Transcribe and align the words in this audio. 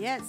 Yes. 0.00 0.22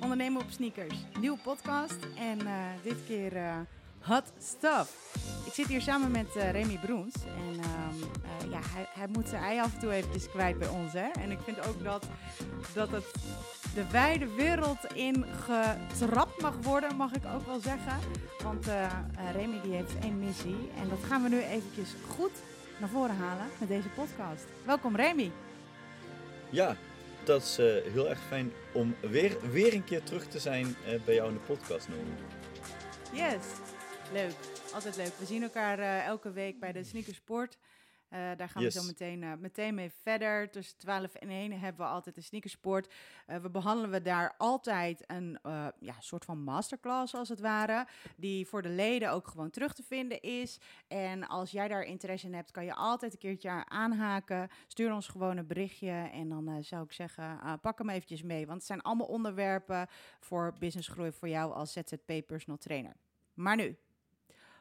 Ondernemen 0.00 0.42
op 0.42 0.50
sneakers. 0.50 0.94
Nieuwe 1.20 1.38
podcast. 1.38 1.96
En 2.18 2.40
eh, 2.40 2.54
dit 2.82 2.96
keer 3.06 3.36
eh, 3.36 3.56
hot 4.00 4.32
stuff. 4.38 5.14
Ik 5.46 5.52
zit 5.52 5.66
hier 5.66 5.80
samen 5.80 6.10
met 6.10 6.36
eh, 6.36 6.50
Remy 6.50 6.78
Broens. 6.78 7.14
En 7.14 7.60
ehm, 7.60 8.02
eh, 8.24 8.50
ja, 8.50 8.60
hij, 8.62 8.86
hij 8.94 9.06
moet 9.12 9.28
zijn 9.28 9.42
ei 9.42 9.60
af 9.60 9.74
en 9.74 9.80
toe 9.80 9.92
eventjes 9.92 10.28
kwijt 10.28 10.58
bij 10.58 10.68
ons. 10.68 10.92
Hè? 10.92 11.08
En 11.08 11.30
ik 11.30 11.38
vind 11.44 11.66
ook 11.68 11.84
dat, 11.84 12.06
dat 12.72 12.90
het 12.90 13.14
de 13.74 13.90
wijde 13.90 14.34
wereld 14.34 14.92
in 14.94 15.24
getrapt 15.44 16.40
mag 16.42 16.54
worden, 16.62 16.96
mag 16.96 17.12
ik 17.12 17.24
ook 17.34 17.46
wel 17.46 17.60
zeggen. 17.60 17.98
Want 18.42 18.66
Remy 19.32 19.60
die 19.60 19.72
heeft 19.72 19.98
één 19.98 20.18
missie. 20.18 20.70
En 20.80 20.88
dat 20.88 20.98
gaan 21.08 21.22
we 21.22 21.28
nu 21.28 21.40
eventjes 21.42 21.88
goed 22.08 22.32
naar 22.80 22.88
voren 22.88 23.16
halen 23.16 23.46
met 23.58 23.68
deze 23.68 23.88
podcast. 23.88 24.44
Welkom 24.64 24.96
Remy. 24.96 25.30
Ja, 26.50 26.76
dat 27.26 27.42
is 27.42 27.58
eh, 27.58 27.92
heel 27.92 28.08
erg 28.08 28.20
fijn 28.20 28.52
om 28.72 28.96
weer, 29.00 29.50
weer 29.50 29.74
een 29.74 29.84
keer 29.84 30.02
terug 30.02 30.26
te 30.26 30.38
zijn 30.38 30.76
eh, 30.86 31.00
bij 31.04 31.14
jou 31.14 31.28
in 31.28 31.34
de 31.34 31.40
podcast, 31.40 31.88
Noemi. 31.88 32.10
Yes, 33.12 33.44
leuk. 34.12 34.34
Altijd 34.74 34.96
leuk. 34.96 35.12
We 35.18 35.24
zien 35.24 35.42
elkaar 35.42 35.78
eh, 35.78 36.06
elke 36.06 36.32
week 36.32 36.60
bij 36.60 36.72
de 36.72 36.84
Sneakersport. 36.84 37.58
Eh 38.08 38.30
daar 38.36 38.48
gaan 38.48 38.62
Yes. 38.62 38.74
we 38.74 38.80
zo 38.80 38.86
meteen, 38.86 39.22
eh, 39.22 39.32
meteen 39.38 39.74
mee 39.74 39.90
verder. 40.02 40.50
Tussen 40.50 40.78
12 40.78 41.14
en 41.14 41.30
1 41.30 41.52
hebben 41.52 41.86
we 41.86 41.92
altijd 41.92 42.14
de 42.14 42.20
Sneakersport. 42.20 42.92
Eh, 43.26 43.36
we 43.36 43.50
behandelen 43.50 43.90
we 43.90 44.02
daar 44.02 44.34
altijd 44.38 45.04
een 45.06 45.38
ja, 45.78 45.94
soort 46.00 46.24
van 46.24 46.42
masterclass 46.42 47.14
als 47.14 47.28
het 47.28 47.40
ware. 47.40 47.86
Die 48.16 48.46
voor 48.46 48.62
de 48.62 48.68
leden 48.68 49.10
ook 49.10 49.28
gewoon 49.28 49.50
terug 49.50 49.72
te 49.74 49.82
vinden 49.82 50.20
is. 50.20 50.60
En 50.88 51.26
als 51.28 51.50
jij 51.50 51.68
daar 51.68 51.82
interesse 51.82 52.26
in 52.26 52.34
hebt, 52.34 52.50
kan 52.50 52.64
je 52.64 52.74
altijd 52.74 53.12
een 53.12 53.18
keertje 53.18 53.64
aanhaken. 53.68 54.48
Stuur 54.66 54.92
ons 54.92 55.08
gewoon 55.08 55.36
een 55.36 55.46
berichtje. 55.46 55.90
En 56.12 56.28
dan 56.28 56.64
zou 56.64 56.84
ik 56.84 56.92
zeggen, 56.92 57.58
pak 57.60 57.78
hem 57.78 57.88
eventjes 57.90 58.22
mee. 58.22 58.46
Want 58.46 58.58
het 58.58 58.66
zijn 58.66 58.82
allemaal 58.82 59.06
onderwerpen 59.06 59.86
voor 60.20 60.54
businessgroei 60.58 61.12
voor 61.12 61.28
jou 61.28 61.52
als 61.52 61.72
ZZP 61.72 62.26
personal 62.26 62.58
trainer. 62.58 62.96
Maar 63.34 63.56
nu, 63.56 63.76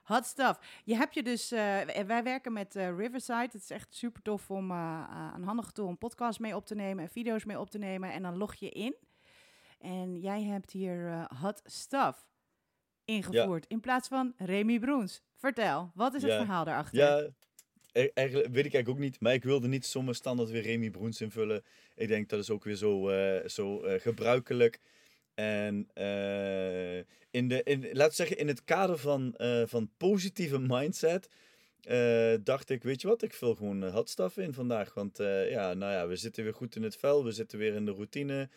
hot 0.05 0.25
stuff. 0.25 0.81
Je 0.83 0.95
hebt 0.95 1.13
je 1.13 1.23
dus, 1.23 1.51
eh, 1.51 1.81
wij 2.05 2.23
werken 2.23 2.53
met 2.53 2.75
eh, 2.75 2.97
Riverside. 2.97 3.49
Het 3.51 3.53
is 3.53 3.69
echt 3.69 3.95
super 3.95 4.21
tof 4.21 4.51
om 4.51 4.71
eh, 4.71 5.03
eh, 5.09 5.33
een 5.35 5.43
handige 5.43 5.71
tool 5.71 5.89
een 5.89 5.97
podcast 5.97 6.39
mee 6.39 6.55
op 6.55 6.65
te 6.65 6.75
nemen 6.75 7.03
en 7.03 7.09
video's 7.09 7.45
mee 7.45 7.59
op 7.59 7.69
te 7.69 7.77
nemen. 7.77 8.11
En 8.11 8.21
dan 8.21 8.37
log 8.37 8.55
je 8.55 8.69
in. 8.69 8.95
En 9.79 10.19
jij 10.19 10.43
hebt 10.43 10.71
hier 10.71 11.27
hot 11.41 11.61
stuff 11.65 12.27
ingevoerd 13.05 13.65
in 13.67 13.79
plaats 13.79 14.07
van 14.07 14.33
Remy 14.37 14.79
Broens. 14.79 15.21
Vertel, 15.35 15.91
wat 15.93 16.13
is 16.13 16.21
het 16.21 16.33
verhaal 16.33 16.63
daarachter? 16.65 16.97
Ja, 16.99 17.17
e- 17.91 18.09
eigenlijk 18.13 18.47
weet 18.47 18.65
ik 18.65 18.73
eigenlijk 18.73 18.89
ook 18.89 18.99
niet, 18.99 19.19
maar 19.19 19.33
ik 19.33 19.43
wilde 19.43 19.67
niet 19.67 19.85
zomaar 19.85 20.15
standaard 20.15 20.49
weer 20.49 20.61
Remy 20.61 20.89
Broens 20.89 21.21
invullen. 21.21 21.63
Ik 21.95 22.07
denk 22.07 22.29
dat 22.29 22.39
is 22.39 22.49
ook 22.49 22.63
weer 22.63 22.75
zo, 22.75 23.09
zo 23.45 23.77
gebruikelijk. 23.97 24.79
En 25.35 25.89
eh, 25.93 26.97
in 27.31 27.47
de, 27.47 27.63
in, 27.63 27.81
laten 27.81 28.07
we 28.07 28.13
zeggen, 28.13 28.37
in 28.37 28.47
het 28.47 28.63
kader 28.63 28.97
van, 28.97 29.35
eh, 29.35 29.63
van 29.65 29.91
positieve 29.97 30.59
mindset, 30.73 31.29
eh, 31.81 32.33
dacht 32.43 32.69
ik, 32.69 32.83
weet 32.83 33.01
je 33.01 33.07
wat, 33.07 33.21
ik 33.21 33.33
vul 33.33 33.55
gewoon 33.55 33.83
uh, 33.83 33.93
hotstuff 33.93 34.37
in 34.37 34.53
vandaag. 34.53 34.93
Want 34.93 35.17
ja, 35.49 35.73
nou 35.73 35.93
ja, 35.93 36.07
we 36.07 36.15
zitten 36.15 36.43
weer 36.43 36.53
goed 36.53 36.75
in 36.75 36.83
het 36.83 36.97
vel, 36.97 37.23
we 37.23 37.31
zitten 37.31 37.57
weer 37.57 37.73
in 37.73 37.85
de 37.85 37.91
routine. 37.91 38.49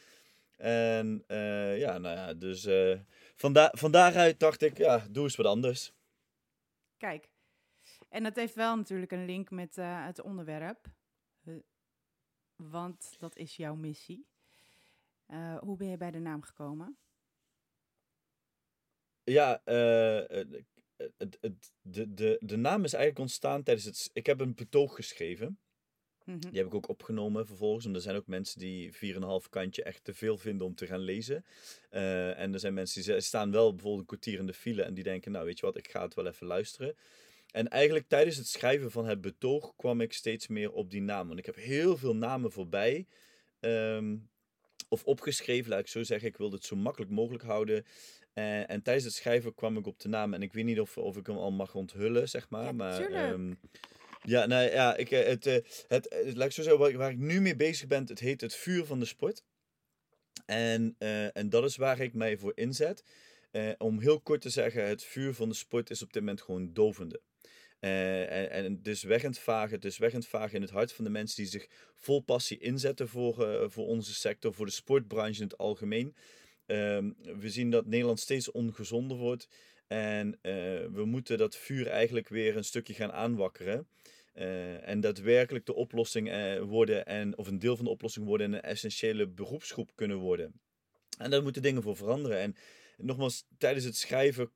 En 0.56 1.24
ja, 1.76 1.98
nou 1.98 2.16
ja, 2.16 2.34
dus 2.34 2.68
vanda 3.34 3.72
van 3.76 3.90
daaruit 3.90 4.40
dacht 4.40 4.62
ik, 4.62 4.78
ja, 4.78 5.06
doe 5.10 5.24
eens 5.24 5.36
wat 5.36 5.46
anders. 5.46 5.92
Kijk, 6.96 7.28
en 8.08 8.22
dat 8.22 8.36
heeft 8.36 8.54
wel 8.54 8.76
natuurlijk 8.76 9.12
een 9.12 9.24
link 9.24 9.50
met 9.50 9.76
het 9.80 10.22
onderwerp. 10.22 10.86
Want 12.56 13.16
dat 13.18 13.36
is 13.36 13.56
jouw 13.56 13.74
missie. 13.74 14.26
Eh, 15.28 15.58
hoe 15.58 15.76
ben 15.76 15.88
je 15.88 15.96
bij 15.96 16.10
de 16.10 16.18
naam 16.18 16.42
gekomen? 16.42 16.96
Ja, 19.24 19.60
eh, 19.64 20.40
eh, 20.40 20.46
het, 21.16 21.38
het, 21.40 21.72
de, 21.80 22.14
de, 22.14 22.38
de 22.41 22.56
naam 22.56 22.84
is 22.84 22.92
eigenlijk 22.92 23.22
ontstaan 23.22 23.62
tijdens 23.62 23.86
het... 23.86 24.10
Ik 24.12 24.26
heb 24.26 24.41
een 24.41 24.54
betoog 24.54 24.94
geschreven. 24.94 25.58
Mhm. 26.25 26.38
Die 26.38 26.58
heb 26.58 26.66
ik 26.66 26.75
ook 26.75 26.88
opgenomen 26.88 27.47
vervolgens. 27.47 27.84
Want 27.84 27.97
er 27.97 28.03
zijn 28.03 28.16
ook 28.16 28.26
mensen 28.26 28.58
die 28.58 28.92
4,5 28.92 29.48
kantje 29.50 29.82
echt 29.82 30.04
te 30.04 30.14
veel 30.14 30.38
vinden 30.38 30.66
om 30.66 30.75
te 30.75 30.86
gaan 30.86 31.00
lezen. 31.00 31.44
En 31.91 32.53
er 32.53 32.60
zijn 32.60 32.74
mensen 32.74 33.03
die 33.03 33.20
staan 33.20 33.50
wel 33.50 33.70
bijvoorbeeld 33.70 34.00
een 34.00 34.06
kwartier 34.06 34.38
in 34.38 34.47
de 34.47 34.53
file 34.53 34.82
en 34.82 34.94
die 34.94 35.04
denken, 35.04 35.32
nou 35.32 35.44
weet 35.44 35.58
je 35.58 35.66
wat, 35.66 35.76
ik 35.76 35.91
ga 35.91 36.03
het 36.03 36.14
wel 36.14 36.26
even 36.26 36.47
luisteren. 36.47 36.97
En 37.50 37.69
eigenlijk 37.69 38.08
tijdens 38.08 38.36
het 38.36 38.47
schrijven 38.47 38.91
van 38.91 39.06
het 39.06 39.20
betoog 39.20 39.76
kwam 39.76 40.00
ik 40.00 40.12
steeds 40.12 40.47
meer 40.47 40.72
op 40.72 40.91
die 40.91 41.03
naam. 41.03 41.26
Want 41.26 41.38
ik 41.38 41.47
heb 41.47 41.56
heel 41.56 41.97
veel 41.97 42.16
namen 42.16 42.53
voorbij. 42.53 43.06
ehm, 43.60 44.16
of 44.88 45.04
opgeschreven, 45.04 45.71
laat 45.71 45.81
ik 45.81 45.88
zo 45.88 46.03
zeggen. 46.03 46.28
Ik 46.28 46.37
wilde 46.37 46.56
het 46.56 46.65
zo 46.65 46.76
makkelijk 46.76 47.10
mogelijk 47.10 47.44
houden. 47.44 47.84
Eh, 48.32 48.71
en 48.71 48.82
tijdens 48.82 49.04
het 49.04 49.15
schrijven 49.15 49.54
kwam 49.54 49.76
ik 49.76 49.87
op 49.87 49.99
de 50.00 50.09
naam. 50.09 50.34
En 50.34 50.43
ik 50.43 50.53
weet 50.53 50.65
niet 50.65 50.81
of, 50.81 50.99
of 50.99 51.16
ik 51.16 51.26
hem 51.26 51.37
al 51.37 51.50
mag 51.53 51.75
onthullen, 51.75 52.28
zeg 52.28 52.49
maar. 52.49 52.65
Ja, 52.65 52.72
maar 52.72 52.97
ehm, 53.32 53.54
ja, 54.22 54.47
nou 54.47 54.71
ja, 54.71 54.97
ik, 54.97 55.10
eh, 55.10 55.27
het, 55.27 55.47
eh, 55.47 55.56
het, 55.88 56.09
eh, 56.09 56.34
laat 56.34 56.47
ik 56.47 56.53
zo 56.53 56.62
zeggen, 56.62 56.81
waar, 56.81 56.91
ik- 56.91 56.97
waar 56.97 57.10
ik 57.10 57.19
nu 57.19 57.41
mee 57.41 57.56
bezig 57.56 57.87
ben, 57.87 58.04
het 58.06 58.19
heet 58.19 58.41
het 58.41 58.54
vuur 58.54 58.84
van 58.84 58.98
de 59.00 59.06
sport. 59.06 59.43
En, 60.47 60.94
en 61.32 61.48
dat 61.50 61.65
is 61.65 61.77
waar 61.77 62.00
ik 62.00 62.15
mij 62.15 62.37
voor 62.37 62.53
inzet. 62.54 63.04
Om 63.78 64.00
heel 64.00 64.21
kort 64.21 64.41
te 64.41 64.50
zeggen, 64.50 64.87
het 64.88 65.04
vuur 65.04 65.34
van 65.34 65.48
de 65.48 65.54
sport 65.54 65.91
is 65.91 66.03
op 66.03 66.12
dit 66.12 66.22
moment 66.22 66.43
gewoon 66.43 66.72
dovende. 66.72 67.21
Eh, 67.81 68.21
en, 68.21 68.50
en 68.50 68.72
het 68.77 68.87
is 68.87 69.03
weg 69.03 69.25
aan 69.25 69.31
het 69.31 69.39
vagen, 69.39 69.75
het 69.75 69.84
is 69.84 69.99
weg 69.99 70.12
aan 70.12 70.21
het 70.21 70.28
vagen 70.28 70.55
in 70.55 70.62
het 70.62 70.71
hart 70.71 70.93
van 70.93 71.05
de 71.05 71.11
mensen 71.11 71.37
die 71.37 71.50
zich 71.50 71.69
vol 71.94 72.21
passie 72.21 72.59
inzetten 72.59 73.09
voor, 73.09 73.49
eh, 73.49 73.69
voor 73.69 73.87
onze 73.87 74.15
sector, 74.15 74.55
voor 74.55 74.66
de 74.66 74.72
sportbranche 74.72 75.41
in 75.41 75.49
het 75.49 75.59
algemeen. 75.59 76.15
Ehm, 76.66 77.11
we 77.39 77.50
zien 77.50 77.71
dat 77.71 77.87
Nederland 77.87 78.21
steeds 78.21 78.50
ongezonder 78.50 79.16
wordt. 79.16 79.49
En 79.87 80.39
eh, 80.43 80.53
we 80.93 81.03
moeten 81.05 81.39
dat 81.39 81.56
vuur 81.56 81.87
eigenlijk 81.87 82.28
weer 82.28 82.56
een 82.56 82.65
stukje 82.65 82.94
gaan 82.94 83.12
aanwakkeren. 83.12 83.89
En 84.83 85.00
daadwerkelijk 85.00 85.66
de 85.66 85.75
oplossing 85.75 86.59
worden, 86.60 87.06
en, 87.06 87.39
of 87.39 87.47
een 87.47 87.59
deel 87.59 87.77
van 87.77 87.84
de 87.84 87.91
oplossing 87.91 88.27
worden 88.27 88.47
en 88.47 88.53
een 88.53 88.62
essentiële 88.62 89.28
beroepsgroep 89.28 89.91
kunnen 89.95 90.16
worden. 90.16 90.60
En 91.19 91.31
daar 91.31 91.43
moeten 91.43 91.62
dingen 91.62 91.83
voor 91.83 91.97
veranderen. 91.97 92.39
En 92.39 92.56
nogmaals, 92.97 93.47
tijdens 93.59 93.84
het 93.84 93.97
schrijven 93.97 94.50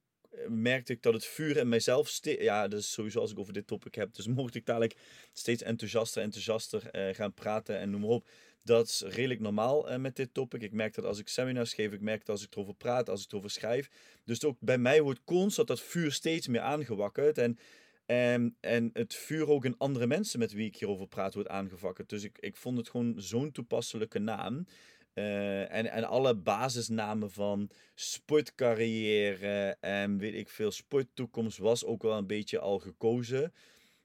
merkte 0.49 0.93
ik 0.93 1.03
dat 1.03 1.13
het 1.13 1.25
vuur 1.25 1.57
in 1.57 1.69
mijzelf... 1.69 2.19
Ja, 2.23 2.71
is 2.71 2.93
sowieso 2.93 3.21
als 3.21 3.31
ik 3.31 3.39
over 3.39 3.53
dit 3.53 3.67
topic 3.67 3.95
heb. 3.95 4.15
Dus 4.15 4.27
mocht 4.39 4.55
ik 4.55 4.67
dadelijk 4.67 4.97
steeds 5.33 5.63
enthousiaster, 5.63 6.23
enthousiaster 6.23 6.91
eh, 6.91 7.15
gaan 7.15 7.35
praten 7.35 7.79
en 7.79 7.91
noem 7.91 8.01
maar 8.01 8.11
op. 8.11 8.29
Dat 8.65 8.89
is 8.89 9.03
redelijk 9.07 9.41
normaal 9.41 9.91
eh, 9.91 9.99
met 9.99 10.17
dit 10.17 10.35
topic. 10.35 10.63
Ik 10.63 10.73
merk 10.73 10.95
dat 10.95 11.05
als 11.05 11.19
ik 11.19 11.29
seminars 11.29 11.75
geef, 11.75 11.93
ik 11.93 12.01
merk 12.01 12.19
dat 12.19 12.29
als 12.29 12.45
ik 12.45 12.55
erover 12.55 12.75
praat, 12.75 13.09
als 13.09 13.25
ik 13.25 13.31
erover 13.31 13.51
schrijf. 13.51 13.91
Dus 14.25 14.45
ook 14.45 14.57
bij 14.61 14.79
mij 14.79 15.03
wordt 15.03 15.25
constant 15.25 15.69
dat 15.69 15.81
vuur 15.81 16.13
steeds 16.13 16.49
meer 16.49 16.61
aangewakkerd. 16.61 17.39
En, 17.39 17.59
en, 18.07 18.57
en 18.61 18.91
het 18.93 19.15
vuur 19.15 19.49
ook 19.49 19.65
in 19.65 19.79
andere 19.79 20.07
mensen 20.07 20.39
met 20.39 20.53
wie 20.53 20.67
ik 20.67 20.77
hierover 20.77 21.07
praat 21.07 21.35
wordt 21.35 21.49
aangewakkerd. 21.49 22.09
Dus 22.09 22.23
ik, 22.25 22.39
ik 22.39 22.57
vond 22.57 22.77
het 22.77 22.89
gewoon 22.89 23.15
zo'n 23.17 23.53
toepasselijke 23.53 24.19
naam. 24.19 24.67
Eh, 25.13 25.73
en, 25.73 25.91
en 25.91 26.05
alle 26.05 26.35
basisnamen 26.35 27.31
van 27.31 27.71
sportcarrière 27.95 29.77
en 29.81 30.19
weet 30.19 30.35
ik 30.35 30.49
veel, 30.49 30.71
sporttoekomst 30.71 31.59
was 31.59 31.85
ook 31.85 32.03
wel 32.03 32.17
een 32.17 32.27
beetje 32.27 32.59
al 32.59 32.79
gekozen. 32.79 33.55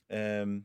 Ehm, 0.08 0.60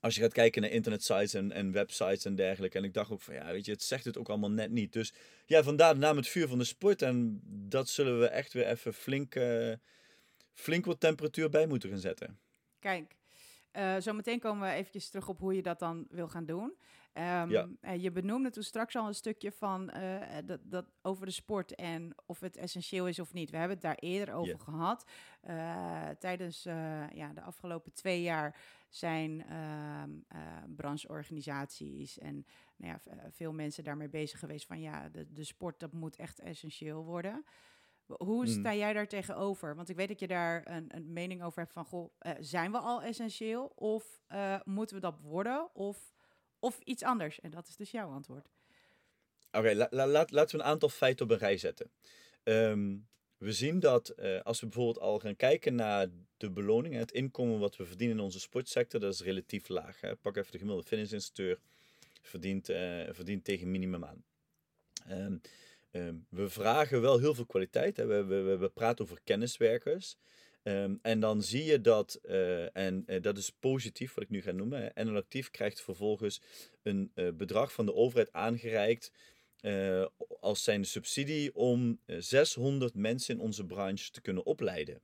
als 0.00 0.14
je 0.14 0.20
gaat 0.20 0.32
kijken 0.32 0.62
naar 0.62 0.70
internetsites 0.70 1.34
en, 1.34 1.52
en 1.52 1.72
websites 1.72 2.24
en 2.24 2.34
dergelijke. 2.34 2.78
En 2.78 2.84
ik 2.84 2.94
dacht 2.94 3.10
ook 3.10 3.20
van 3.20 3.34
ja, 3.34 3.52
weet 3.52 3.64
je, 3.64 3.72
het 3.72 3.82
zegt 3.82 4.04
het 4.04 4.18
ook 4.18 4.28
allemaal 4.28 4.50
net 4.50 4.70
niet. 4.70 4.92
Dus 4.92 5.14
ja, 5.46 5.62
vandaar 5.62 5.94
de 5.94 6.00
naam 6.00 6.16
het 6.16 6.28
vuur 6.28 6.48
van 6.48 6.58
de 6.58 6.64
sport. 6.64 7.02
En 7.02 7.40
dat 7.44 7.88
zullen 7.88 8.20
we 8.20 8.26
echt 8.26 8.52
weer 8.52 8.66
even 8.66 8.94
flink, 8.94 9.34
eh, 9.34 9.72
flink 10.52 10.84
wat 10.84 11.00
temperatuur 11.00 11.50
bij 11.50 11.66
moeten 11.66 11.88
gaan 11.90 11.98
zetten. 11.98 12.38
Kijk, 12.78 13.16
eh 13.70 13.96
zo 13.96 14.12
meteen 14.12 14.38
komen 14.38 14.68
we 14.68 14.74
eventjes 14.74 15.08
terug 15.08 15.28
op 15.28 15.38
hoe 15.38 15.54
je 15.54 15.62
dat 15.62 15.78
dan 15.78 16.06
wil 16.10 16.28
gaan 16.28 16.46
doen. 16.46 16.74
Ehm, 17.14 17.50
Ja. 17.50 17.68
eh, 17.80 18.02
je 18.02 18.10
benoemde 18.10 18.50
toen 18.50 18.62
straks 18.62 18.96
al 18.96 19.06
een 19.06 19.14
stukje 19.14 19.52
van 19.52 19.90
eh, 19.90 20.36
dat, 20.44 20.60
dat 20.64 20.86
over 21.02 21.26
de 21.26 21.32
sport 21.32 21.74
en 21.74 22.14
of 22.26 22.40
het 22.40 22.56
essentieel 22.56 23.08
is 23.08 23.18
of 23.18 23.32
niet. 23.32 23.50
We 23.50 23.56
hebben 23.56 23.76
het 23.76 23.84
daar 23.86 23.98
eerder 23.98 24.34
over 24.34 24.58
gehad. 24.60 25.04
Eh, 25.40 26.08
tijdens 26.18 26.64
eh, 26.66 27.10
ja, 27.10 27.32
de 27.32 27.40
afgelopen 27.42 27.92
twee 27.92 28.22
jaar 28.22 28.56
zijn 28.88 29.44
ehm, 29.48 30.10
eh, 30.28 30.40
brancheorganisaties 30.76 32.18
en 32.18 32.46
nou 32.76 32.92
ja, 33.04 33.12
eh, 33.12 33.24
veel 33.30 33.52
mensen 33.52 33.84
daarmee 33.84 34.08
bezig 34.08 34.38
geweest 34.38 34.66
van 34.66 34.80
ja, 34.80 35.08
de, 35.08 35.32
de 35.32 35.44
sport 35.44 35.80
dat 35.80 35.92
moet 35.92 36.16
echt 36.16 36.40
essentieel 36.40 37.04
worden. 37.04 37.44
Hoe 38.06 38.44
Hmm. 38.44 38.52
sta 38.52 38.74
jij 38.74 38.92
daar 38.92 39.06
tegenover? 39.08 39.74
Want 39.76 39.88
ik 39.88 39.96
weet 39.96 40.08
dat 40.08 40.20
je 40.20 40.26
daar 40.26 40.68
een, 40.70 40.84
een 40.96 41.12
mening 41.12 41.42
over 41.42 41.58
hebt 41.60 41.72
van, 41.72 41.84
goh, 41.84 42.12
eh, 42.18 42.32
zijn 42.40 42.70
we 42.72 42.78
al 42.78 43.02
essentieel? 43.02 43.64
Of 43.74 44.20
eh, 44.26 44.60
moeten 44.64 44.96
we 44.96 45.02
dat 45.02 45.18
worden? 45.20 45.74
Of, 45.74 46.13
of 46.64 46.78
iets 46.84 47.02
anders? 47.02 47.40
En 47.40 47.50
dat 47.50 47.68
is 47.68 47.76
dus 47.76 47.90
jouw 47.90 48.10
antwoord. 48.10 48.48
Oké, 49.52 49.74
laat, 49.90 50.30
laten 50.30 50.56
we 50.58 50.62
een 50.64 50.70
aantal 50.70 50.88
feiten 50.88 51.24
op 51.24 51.30
een 51.30 51.38
rij 51.38 51.56
zetten. 51.56 51.90
Ehm, 52.42 52.96
we 53.36 53.52
zien 53.52 53.80
dat 53.80 54.08
eh, 54.08 54.40
als 54.40 54.60
we 54.60 54.66
bijvoorbeeld 54.66 55.00
al 55.00 55.18
gaan 55.18 55.36
kijken 55.36 55.74
naar 55.74 56.08
de 56.36 56.50
beloning, 56.50 56.94
het 56.94 57.12
inkomen 57.12 57.58
wat 57.58 57.76
we 57.76 57.86
verdienen 57.86 58.16
in 58.16 58.22
onze 58.22 58.40
sportsector, 58.40 59.00
dat 59.00 59.12
is 59.12 59.20
relatief 59.20 59.68
laag. 59.68 60.00
Hè. 60.00 60.16
Pak 60.16 60.36
even 60.36 60.52
de 60.52 60.58
gemiddelde 60.58 60.88
fitnessinstructeur, 60.88 61.58
verdient, 62.22 62.68
eh, 62.68 63.02
verdient 63.10 63.44
tegen 63.44 63.70
minimum 63.70 64.04
aan. 64.04 64.24
Ehm, 65.08 65.36
ehm, 65.90 66.14
we 66.28 66.48
vragen 66.48 67.00
wel 67.00 67.18
heel 67.18 67.34
veel 67.34 67.46
kwaliteit. 67.46 67.96
Hè. 67.96 68.06
We, 68.06 68.24
we, 68.24 68.56
we, 68.56 68.68
praten 68.68 69.04
over 69.04 69.18
kenniswerkers. 69.24 70.16
Ehm, 70.64 70.94
en 71.02 71.20
dan 71.20 71.42
zie 71.42 71.64
je 71.64 71.80
dat, 71.80 72.20
uh, 72.22 72.76
en 72.76 73.04
uh, 73.06 73.22
dat 73.22 73.38
is 73.38 73.50
positief 73.50 74.14
wat 74.14 74.24
ik 74.24 74.30
nu 74.30 74.42
ga 74.42 74.52
noemen. 74.52 74.92
NL 74.94 75.16
Actief 75.16 75.50
krijgt 75.50 75.80
vervolgens 75.80 76.40
een 76.82 77.12
uh, 77.14 77.28
bedrag 77.32 77.72
van 77.72 77.86
de 77.86 77.94
overheid 77.94 78.32
aangereikt 78.32 79.12
als 80.40 80.64
zijn 80.64 80.84
subsidie 80.84 81.54
om 81.54 82.00
600 82.06 82.94
mensen 82.94 83.34
in 83.34 83.40
onze 83.40 83.66
branche 83.66 84.10
te 84.10 84.20
kunnen 84.20 84.46
opleiden. 84.46 85.00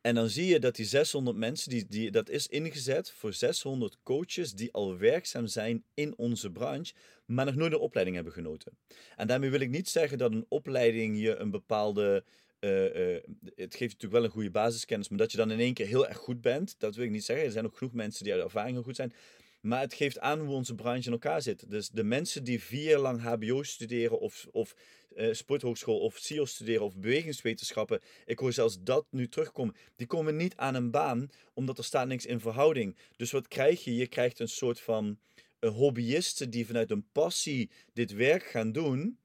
En 0.00 0.14
dan 0.14 0.28
zie 0.28 0.46
je 0.46 0.58
dat 0.58 0.76
die 0.76 0.86
600 0.86 1.36
mensen, 1.36 1.70
die, 1.70 1.86
die, 1.88 2.10
dat 2.10 2.28
is 2.28 2.46
ingezet 2.46 3.10
voor 3.10 3.32
600 3.32 3.98
coaches 4.02 4.52
die 4.52 4.72
al 4.72 4.98
werkzaam 4.98 5.46
zijn 5.46 5.84
in 5.94 6.18
onze 6.18 6.50
branche, 6.50 6.94
maar 7.24 7.44
nog 7.44 7.54
nooit 7.54 7.72
een 7.72 7.78
opleiding 7.78 8.16
hebben 8.16 8.34
genoten. 8.34 8.78
En 9.16 9.26
daarmee 9.26 9.50
wil 9.50 9.60
ik 9.60 9.70
niet 9.70 9.88
zeggen 9.88 10.18
dat 10.18 10.32
een 10.32 10.46
opleiding 10.48 11.20
je 11.20 11.36
een 11.36 11.50
bepaalde 11.50 12.24
uh, 12.60 13.12
uh, 13.14 13.22
het 13.54 13.74
geeft 13.74 13.92
natuurlijk 13.92 14.12
wel 14.12 14.24
een 14.24 14.30
goede 14.30 14.50
basiskennis, 14.50 15.08
maar 15.08 15.18
dat 15.18 15.30
je 15.30 15.36
dan 15.36 15.50
in 15.50 15.60
één 15.60 15.74
keer 15.74 15.86
heel 15.86 16.08
erg 16.08 16.16
goed 16.16 16.40
bent, 16.40 16.74
dat 16.78 16.94
wil 16.94 17.04
ik 17.04 17.10
niet 17.10 17.24
zeggen. 17.24 17.46
Er 17.46 17.52
zijn 17.52 17.64
ook 17.64 17.76
genoeg 17.76 17.92
mensen 17.92 18.24
die 18.24 18.32
uit 18.32 18.42
ervaring 18.42 18.74
heel 18.74 18.82
goed 18.82 18.96
zijn. 18.96 19.12
Maar 19.60 19.80
het 19.80 19.94
geeft 19.94 20.18
aan 20.18 20.40
hoe 20.40 20.54
onze 20.54 20.74
branche 20.74 21.06
in 21.06 21.12
elkaar 21.12 21.42
zit. 21.42 21.70
Dus 21.70 21.88
de 21.88 22.04
mensen 22.04 22.44
die 22.44 22.62
vier 22.62 22.90
jaar 22.90 22.98
lang 22.98 23.20
HBO 23.20 23.62
studeren 23.62 24.18
of, 24.20 24.46
of 24.50 24.74
uh, 25.16 25.32
sporthogeschool 25.32 25.98
of 25.98 26.18
CIO 26.18 26.44
studeren 26.44 26.84
of 26.84 26.96
bewegingswetenschappen, 26.96 28.00
ik 28.24 28.38
hoor 28.38 28.52
zelfs 28.52 28.78
dat 28.80 29.06
nu 29.10 29.28
terugkomen, 29.28 29.74
die 29.96 30.06
komen 30.06 30.36
niet 30.36 30.56
aan 30.56 30.74
een 30.74 30.90
baan 30.90 31.28
omdat 31.54 31.78
er 31.78 31.84
staat 31.84 32.06
niks 32.06 32.26
in 32.26 32.40
verhouding. 32.40 32.96
Dus 33.16 33.30
wat 33.30 33.48
krijg 33.48 33.84
je? 33.84 33.94
Je 33.94 34.06
krijgt 34.06 34.38
een 34.38 34.48
soort 34.48 34.80
van 34.80 35.18
hobbyisten 35.60 36.50
die 36.50 36.66
vanuit 36.66 36.90
een 36.90 37.08
passie 37.12 37.70
dit 37.92 38.12
werk 38.12 38.42
gaan 38.42 38.72
doen 38.72 39.18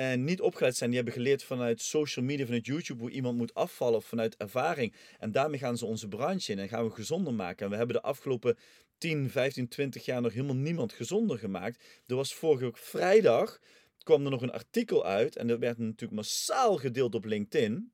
en 0.00 0.24
niet 0.24 0.40
opgeleid 0.40 0.76
zijn. 0.76 0.90
Die 0.90 0.98
hebben 0.98 1.18
geleerd 1.18 1.42
vanuit 1.42 1.80
social 1.80 2.24
media, 2.24 2.44
vanuit 2.44 2.66
YouTube, 2.66 3.00
hoe 3.00 3.10
iemand 3.10 3.36
moet 3.36 3.54
afvallen 3.54 3.96
of 3.96 4.04
vanuit 4.04 4.36
ervaring. 4.36 4.94
En 5.18 5.32
daarmee 5.32 5.58
gaan 5.58 5.78
ze 5.78 5.86
onze 5.86 6.08
branche 6.08 6.52
in 6.52 6.58
en 6.58 6.68
gaan 6.68 6.84
we 6.84 6.90
gezonder 6.90 7.34
maken. 7.34 7.64
En 7.64 7.70
we 7.70 7.76
hebben 7.76 7.96
de 7.96 8.02
afgelopen 8.02 8.56
10, 8.98 9.30
15, 9.30 9.68
20 9.68 10.04
jaar 10.04 10.20
nog 10.20 10.32
helemaal 10.32 10.56
niemand 10.56 10.92
gezonder 10.92 11.38
gemaakt. 11.38 11.84
Er 12.06 12.16
was 12.16 12.34
vorige 12.34 12.64
week 12.64 12.76
vrijdag, 12.76 13.60
kwam 14.02 14.24
er 14.24 14.30
nog 14.30 14.42
een 14.42 14.52
artikel 14.52 15.04
uit 15.04 15.36
en 15.36 15.46
dat 15.46 15.58
werd 15.58 15.78
natuurlijk 15.78 16.20
massaal 16.20 16.76
gedeeld 16.76 17.14
op 17.14 17.24
LinkedIn 17.24 17.92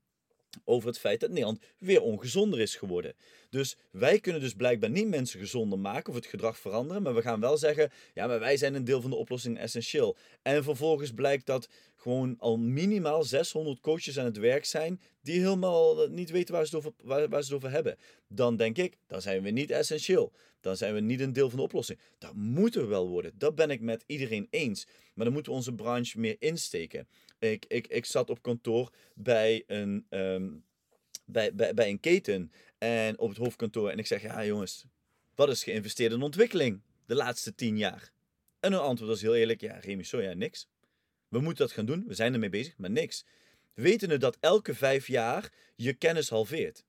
over 0.65 0.89
het 0.89 0.99
feit 0.99 1.21
dat 1.21 1.31
Nederland 1.31 1.61
weer 1.79 2.01
ongezonder 2.01 2.61
is 2.61 2.75
geworden. 2.75 3.15
Dus 3.51 3.77
wij 3.91 4.21
kunnen 4.21 4.41
dus 4.41 4.55
blijkbaar 4.55 4.91
niet 4.91 5.09
mensen 5.09 5.41
gezonder 5.41 5.79
maken 5.79 6.09
of 6.09 6.15
het 6.15 6.27
gedrag 6.27 6.59
veranderen, 6.59 7.03
maar 7.03 7.15
we 7.15 7.23
gaan 7.23 7.41
wel 7.41 7.57
zeggen, 7.57 7.91
ja, 8.15 8.27
maar 8.27 8.41
wij 8.41 8.57
zijn 8.57 8.75
een 8.75 8.85
deel 8.85 9.01
van 9.01 9.11
de 9.11 9.17
oplossing 9.17 9.59
essentieel. 9.59 10.17
En 10.43 10.65
vervolgens 10.65 11.13
blijkt 11.13 11.47
dat 11.47 11.69
gewoon 12.07 12.37
al 12.39 12.59
minimaal 12.59 13.25
600 13.25 13.81
coaches 13.81 14.19
aan 14.19 14.25
het 14.25 14.37
werk 14.37 14.65
zijn 14.65 15.01
die 15.21 15.41
helemaal 15.41 16.09
niet 16.09 16.31
weten 16.31 16.55
waar 16.55 16.67
ze 16.67 16.77
het 16.77 16.87
over, 16.87 17.29
waar, 17.29 17.43
ze 17.43 17.49
het 17.49 17.53
over 17.53 17.71
hebben. 17.71 17.97
Dan 18.29 18.57
denk 18.57 18.79
ik, 18.79 18.97
dan 19.07 19.23
zijn 19.23 19.43
we 19.43 19.51
niet 19.51 19.71
essentieel. 19.71 20.33
Dan 20.61 20.77
zijn 20.77 20.95
we 20.95 21.01
niet 21.01 21.21
een 21.21 21.33
deel 21.33 21.49
van 21.49 21.59
de 21.59 21.65
oplossing. 21.65 21.99
Dat 22.19 22.35
moeten 22.35 22.81
we 22.81 22.87
wel 22.87 23.09
worden. 23.09 23.33
Dat 23.39 23.55
ben 23.55 23.71
ik 23.71 23.81
met 23.81 24.05
iedereen 24.07 24.47
eens. 24.51 24.87
Maar 25.15 25.25
dan 25.25 25.35
moeten 25.35 25.53
we 25.53 25.59
onze 25.59 25.75
branche 25.75 26.19
meer 26.19 26.37
insteken. 26.39 27.09
Ik, 27.39 27.65
ik, 27.69 27.87
ik 27.87 28.05
zat 28.05 28.31
op 28.31 28.43
kantoor 28.43 28.93
bij 29.15 29.65
een, 29.67 30.07
um, 30.11 30.65
bij, 31.25 31.55
bij, 31.55 31.75
bij 31.75 31.89
een 31.89 32.01
keten 32.01 32.53
en 32.79 33.19
op 33.19 33.29
het 33.29 33.39
hoofdkantoor. 33.39 33.91
En 33.91 33.99
ik 33.99 34.07
zeg, 34.07 34.23
ja 34.23 34.45
jongens, 34.45 34.85
wat 35.35 35.49
is 35.49 35.63
geïnvesteerd 35.63 36.13
in 36.13 36.23
ontwikkeling 36.23 36.83
de 37.07 37.15
laatste 37.15 37.55
tien 37.55 37.79
jaar? 37.79 38.11
En 38.61 38.73
hun 38.73 38.81
antwoord 38.81 39.11
was 39.11 39.21
heel 39.21 39.35
eerlijk, 39.35 39.61
ja 39.61 39.79
Remy, 39.79 40.03
sorry, 40.03 40.27
ja, 40.27 40.35
niks. 40.35 40.69
We 41.29 41.39
moeten 41.41 41.67
dat 41.67 41.75
gaan 41.75 41.87
doen, 41.87 42.05
we 42.07 42.15
zijn 42.15 42.33
ermee 42.33 42.49
bezig, 42.49 42.77
maar 42.77 42.91
niks. 42.91 43.25
Wetende 43.75 44.17
dat 44.17 44.37
elke 44.41 44.75
vijf 44.75 45.07
jaar 45.07 45.53
je 45.77 45.93
kennis 45.93 46.29
halveert 46.29 46.85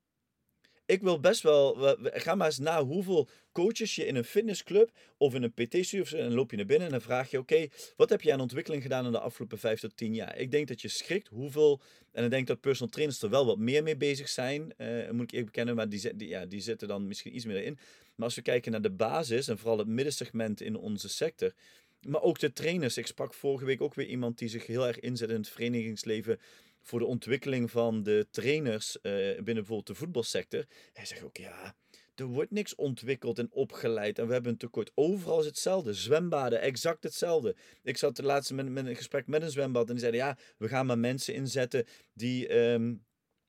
ik 0.88 1.01
wil 1.01 1.19
best 1.19 1.42
wel. 1.42 1.75
Ga 2.01 2.36
maar 2.36 2.48
eens 2.48 2.57
na 2.57 2.84
hoeveel 2.84 3.30
coaches 3.51 3.95
je 3.95 4.06
in 4.06 4.16
een 4.16 4.24
fitnessclub 4.24 4.92
of 5.18 5.34
in 5.34 5.44
een 5.44 5.54
PT-studio. 5.54 6.18
En 6.18 6.34
loop 6.34 6.51
je 6.51 6.57
naar 6.57 6.66
binnen 6.66 6.86
en 6.86 6.94
dan 6.94 7.01
vraag 7.01 7.31
je: 7.31 7.38
Oké, 7.38 7.68
wat 7.95 8.10
heb 8.10 8.22
je 8.22 8.34
aan 8.34 8.39
ontwikkeling 8.39 8.81
gedaan 8.81 9.06
in 9.06 9.12
de 9.12 9.19
afgelopen 9.19 9.60
5 9.60 9.80
tot 9.80 9.98
10 9.98 10.13
jaar? 10.13 10.38
Ik 10.38 10.51
denk 10.51 10.68
dat 10.68 10.81
je 10.81 10.88
schrikt 10.88 11.28
hoeveel. 11.28 11.81
En 12.12 12.24
ik 12.24 12.30
denk 12.30 12.48
dat 12.48 12.60
personal 12.60 12.92
trainers 12.94 13.22
er 13.22 13.30
wel 13.30 13.45
wat 13.45 13.57
meer 13.57 13.83
mee 13.83 13.98
bezig 13.98 14.30
zijn. 14.30 14.74
Uh, 14.78 15.10
moet 15.10 15.24
ik 15.24 15.31
even 15.31 15.45
bekennen, 15.45 15.75
maar 15.75 15.90
die, 15.90 16.16
die, 16.16 16.28
ja, 16.28 16.45
die 16.45 16.62
zitten 16.62 16.88
dan 16.88 17.07
misschien 17.07 17.36
iets 17.36 17.45
meer 17.45 17.63
in. 17.63 17.78
Maar 18.16 18.25
als 18.25 18.36
we 18.36 18.42
kijken 18.42 18.72
naar 18.72 18.81
de 18.81 18.92
basis 18.92 19.48
en 19.48 19.57
vooral 19.57 19.78
het 19.78 19.88
middensegment 19.88 20.62
in 20.62 20.75
onze 20.75 21.10
sector. 21.10 21.54
Maar 22.02 22.22
ook 22.22 22.40
de 22.40 22.54
trainers. 22.54 22.98
Ik 22.98 23.08
sprak 23.08 23.34
vorige 23.34 23.66
week 23.66 23.82
ook 23.82 23.94
weer 23.94 24.08
iemand 24.08 24.38
die 24.38 24.50
zich 24.50 24.66
heel 24.66 24.88
erg 24.88 25.00
inzet 25.00 25.30
in 25.30 25.36
het 25.36 25.50
verenigingsleven 25.50 26.40
voor 26.82 27.00
de 27.00 27.06
ontwikkeling 27.06 27.72
van 27.72 28.04
de 28.04 28.28
trainers 28.32 28.98
uh, 28.98 29.02
binnen 29.24 29.44
bijvoorbeeld 29.46 29.88
de 29.88 29.96
voetbalsector. 29.96 30.66
Hij 30.94 31.06
zegt 31.06 31.24
ook, 31.24 31.38
ja, 31.38 31.76
er 32.16 32.26
wordt 32.26 32.52
niks 32.52 32.76
ontwikkeld 32.76 33.40
en 33.40 33.52
opgeleid. 33.52 34.20
En 34.20 34.28
we 34.28 34.34
hebben 34.34 34.52
een 34.52 34.58
tekort. 34.58 34.92
Overal 34.96 35.40
is 35.40 35.46
hetzelfde. 35.46 35.94
Zwembaden, 35.94 36.62
exact 36.62 37.04
hetzelfde. 37.04 37.56
Ik 37.84 37.98
zat 37.98 38.16
de 38.16 38.24
laatste 38.24 38.54
met, 38.54 38.70
met 38.70 38.86
een 38.86 38.96
gesprek 38.96 39.28
met 39.28 39.42
een 39.42 39.52
zwembad. 39.52 39.88
En 39.88 39.92
die 39.92 40.00
zeiden, 40.00 40.22
ja, 40.22 40.38
we 40.58 40.68
gaan 40.68 40.86
maar 40.86 41.00
mensen 41.00 41.34
inzetten 41.34 41.86
die... 42.14 42.56
Um, 42.56 43.06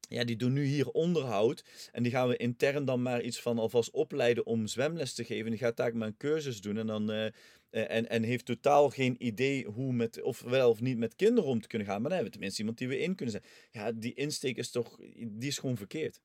ja, 0.08 0.24
die 0.24 0.36
doen 0.36 0.52
nu 0.52 0.64
hier 0.64 0.88
onderhoud. 0.88 1.64
En 1.92 2.02
die 2.02 2.12
gaan 2.12 2.28
we 2.28 2.36
intern 2.36 2.84
dan 2.84 3.02
maar 3.02 3.22
iets 3.22 3.40
van 3.40 3.58
alvast 3.58 3.90
opleiden 3.90 4.46
om 4.46 4.66
zwemles 4.66 5.14
te 5.14 5.24
geven. 5.24 5.50
Die 5.50 5.58
gaat 5.58 5.76
daar 5.76 5.96
maar 5.96 6.08
een 6.08 6.16
cursus 6.16 6.60
doen. 6.60 6.76
En 6.76 6.86
dan 6.86 7.10
uh, 7.10 7.26
eh, 7.26 7.32
en, 7.70 8.08
en 8.08 8.22
heeft 8.22 8.44
totaal 8.44 8.90
geen 8.90 9.16
idee 9.18 9.64
hoe 9.64 9.92
met, 9.92 10.22
of 10.22 10.40
wel 10.40 10.70
of 10.70 10.80
niet 10.80 10.98
met 10.98 11.16
kinderen 11.16 11.50
om 11.50 11.60
te 11.60 11.68
kunnen 11.68 11.86
gaan. 11.86 12.00
Maar 12.00 12.10
dan 12.10 12.18
hebben 12.18 12.32
we 12.32 12.38
tenminste 12.38 12.60
iemand 12.60 12.78
die 12.78 12.88
we 12.88 12.98
in 12.98 13.14
kunnen 13.14 13.34
zetten. 13.34 13.50
Ja, 13.70 13.92
die 13.92 14.14
insteek 14.14 14.56
is 14.56 14.70
toch, 14.70 14.98
die 15.14 15.48
is 15.48 15.58
gewoon 15.58 15.76
verkeerd. 15.76 16.20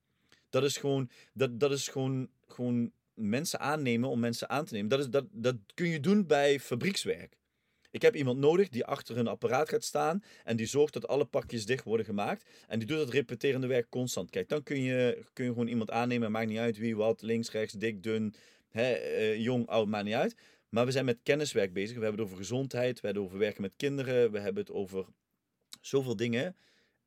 Dat 0.50 0.63
is 0.63 0.77
gewoon, 0.77 1.09
dat, 1.33 1.59
dat 1.59 1.71
is 1.71 1.88
gewoon, 1.88 2.30
gewoon 2.47 2.91
mensen 3.13 3.59
aannemen 3.59 4.09
om 4.09 4.19
mensen 4.19 4.50
aan 4.50 4.65
te 4.65 4.74
nemen. 4.74 4.89
Dat, 4.89 5.00
is, 5.00 5.09
dat, 5.09 5.25
dat 5.31 5.56
kun 5.74 5.88
je 5.88 6.00
doen 6.00 6.27
bij 6.27 6.59
fabriekswerk. 6.59 7.38
Ik 7.94 8.01
heb 8.01 8.16
iemand 8.16 8.40
nodig 8.40 8.69
die 8.69 8.86
achter 8.86 9.18
een 9.18 9.28
apparaat 9.28 9.69
gaat 9.69 9.84
staan 9.84 10.24
en 10.44 10.56
die 10.56 10.66
zorgt 10.66 10.94
dat 10.94 11.07
alle 11.07 11.25
pakjes 11.25 11.66
dicht 11.66 11.84
worden 11.84 12.06
gemaakt. 12.06 12.50
En 12.68 12.80
die 12.80 12.88
doet 12.88 12.98
dat 12.98 13.10
repeterende 13.10 13.68
werk 13.68 13.90
constant. 13.90 14.30
Kijk, 14.30 14.50
dan 14.50 14.63
kun 14.63 14.81
je, 14.81 15.25
kun 15.34 15.45
je 15.45 15.51
gewoon 15.51 15.68
iemand 15.68 15.92
aannemen. 15.92 16.31
Maakt 16.31 16.48
niet 16.48 16.57
uit 16.57 16.78
wie, 16.78 16.95
wat, 16.95 17.22
links, 17.22 17.51
rechts, 17.51 17.74
dik, 17.74 18.04
dun, 18.04 18.36
hè, 18.69 19.18
uh, 19.19 19.38
jong, 19.38 19.68
oud, 19.68 19.88
maakt 19.88 20.06
niet 20.06 20.13
uit. 20.13 20.36
Maar 20.69 20.86
we 20.86 20.92
zijn 20.92 21.06
met 21.06 21.19
kenniswerk 21.24 21.74
bezig. 21.74 21.98
We 21.98 22.04
hebben 22.04 22.19
het 22.19 22.30
over 22.30 22.44
gezondheid, 22.44 23.00
we 23.00 23.06
hebben 23.06 23.24
het 23.24 23.31
over 23.31 23.44
werken 23.44 23.62
met 23.62 23.74
kinderen, 23.78 24.31
we 24.31 24.40
hebben 24.40 24.63
het 24.63 24.72
over 24.72 25.06
zoveel 25.81 26.16
dingen. 26.16 26.56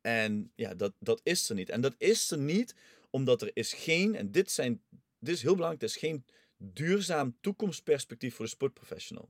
En 0.00 0.52
ja, 0.55 0.75
dat, 0.75 0.93
dat 0.99 1.21
is 1.23 1.49
er 1.49 1.55
niet. 1.55 1.69
En 1.69 1.81
dat 1.81 1.95
is 1.99 2.31
er 2.31 2.38
niet 2.38 2.75
omdat 3.11 3.43
er 3.43 3.50
is 3.55 3.73
geen, 3.73 4.14
en 4.14 4.31
dit, 4.31 4.50
zijn, 4.50 4.83
dit 5.19 5.35
is 5.35 5.43
heel 5.43 5.55
belangrijk, 5.55 5.83
er 5.83 5.88
is 5.88 5.97
geen 5.97 6.25
duurzaam 6.59 7.37
toekomstperspectief 7.40 8.35
voor 8.35 8.45
de 8.45 8.50
sportprofessional. 8.50 9.28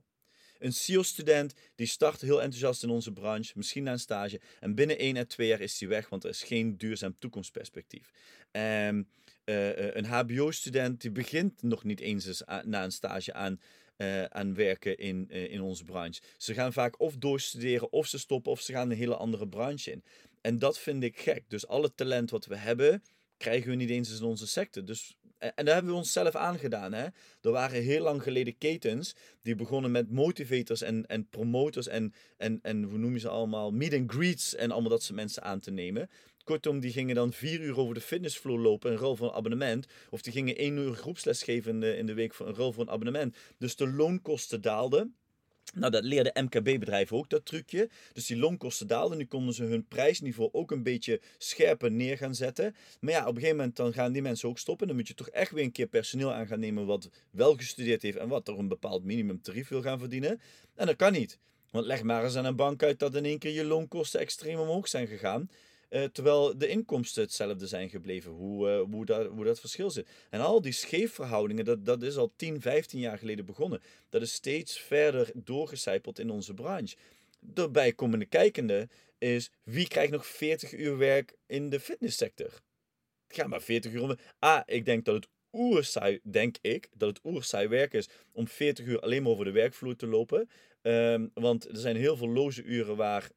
Een 0.59 0.73
CEO-student 0.73 1.55
die 1.75 1.87
start 1.87 2.21
heel 2.21 2.43
enthousiast 2.43 2.83
in 2.83 2.91
onze 2.91 3.13
branche, 3.13 3.53
misschien 3.57 3.83
na 3.83 3.93
een 3.93 3.99
stage, 3.99 4.41
en 4.61 4.75
binnen 4.75 4.99
1 4.99 5.17
à 5.17 5.25
2 5.25 5.49
jaar 5.49 5.61
is 5.61 5.81
hij 5.81 5.89
weg, 5.89 6.09
want 6.09 6.25
er 6.25 6.31
is 6.31 6.43
geen 6.43 6.77
duurzaam 6.77 7.17
toekomstperspectief. 7.19 8.11
Uh, 8.53 8.87
een 9.95 10.05
HBO-student 10.05 11.01
die 11.01 11.11
begint 11.11 11.63
nog 11.63 11.85
niet 11.85 12.01
eens 12.01 12.43
na 12.65 12.85
een 12.85 12.93
stage 12.93 13.33
aan 13.33 13.61
uh, 13.97 14.25
aan 14.25 14.55
werken 14.55 14.97
in, 14.97 15.29
in 15.29 15.61
onze 15.61 15.85
branche. 15.85 16.21
Ze 16.37 16.55
gaan 16.55 16.73
vaak 16.73 17.01
of 17.01 17.17
doorstuderen, 17.17 17.93
of 17.93 18.07
ze 18.07 18.19
stoppen, 18.19 18.53
of 18.53 18.61
ze 18.61 18.73
gaan 18.73 18.91
een 18.91 18.97
hele 18.97 19.17
andere 19.17 19.49
branche 19.49 19.91
in. 19.91 20.05
En 20.41 20.59
dat 20.59 20.79
vind 20.79 21.03
ik 21.03 21.19
gek. 21.19 21.45
Dus 21.49 21.67
alle 21.67 21.95
talent 21.95 22.31
wat 22.31 22.47
we 22.47 22.57
hebben, 22.57 23.03
krijgen 23.37 23.71
we 23.71 23.77
niet 23.77 23.91
eens 23.91 24.19
in 24.19 24.27
onze 24.27 24.47
sector. 24.47 24.85
Dus, 24.85 25.17
en 25.39 25.65
daar 25.65 25.75
hebben 25.75 25.93
we 25.93 25.99
onszelf 25.99 26.35
aangedaan. 26.35 26.93
Hè? 26.93 27.05
Er 27.41 27.51
waren 27.51 27.83
heel 27.83 28.03
lang 28.03 28.23
geleden 28.23 28.59
ketens 28.59 29.15
die 29.43 29.55
begonnen 29.55 29.91
met 29.91 30.11
motivators 30.11 30.83
en, 30.83 31.07
en 31.07 31.29
promoters 31.29 31.87
en, 31.87 32.15
en, 32.37 32.59
en 32.63 32.83
hoe 32.83 32.99
noem 32.99 33.13
je 33.13 33.19
ze 33.19 33.29
allemaal, 33.29 33.71
meet 33.71 33.95
and 33.95 34.11
greets 34.13 34.55
en 34.55 34.71
allemaal 34.71 34.91
dat 34.91 35.03
soort 35.03 35.17
mensen 35.17 35.43
aan 35.43 35.61
te 35.61 35.71
nemen. 35.71 36.09
Kortom, 36.45 36.81
die 36.81 36.93
gingen 36.93 37.15
dan 37.15 37.33
vier 37.33 37.61
uur 37.61 37.79
over 37.79 37.95
de 37.95 38.01
fitnessvloer 38.01 38.59
lopen, 38.59 38.91
een 38.91 38.97
rol 38.99 39.17
voor 39.17 39.29
een 39.29 39.35
abonnement. 39.35 39.87
Of 40.11 40.23
die 40.23 40.33
gingen 40.33 40.57
één 40.57 40.77
uur 40.77 40.95
groepsles 40.95 41.43
geven 41.43 41.73
in 41.73 41.81
de, 41.81 41.97
in 41.97 42.07
de 42.07 42.15
week 42.15 42.35
voor 42.35 42.49
een 42.49 42.55
rol 42.55 42.73
voor 42.73 42.83
een 42.83 42.91
abonnement. 42.91 43.37
Dus 43.59 43.77
de 43.77 43.89
loonkosten 43.89 44.61
daalden. 44.61 45.17
Nou, 45.75 45.93
dat 45.93 46.05
leerde 46.05 46.41
MKB-bedrijven 46.43 47.17
ook, 47.17 47.31
dat 47.31 47.47
trucje. 47.47 47.89
Dus 48.13 48.27
die 48.27 48.37
loonkosten 48.37 48.87
daalden. 48.87 49.19
Nu 49.19 49.25
konden 49.25 49.55
ze 49.55 49.65
hun 49.65 49.87
prijsniveau 49.87 50.49
ook 50.53 50.71
een 50.71 50.83
beetje 50.83 51.21
scherper 51.39 51.91
neer 51.91 52.17
gaan 52.17 52.35
zetten. 52.35 52.75
Maar 53.01 53.13
ja, 53.13 53.21
op 53.21 53.29
een 53.29 53.35
gegeven 53.35 53.57
moment 53.57 53.77
dan 53.77 53.93
gaan 53.93 54.13
die 54.13 54.23
mensen 54.23 54.49
ook 54.49 54.59
stoppen. 54.59 54.87
Dan 54.87 54.97
moet 54.97 55.09
je 55.09 55.15
toch 55.15 55.29
echt 55.29 55.51
weer 55.51 55.65
een 55.65 55.73
keer 55.73 55.87
personeel 55.87 56.33
aan 56.33 56.47
gaan 56.47 56.61
nemen 56.61 56.87
wat 56.87 57.11
wel 57.31 57.57
gestudeerd 57.57 58.03
heeft 58.03 58.17
en 58.17 58.29
wat 58.29 58.45
toch 58.45 58.59
een 58.59 58.69
bepaald 58.69 59.05
minimumtarief 59.05 59.69
wil 59.69 59.83
gaan 59.83 59.99
verdienen. 59.99 60.41
En 60.75 60.87
dat 60.87 60.97
kan 60.97 61.13
niet. 61.13 61.39
Want 61.71 61.87
leg 61.87 62.03
maar 62.03 62.25
eens 62.25 62.37
aan 62.37 62.45
een 62.45 62.57
bank 62.57 62.83
uit 62.83 62.99
dat 62.99 63.15
in 63.15 63.25
één 63.25 63.39
keer 63.39 63.53
je 63.53 63.65
loonkosten 63.65 64.21
extreem 64.21 64.59
omhoog 64.59 64.89
zijn 64.89 65.07
gegaan. 65.07 65.51
Uh, 65.91 66.05
terwijl 66.05 66.59
de 66.59 66.69
inkomsten 66.69 67.23
hetzelfde 67.23 67.67
zijn 67.67 67.91
gebleven, 67.91 68.31
hoe, 68.33 68.69
uh, 68.69 68.83
hoe, 68.93 69.05
dat, 69.05 69.27
hoe 69.27 69.45
dat 69.45 69.61
verschil 69.61 69.91
zit. 69.91 70.09
En 70.31 70.41
al 70.41 70.61
die 70.61 70.73
scheefverhoudingen, 70.73 71.65
dat, 71.65 71.85
dat 71.85 72.03
is 72.03 72.17
al 72.17 72.33
10, 72.37 72.61
15 72.61 73.01
jaar 73.01 73.19
geleden 73.19 73.45
begonnen. 73.45 73.81
Dat 74.09 74.23
is 74.23 74.33
steeds 74.33 74.81
verder 74.81 75.31
doorgecijpeld 75.35 76.19
in 76.19 76.31
onze 76.31 76.55
branche. 76.55 76.97
erbij 77.55 77.93
komende 77.93 78.27
kijkende 78.27 78.89
is 79.19 79.51
wie 79.63 79.89
krijgt 79.89 80.13
nog 80.13 80.27
40 80.27 80.73
uur 80.73 80.97
werk 80.97 81.37
in 81.47 81.71
de 81.71 81.81
fitnesssector? 81.81 82.61
Ga 83.29 83.47
maar 83.47 83.63
40 83.63 83.93
uur 83.93 84.03
om. 84.03 84.17
Ah, 84.39 84.63
ik 84.67 84.85
denk 84.85 85.05
dat 85.05 85.15
het 85.15 85.29
oerzaai, 85.53 86.21
denk 86.23 86.57
ik, 86.61 86.89
dat 86.95 87.09
het 87.09 87.25
oerzaai 87.25 87.69
werk 87.69 87.93
is 87.93 88.09
om 88.33 88.49
40 88.49 88.87
uur 88.87 89.01
alleen 89.01 89.23
maar 89.23 89.33
over 89.33 89.45
de 89.45 89.51
werkvloer 89.51 89.97
te 89.97 90.07
lopen. 90.07 90.49
Ehm, 90.83 91.27
want 91.35 91.69
er 91.69 91.77
zijn 91.77 91.97
heel 91.97 92.17
veel 92.17 92.29
loze 92.29 92.63
uren 92.63 92.97
waar 92.97 93.31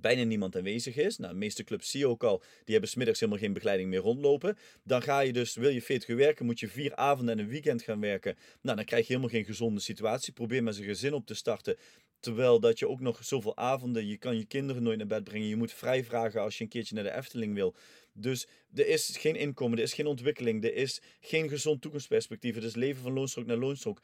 bijna 0.00 0.22
niemand 0.22 0.56
aanwezig 0.56 0.96
is. 0.96 1.18
Nou, 1.18 1.32
de 1.32 1.38
meeste 1.38 1.64
clubs 1.64 1.90
zie 1.90 2.00
je 2.00 2.08
ook 2.08 2.24
al, 2.24 2.38
die 2.38 2.72
hebben 2.72 2.90
smiddags 2.90 3.20
helemaal 3.20 3.40
geen 3.40 3.52
begeleiding 3.52 3.88
meer 3.90 4.00
rondlopen. 4.00 4.56
Dan 4.84 5.02
ga 5.02 5.20
je 5.20 5.32
dus, 5.32 5.54
wil 5.54 5.70
je 5.70 5.82
40 5.82 6.08
uur 6.08 6.16
werken, 6.16 6.46
moet 6.46 6.60
je 6.60 6.68
vier 6.68 6.96
avonden 6.96 7.38
en 7.38 7.44
een 7.44 7.50
weekend 7.50 7.82
gaan 7.82 8.00
werken. 8.00 8.36
Nou, 8.60 8.76
dan 8.76 8.84
krijg 8.84 9.06
je 9.06 9.12
helemaal 9.12 9.34
geen 9.34 9.44
gezonde 9.44 9.80
situatie. 9.80 10.32
Probeer 10.32 10.62
met 10.62 10.78
een 10.78 10.84
gezin 10.84 11.12
op 11.12 11.26
te 11.26 11.34
starten. 11.34 11.76
Terwijl 12.20 12.60
dat 12.60 12.78
je 12.78 12.88
ook 12.88 13.00
nog 13.00 13.24
zoveel 13.24 13.56
avonden, 13.56 14.06
je 14.06 14.16
kan 14.16 14.36
je 14.36 14.44
kinderen 14.44 14.82
nooit 14.82 14.98
naar 14.98 15.06
bed 15.06 15.24
brengen. 15.24 15.48
Je 15.48 15.56
moet 15.56 15.72
vrij 15.72 16.04
vragen 16.04 16.40
als 16.40 16.58
je 16.58 16.64
een 16.64 16.70
keertje 16.70 16.94
naar 16.94 17.04
de 17.04 17.14
Efteling 17.14 17.54
wil. 17.54 17.74
Dus 18.12 18.46
er 18.74 18.86
is 18.86 19.16
geen 19.18 19.36
inkomen, 19.36 19.78
er 19.78 19.84
is 19.84 19.92
geen 19.92 20.06
ontwikkeling, 20.06 20.64
er 20.64 20.74
is 20.74 21.00
geen 21.20 21.48
gezond 21.48 21.82
toekomstperspectief. 21.82 22.54
Het 22.54 22.64
is 22.64 22.74
leven 22.74 23.02
van 23.02 23.12
loonstrook 23.12 23.46
naar 23.46 23.56
loonstrook. 23.56 24.02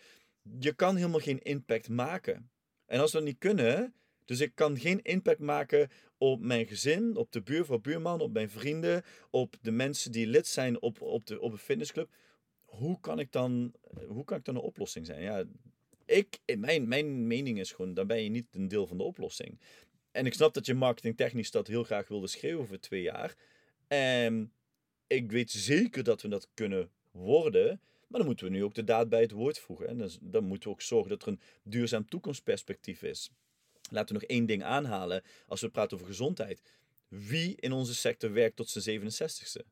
Je 0.59 0.75
kan 0.75 0.97
helemaal 0.97 1.21
geen 1.21 1.43
impact 1.43 1.89
maken. 1.89 2.51
En 2.87 3.01
als 3.01 3.13
we 3.13 3.19
dat 3.19 3.27
niet 3.27 3.39
kunnen, 3.39 3.95
dus 4.25 4.41
ik 4.41 4.55
kan 4.55 4.79
geen 4.79 5.03
impact 5.03 5.39
maken 5.39 5.89
op 6.19 6.41
mijn 6.41 6.67
gezin, 6.67 7.17
op 7.17 7.33
de 7.33 7.43
buurvrouw, 7.43 7.79
buurman, 7.79 8.21
op 8.21 8.33
mijn 8.33 8.51
vrienden, 8.51 9.03
op 9.31 9.57
de 9.61 9.71
mensen 9.71 10.13
die 10.13 10.27
lid 10.27 10.47
zijn 10.47 10.83
op, 10.83 11.01
op, 11.01 11.27
de, 11.27 11.41
op 11.41 11.53
een 11.53 11.59
fitnessclub. 11.59 12.09
Hoe 12.65 13.01
kan 13.01 13.19
ik 13.19 13.33
dan, 13.33 13.75
hoe 14.09 14.25
kan 14.25 14.39
ik 14.39 14.45
dan 14.45 14.55
een 14.55 14.61
oplossing 14.61 15.07
zijn? 15.07 15.23
Ja, 15.23 15.45
ik, 16.07 16.39
mijn, 16.57 16.89
mijn 16.89 17.27
mening 17.27 17.59
is 17.59 17.73
gewoon, 17.73 17.95
dan 17.95 18.07
ben 18.07 18.23
je 18.23 18.29
niet 18.29 18.47
een 18.51 18.69
deel 18.69 18.87
van 18.87 18.97
de 18.97 19.03
oplossing. 19.03 19.61
En 20.11 20.27
ik 20.27 20.35
snap 20.35 20.55
dat 20.55 20.67
je 20.67 20.75
marketingtechnisch 20.75 21.51
dat 21.51 21.67
heel 21.67 21.85
graag 21.85 22.09
wilde 22.09 22.27
schreeuwen 22.27 22.67
voor 22.67 22.79
twee 22.79 23.03
jaar. 23.03 23.35
En 23.89 24.53
ik 25.07 25.33
weet 25.33 25.51
zeker 25.51 26.05
dat 26.05 26.23
we 26.23 26.29
dat 26.29 26.49
kunnen 26.55 26.91
worden. 27.11 27.81
Maar 28.09 28.19
dan 28.19 28.27
moeten 28.27 28.47
we 28.47 28.53
nu 28.53 28.65
ook 28.65 28.75
de 28.75 28.85
daad 28.85 29.09
bij 29.09 29.21
het 29.21 29.31
woord 29.31 29.59
voegen. 29.59 29.89
En 29.89 29.99
dan, 29.99 30.11
dan 30.21 30.45
moeten 30.45 30.69
we 30.69 30.75
ook 30.75 30.83
zorgen 30.83 31.11
dat 31.11 31.23
er 31.23 31.29
een 31.29 31.41
duurzaam 31.63 32.09
toekomstperspectief 32.09 33.03
is. 33.03 33.31
Laten 33.91 34.15
we 34.15 34.21
nog 34.21 34.31
één 34.31 34.47
ding 34.47 34.63
aanhalen 34.63 35.23
als 35.47 35.61
we 35.61 35.69
praten 35.69 35.97
over 35.97 36.09
gezondheid. 36.09 36.61
Wie 37.09 37.57
in 37.57 37.73
onze 37.73 37.95
sector 37.95 38.33
werkt 38.33 38.57
tot 38.57 38.71
zijn 38.71 39.01
67ste? 39.01 39.67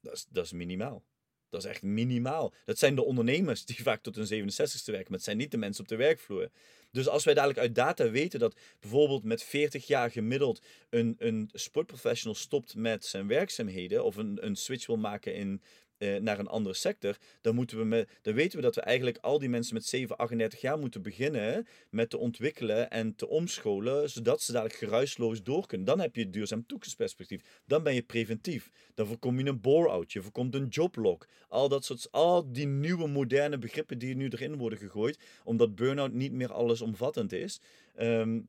Dat 0.00 0.12
is, 0.12 0.26
dat 0.28 0.44
is 0.44 0.52
minimaal. 0.52 1.04
Dat 1.50 1.64
is 1.64 1.70
echt 1.70 1.82
minimaal. 1.82 2.54
Dat 2.64 2.78
zijn 2.78 2.94
de 2.94 3.04
ondernemers 3.04 3.64
die 3.64 3.82
vaak 3.82 4.02
tot 4.02 4.16
hun 4.16 4.26
67ste 4.26 4.84
werken, 4.84 5.10
maar 5.10 5.16
het 5.18 5.22
zijn 5.22 5.36
niet 5.36 5.50
de 5.50 5.56
mensen 5.56 5.82
op 5.82 5.88
de 5.88 5.96
werkvloer. 5.96 6.50
Dus 6.90 7.08
als 7.08 7.24
wij 7.24 7.34
dadelijk 7.34 7.58
uit 7.58 7.74
data 7.74 8.10
weten 8.10 8.38
dat 8.40 8.56
bijvoorbeeld 8.80 9.24
met 9.24 9.42
40 9.42 9.86
jaar 9.86 10.10
gemiddeld 10.10 10.62
een, 10.90 11.14
een 11.18 11.50
sportprofessional 11.52 12.34
stopt 12.34 12.74
met 12.74 13.04
zijn 13.04 13.26
werkzaamheden 13.26 14.04
of 14.04 14.16
een, 14.16 14.46
een 14.46 14.56
switch 14.56 14.86
wil 14.86 14.96
maken 14.96 15.34
in, 15.34 15.62
eh, 15.98 16.16
naar 16.16 16.38
een 16.38 16.46
andere 16.46 16.74
sector, 16.74 17.16
dan, 17.40 17.54
moeten 17.54 17.78
we 17.78 17.84
met, 17.84 18.08
dan 18.22 18.34
weten 18.34 18.56
we 18.56 18.62
dat 18.62 18.74
we 18.74 18.80
eigenlijk 18.80 19.18
al 19.18 19.38
die 19.38 19.48
mensen 19.48 19.74
met 19.74 19.84
7, 19.84 20.16
38 20.16 20.60
jaar 20.60 20.78
moeten 20.78 21.02
beginnen 21.02 21.66
met 21.90 22.10
te 22.10 22.18
ontwikkelen 22.18 22.90
en 22.90 23.14
te 23.14 23.28
omscholen, 23.28 24.10
zodat 24.10 24.42
ze 24.42 24.52
dadelijk 24.52 24.78
geruisloos 24.78 25.42
door 25.42 25.66
kunnen. 25.66 25.86
Dan 25.86 26.00
heb 26.00 26.16
je 26.16 26.30
duurzaam 26.30 26.66
toekomstperspectief. 26.66 27.42
Dan 27.64 27.82
ben 27.82 27.94
je 27.94 28.02
preventief. 28.02 28.70
Dan 28.94 29.06
voorkom 29.06 29.38
je 29.38 29.46
een 29.46 29.60
bore-out, 29.60 30.12
je 30.12 30.22
voorkomt 30.22 30.54
een 30.54 30.68
joblock. 30.68 31.26
Al 31.48 31.68
dat 31.68 31.84
soort, 31.84 32.08
al 32.10 32.52
die 32.52 32.66
nieuwe 32.66 33.08
moderne 33.08 33.58
begrippen 33.58 33.98
die 33.98 34.16
nu 34.16 34.28
erin 34.28 34.56
worden 34.56 34.78
gegooid, 34.78 35.18
omdat 35.44 35.74
burn-out 35.74 36.12
niet 36.12 36.32
meer 36.32 36.52
allesomvattend 36.52 37.32
is. 37.32 37.60
Um, 37.98 38.48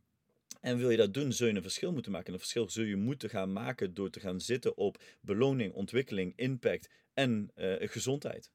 en 0.62 0.78
wil 0.78 0.90
je 0.90 0.98
dat 0.98 1.14
doen, 1.14 1.34
zul 1.34 1.48
je 1.48 1.54
een 1.54 1.62
verschil 1.62 1.92
moeten 1.92 2.12
maken. 2.12 2.28
En 2.28 2.34
een 2.34 2.40
verschil 2.40 2.70
zul 2.70 2.84
je 2.84 2.96
moeten 2.96 3.30
gaan 3.30 3.54
maken 3.54 3.94
door 3.94 4.10
te 4.10 4.20
gaan 4.20 4.40
zitten 4.40 4.78
op 4.78 5.04
beloning, 5.22 5.74
ontwikkeling, 5.74 6.34
impact 6.36 6.90
en 7.14 7.52
uh, 7.56 7.76
gezondheid. 7.80 8.52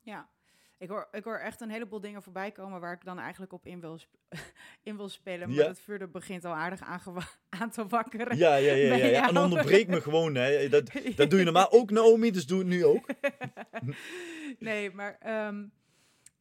Ja, 0.00 0.30
ik 0.78 0.88
hoor, 0.88 1.08
ik 1.12 1.24
hoor 1.24 1.38
echt 1.38 1.60
een 1.60 1.70
heleboel 1.70 2.00
dingen 2.00 2.22
voorbij 2.22 2.50
komen 2.52 2.80
waar 2.80 2.92
ik 2.92 3.04
dan 3.04 3.18
eigenlijk 3.18 3.52
op 3.52 3.66
in 3.66 3.80
wil, 3.80 3.98
in 4.82 4.96
wil 4.96 5.08
spelen. 5.08 5.48
Maar 5.48 5.56
ja. 5.56 5.66
het 5.66 5.80
vuur 5.80 6.10
begint 6.10 6.44
al 6.44 6.54
aardig 6.54 6.80
aan, 6.80 7.00
aan 7.60 7.70
te 7.70 7.86
wakkeren. 7.86 8.36
Ja, 8.36 8.56
ja, 8.56 8.72
ja. 8.72 8.94
ja, 8.94 9.06
ja. 9.06 9.28
En 9.28 9.36
onderbreek 9.36 9.88
me 9.88 10.00
gewoon. 10.00 10.34
Hè. 10.34 10.68
Dat, 10.68 10.90
dat 11.16 11.30
doe 11.30 11.38
je 11.38 11.44
normaal 11.44 11.72
ook, 11.72 11.90
Naomi, 11.90 12.30
dus 12.30 12.46
doe 12.46 12.58
het 12.58 12.68
nu 12.68 12.84
ook. 12.84 13.06
nee, 14.58 14.90
maar 14.90 15.46
um, 15.46 15.72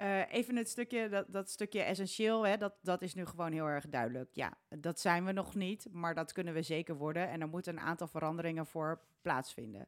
uh, 0.02 0.34
even 0.34 0.56
het 0.56 0.70
stukje, 0.70 1.10
dat, 1.10 1.26
dat 1.28 1.50
stukje 1.50 1.82
essentieel, 1.82 2.48
hè, 2.48 2.58
dat, 2.58 2.74
dat 2.82 3.02
is 3.02 3.14
nu 3.14 3.26
gewoon 3.26 3.52
heel 3.52 3.66
erg 3.66 3.90
duidelijk. 3.90 4.30
Ja, 4.32 4.54
dat 4.70 5.00
zijn 5.00 5.26
we 5.26 5.32
nog 5.32 5.56
niet, 5.56 5.88
maar 5.92 6.16
dat 6.16 6.32
kunnen 6.32 6.54
we 6.54 6.62
zeker 6.62 6.96
worden. 6.96 7.30
En 7.30 7.42
er 7.42 7.48
moeten 7.48 7.74
een 7.74 7.84
aantal 7.84 8.08
veranderingen 8.08 8.66
voor 8.66 9.02
plaatsvinden. 9.22 9.88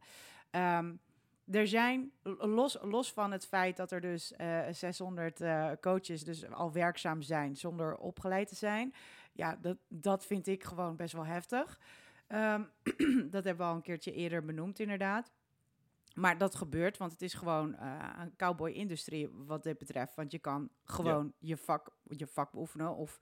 Um, 0.52 1.00
er 1.52 1.68
zijn, 1.68 2.12
los, 2.40 2.78
los 2.82 3.14
van 3.14 3.32
het 3.32 3.48
feit 3.48 3.78
dat 3.78 3.92
er 3.92 4.02
dus 4.02 4.34
uh, 4.38 4.60
600 4.72 5.42
uh, 5.42 5.72
coaches 5.82 6.24
dus 6.24 6.52
al 6.52 6.72
werkzaam 6.72 7.22
zijn 7.22 7.56
zonder 7.56 7.98
opgeleid 7.98 8.48
te 8.48 8.56
zijn. 8.56 8.94
Ja, 9.34 9.58
dat, 9.62 9.78
dat 9.88 10.26
vind 10.26 10.48
ik 10.48 10.64
gewoon 10.64 10.96
best 10.96 11.14
wel 11.14 11.26
heftig. 11.26 11.80
Um, 12.28 12.70
dat 13.32 13.44
hebben 13.44 13.66
we 13.66 13.72
al 13.72 13.76
een 13.76 13.82
keertje 13.82 14.14
eerder 14.14 14.46
benoemd, 14.46 14.80
inderdaad. 14.80 15.32
Maar 16.16 16.38
dat 16.38 16.56
gebeurt, 16.56 16.98
want 16.98 17.12
het 17.12 17.22
is 17.22 17.34
gewoon 17.34 17.76
uh, 17.80 18.10
een 18.20 18.36
cowboy-industrie 18.36 19.30
wat 19.30 19.64
dit 19.64 19.78
betreft. 19.78 20.16
Want 20.16 20.32
je 20.32 20.40
kan 20.40 20.70
gewoon 20.84 21.26
ja. 21.26 21.48
je, 21.48 21.58
vak, 21.58 21.90
je 22.04 22.28
vak 22.28 22.52
beoefenen 22.52 22.96
of 22.96 23.20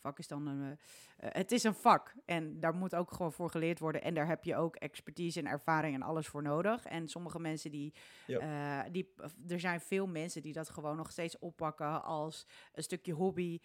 vak 0.00 0.18
is 0.18 0.28
dan 0.28 0.46
een. 0.46 0.60
Uh, 0.60 0.76
het 1.18 1.52
is 1.52 1.62
een 1.62 1.74
vak 1.74 2.14
en 2.24 2.60
daar 2.60 2.74
moet 2.74 2.94
ook 2.94 3.12
gewoon 3.12 3.32
voor 3.32 3.50
geleerd 3.50 3.78
worden. 3.78 4.02
En 4.02 4.14
daar 4.14 4.26
heb 4.26 4.44
je 4.44 4.56
ook 4.56 4.76
expertise 4.76 5.38
en 5.38 5.46
ervaring 5.46 5.94
en 5.94 6.02
alles 6.02 6.26
voor 6.26 6.42
nodig. 6.42 6.84
En 6.84 7.08
sommige 7.08 7.38
mensen 7.38 7.70
die. 7.70 7.94
Ja. 8.26 8.84
Uh, 8.84 8.92
die 8.92 9.14
er 9.48 9.60
zijn 9.60 9.80
veel 9.80 10.06
mensen 10.06 10.42
die 10.42 10.52
dat 10.52 10.70
gewoon 10.70 10.96
nog 10.96 11.10
steeds 11.10 11.38
oppakken 11.38 12.02
als 12.02 12.46
een 12.72 12.82
stukje 12.82 13.12
hobby, 13.12 13.60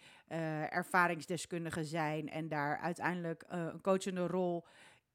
ervaringsdeskundige 0.68 1.84
zijn 1.84 2.28
en 2.28 2.48
daar 2.48 2.78
uiteindelijk 2.78 3.44
een 3.48 3.80
coachende 3.80 4.26
rol 4.26 4.64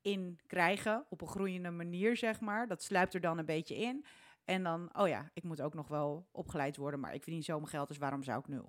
in 0.08 0.40
krijgen 0.48 1.06
op 1.10 1.22
een 1.22 1.28
groeiende 1.28 1.72
manier, 1.72 2.18
zeg 2.18 2.40
maar. 2.40 2.68
Dat 2.68 2.84
sluipt 2.84 3.14
er 3.14 3.22
dan 3.22 3.38
een 3.38 3.46
beetje 3.46 3.76
in. 3.76 4.06
En 4.46 4.64
dan, 4.64 4.90
oh 4.94 5.08
ja, 5.08 5.30
ik 5.34 5.44
moet 5.44 5.62
ook 5.62 5.74
nog 5.74 5.88
wel 5.88 6.28
opgeleid 6.32 6.78
worden, 6.78 7.00
maar 7.00 7.14
ik 7.14 7.24
verdien 7.24 7.44
zo 7.44 7.58
mijn 7.58 7.70
geld, 7.70 7.88
dus 7.88 7.98
waarom 7.98 8.24
zou 8.24 8.40
ik 8.40 8.48
nu 8.48 8.62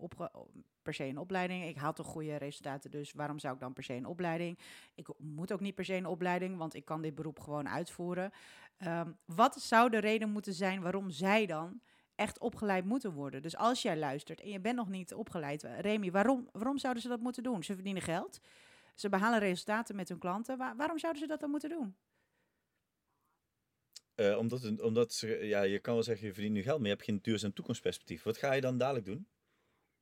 per 0.83 0.95
se 0.95 1.05
een 1.05 1.19
opleiding? 1.19 1.65
Ik 1.65 1.77
haal 1.77 1.93
toch 1.93 2.07
goede 2.07 2.37
resultaten, 2.37 2.91
dus 2.91 3.13
waarom 3.13 3.39
zou 3.39 3.55
ik 3.55 3.61
dan 3.61 3.73
per 3.73 3.85
se 3.85 3.95
een 3.95 4.07
opleiding? 4.07 4.59
Ik 4.95 5.09
moet 5.19 5.53
ook 5.53 5.61
niet 5.61 5.75
per 5.75 5.85
se 5.85 5.95
een 5.95 6.07
opleiding, 6.07 6.57
want 6.57 6.75
ik 6.75 6.85
kan 6.85 7.03
dit 7.03 7.15
beroep 7.15 7.41
gewoon 7.41 7.69
uitvoeren. 7.69 8.31
Um, 8.87 9.17
wat 9.25 9.61
zou 9.61 9.91
de 9.91 9.99
reden 9.99 10.31
moeten 10.31 10.53
zijn 10.53 10.83
waarom 10.83 11.11
zij 11.11 11.47
dan 11.47 11.81
echt 12.15 12.39
opgeleid 12.39 12.85
moeten 12.85 13.13
worden? 13.13 13.43
Dus 13.43 13.57
als 13.57 13.83
jij 13.83 13.97
luistert 13.97 14.41
en 14.41 14.51
je 14.51 14.61
bent 14.61 14.77
nog 14.77 14.89
niet 14.89 15.15
opgeleid, 15.15 15.63
Remy, 15.63 16.11
waarom, 16.11 16.49
waarom 16.53 16.79
zouden 16.79 17.03
ze 17.03 17.09
dat 17.09 17.21
moeten 17.21 17.43
doen? 17.43 17.65
Ze 17.65 17.75
verdienen 17.75 18.03
geld, 18.03 18.41
ze 19.01 19.09
behalen 19.09 19.39
resultaten 19.39 19.97
met 19.97 20.09
hun 20.09 20.19
klanten. 20.19 20.59
Waar, 20.59 20.77
waarom 20.77 20.99
zouden 20.99 21.23
ze 21.23 21.29
dat 21.29 21.41
dan 21.41 21.51
moeten 21.51 21.69
doen? 21.69 21.97
Uh, 24.15 24.39
omdat, 24.39 24.81
omdat 24.81 25.13
ze, 25.13 25.27
ja, 25.27 25.63
je 25.63 25.79
kan 25.79 25.95
wel 25.95 26.03
zeggen, 26.03 26.27
je 26.27 26.33
verdient 26.33 26.55
nu 26.55 26.63
geld, 26.63 26.79
maar 26.79 26.89
je 26.89 26.93
hebt 26.93 27.05
geen 27.05 27.23
duurzaam 27.23 27.53
toekomstperspectief. 27.53 28.23
Wat 28.23 28.37
ga 28.37 28.53
je 28.53 28.61
dan 28.61 28.79
dadelijk 28.79 29.05
doen? 29.05 29.29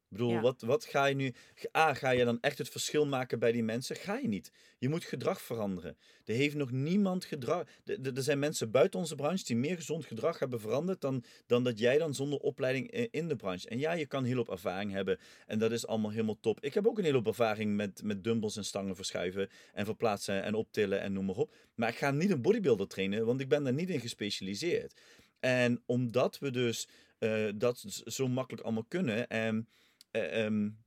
Ik 0.09 0.17
bedoel, 0.17 0.31
ja. 0.31 0.41
wat, 0.41 0.61
wat 0.61 0.85
ga 0.85 1.05
je 1.05 1.15
nu... 1.15 1.35
A, 1.77 1.95
ga 1.95 2.11
je 2.11 2.25
dan 2.25 2.41
echt 2.41 2.59
het 2.59 2.69
verschil 2.69 3.07
maken 3.07 3.39
bij 3.39 3.53
die 3.53 3.63
mensen? 3.63 3.97
Ga 3.97 4.17
je 4.17 4.29
niet. 4.29 4.53
Je 4.79 4.89
moet 4.89 5.05
gedrag 5.05 5.41
veranderen. 5.41 5.97
Er 6.25 6.35
heeft 6.35 6.55
nog 6.55 6.71
niemand 6.71 7.25
gedrag... 7.25 7.65
Er 7.85 8.23
zijn 8.23 8.39
mensen 8.39 8.71
buiten 8.71 9.01
onze 9.01 9.15
branche 9.15 9.45
die 9.45 9.57
meer 9.57 9.77
gezond 9.77 10.05
gedrag 10.05 10.39
hebben 10.39 10.61
veranderd 10.61 11.01
dan, 11.01 11.25
dan 11.47 11.65
dat 11.65 11.79
jij 11.79 11.99
dan 11.99 12.15
zonder 12.15 12.39
opleiding 12.39 12.91
in 12.91 13.29
de 13.29 13.37
branche. 13.37 13.69
En 13.69 13.79
ja, 13.79 13.93
je 13.93 14.07
kan 14.07 14.25
heel 14.25 14.39
op 14.39 14.51
ervaring 14.51 14.93
hebben 14.93 15.19
en 15.47 15.59
dat 15.59 15.73
is 15.73 15.87
allemaal 15.87 16.11
helemaal 16.11 16.41
top. 16.41 16.61
Ik 16.61 16.75
heb 16.75 16.87
ook 16.87 16.99
een 16.99 17.05
hele 17.05 17.17
hoop 17.17 17.27
ervaring 17.27 17.77
met, 17.77 18.03
met 18.03 18.25
dumbbells 18.25 18.57
en 18.57 18.65
stangen 18.65 18.97
verschuiven 18.97 19.49
en 19.73 19.85
verplaatsen 19.85 20.43
en 20.43 20.55
optillen 20.55 21.01
en 21.01 21.13
noem 21.13 21.25
maar 21.25 21.37
op. 21.37 21.55
Maar 21.75 21.89
ik 21.89 21.97
ga 21.97 22.11
niet 22.11 22.31
een 22.31 22.43
bodybuilder 22.43 22.89
trainen, 22.89 23.27
want 23.27 23.41
ik 23.41 23.49
ben 23.49 23.65
daar 23.65 23.73
niet 23.73 23.91
in 23.91 24.01
gespecialiseerd. 24.01 25.01
En 25.41 25.83
omdat 25.87 26.39
we 26.39 26.51
dus 26.51 26.89
uh, 27.19 27.51
dat 27.55 27.85
zo 28.05 28.29
makkelijk 28.29 28.63
allemaal 28.65 28.87
kunnen... 28.89 29.29
En, 29.29 29.69
um, 30.17 30.85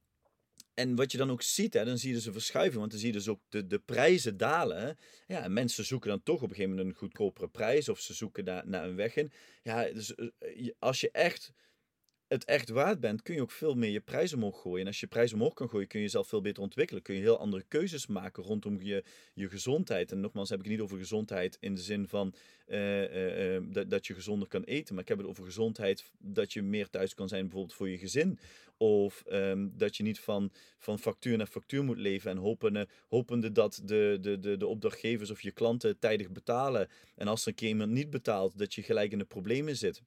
en 0.73 0.95
wat 0.95 1.11
je 1.11 1.17
dan 1.17 1.31
ook 1.31 1.41
ziet, 1.41 1.73
hè, 1.73 1.85
dan 1.85 1.97
zie 1.97 2.09
je 2.09 2.15
dus 2.15 2.25
een 2.25 2.33
verschuiving, 2.33 2.79
want 2.79 2.91
dan 2.91 2.99
zie 2.99 3.09
je 3.09 3.17
dus 3.17 3.27
ook 3.27 3.41
de, 3.49 3.67
de 3.67 3.79
prijzen 3.79 4.37
dalen. 4.37 4.97
Ja, 5.27 5.47
mensen 5.47 5.85
zoeken 5.85 6.09
dan 6.09 6.23
toch 6.23 6.41
op 6.41 6.49
een 6.49 6.55
gegeven 6.55 6.69
moment 6.69 6.89
een 6.89 6.99
goedkopere 6.99 7.47
prijs 7.47 7.89
of 7.89 7.99
ze 7.99 8.13
zoeken 8.13 8.43
naar, 8.43 8.67
naar 8.67 8.83
een 8.83 8.95
weg 8.95 9.15
in. 9.15 9.31
Ja, 9.63 9.83
dus 9.83 10.15
als 10.79 11.01
je 11.01 11.11
echt 11.11 11.53
het 12.29 12.45
echt 12.45 12.69
waard 12.69 12.99
bent, 12.99 13.21
kun 13.21 13.35
je 13.35 13.41
ook 13.41 13.51
veel 13.51 13.75
meer 13.75 13.89
je 13.89 13.99
prijs 13.99 14.33
omhoog 14.33 14.61
gooien. 14.61 14.81
En 14.81 14.87
als 14.87 14.99
je 14.99 15.07
prijs 15.07 15.33
omhoog 15.33 15.53
kan 15.53 15.69
gooien, 15.69 15.87
kun 15.87 15.99
je 15.99 16.05
jezelf 16.05 16.27
veel 16.27 16.41
beter 16.41 16.63
ontwikkelen. 16.63 17.01
Kun 17.01 17.15
je 17.15 17.21
heel 17.21 17.39
andere 17.39 17.63
keuzes 17.67 18.07
maken 18.07 18.43
rondom 18.43 18.81
je, 18.81 19.03
je 19.33 19.49
gezondheid. 19.49 20.11
En 20.11 20.19
nogmaals 20.19 20.49
heb 20.49 20.59
ik 20.59 20.65
het 20.65 20.73
niet 20.73 20.83
over 20.83 20.97
gezondheid 20.97 21.57
in 21.59 21.75
de 21.75 21.81
zin 21.81 22.07
van 22.07 22.33
eh, 22.65 23.03
eh, 23.03 23.55
eh, 23.55 23.63
dat, 23.65 23.89
dat 23.89 24.07
je 24.07 24.13
gezonder 24.13 24.47
kan 24.47 24.63
eten. 24.63 24.93
Maar 24.93 25.03
ik 25.03 25.09
heb 25.09 25.17
het 25.17 25.27
over 25.27 25.43
gezondheid 25.43 26.11
dat 26.17 26.53
je 26.53 26.61
meer 26.61 26.89
thuis 26.89 27.13
kan 27.13 27.27
zijn 27.27 27.41
bijvoorbeeld 27.41 27.73
voor 27.73 27.89
je 27.89 27.97
gezin. 27.97 28.39
Of 28.77 29.23
ehm, 29.27 29.67
dat 29.73 29.97
je 29.97 30.03
niet 30.03 30.19
van, 30.19 30.51
van 30.77 30.99
factuur 30.99 31.37
naar 31.37 31.47
factuur 31.47 31.83
moet 31.83 31.97
leven 31.97 32.31
en 32.31 32.37
hopende, 32.37 32.87
hopende 33.07 33.51
dat 33.51 33.81
de, 33.83 34.17
de, 34.21 34.39
de, 34.39 34.57
de 34.57 34.67
opdrachtgevers 34.67 35.29
of 35.29 35.41
je 35.41 35.51
klanten 35.51 35.99
tijdig 35.99 36.29
betalen. 36.31 36.87
En 37.15 37.27
als 37.27 37.41
er 37.41 37.47
een 37.47 37.55
keer 37.55 37.67
iemand 37.67 37.91
niet 37.91 38.09
betaalt, 38.09 38.57
dat 38.57 38.73
je 38.73 38.83
gelijk 38.83 39.11
in 39.11 39.17
de 39.17 39.25
problemen 39.25 39.77
zit. 39.77 40.01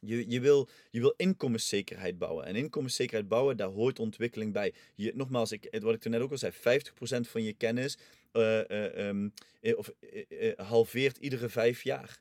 Je, 0.00 0.30
je, 0.30 0.40
wil, 0.40 0.68
je 0.90 1.00
wil 1.00 1.14
inkomenszekerheid 1.16 2.18
bouwen. 2.18 2.44
En 2.44 2.56
inkomenszekerheid 2.56 3.28
bouwen, 3.28 3.56
daar 3.56 3.68
hoort 3.68 3.98
ontwikkeling 3.98 4.52
bij. 4.52 4.74
Je, 4.94 5.12
nogmaals, 5.14 5.52
ik, 5.52 5.78
wat 5.80 5.94
ik 5.94 6.00
toen 6.00 6.12
net 6.12 6.20
ook 6.20 6.30
al 6.30 6.38
zei, 6.38 6.52
50% 6.52 6.56
van 7.20 7.42
je 7.42 7.52
kennis 7.52 7.98
uh, 8.32 8.60
uh, 8.68 9.06
um, 9.08 9.32
of, 9.60 9.90
halveert 10.56 11.16
iedere 11.16 11.48
vijf 11.48 11.82
jaar. 11.82 12.20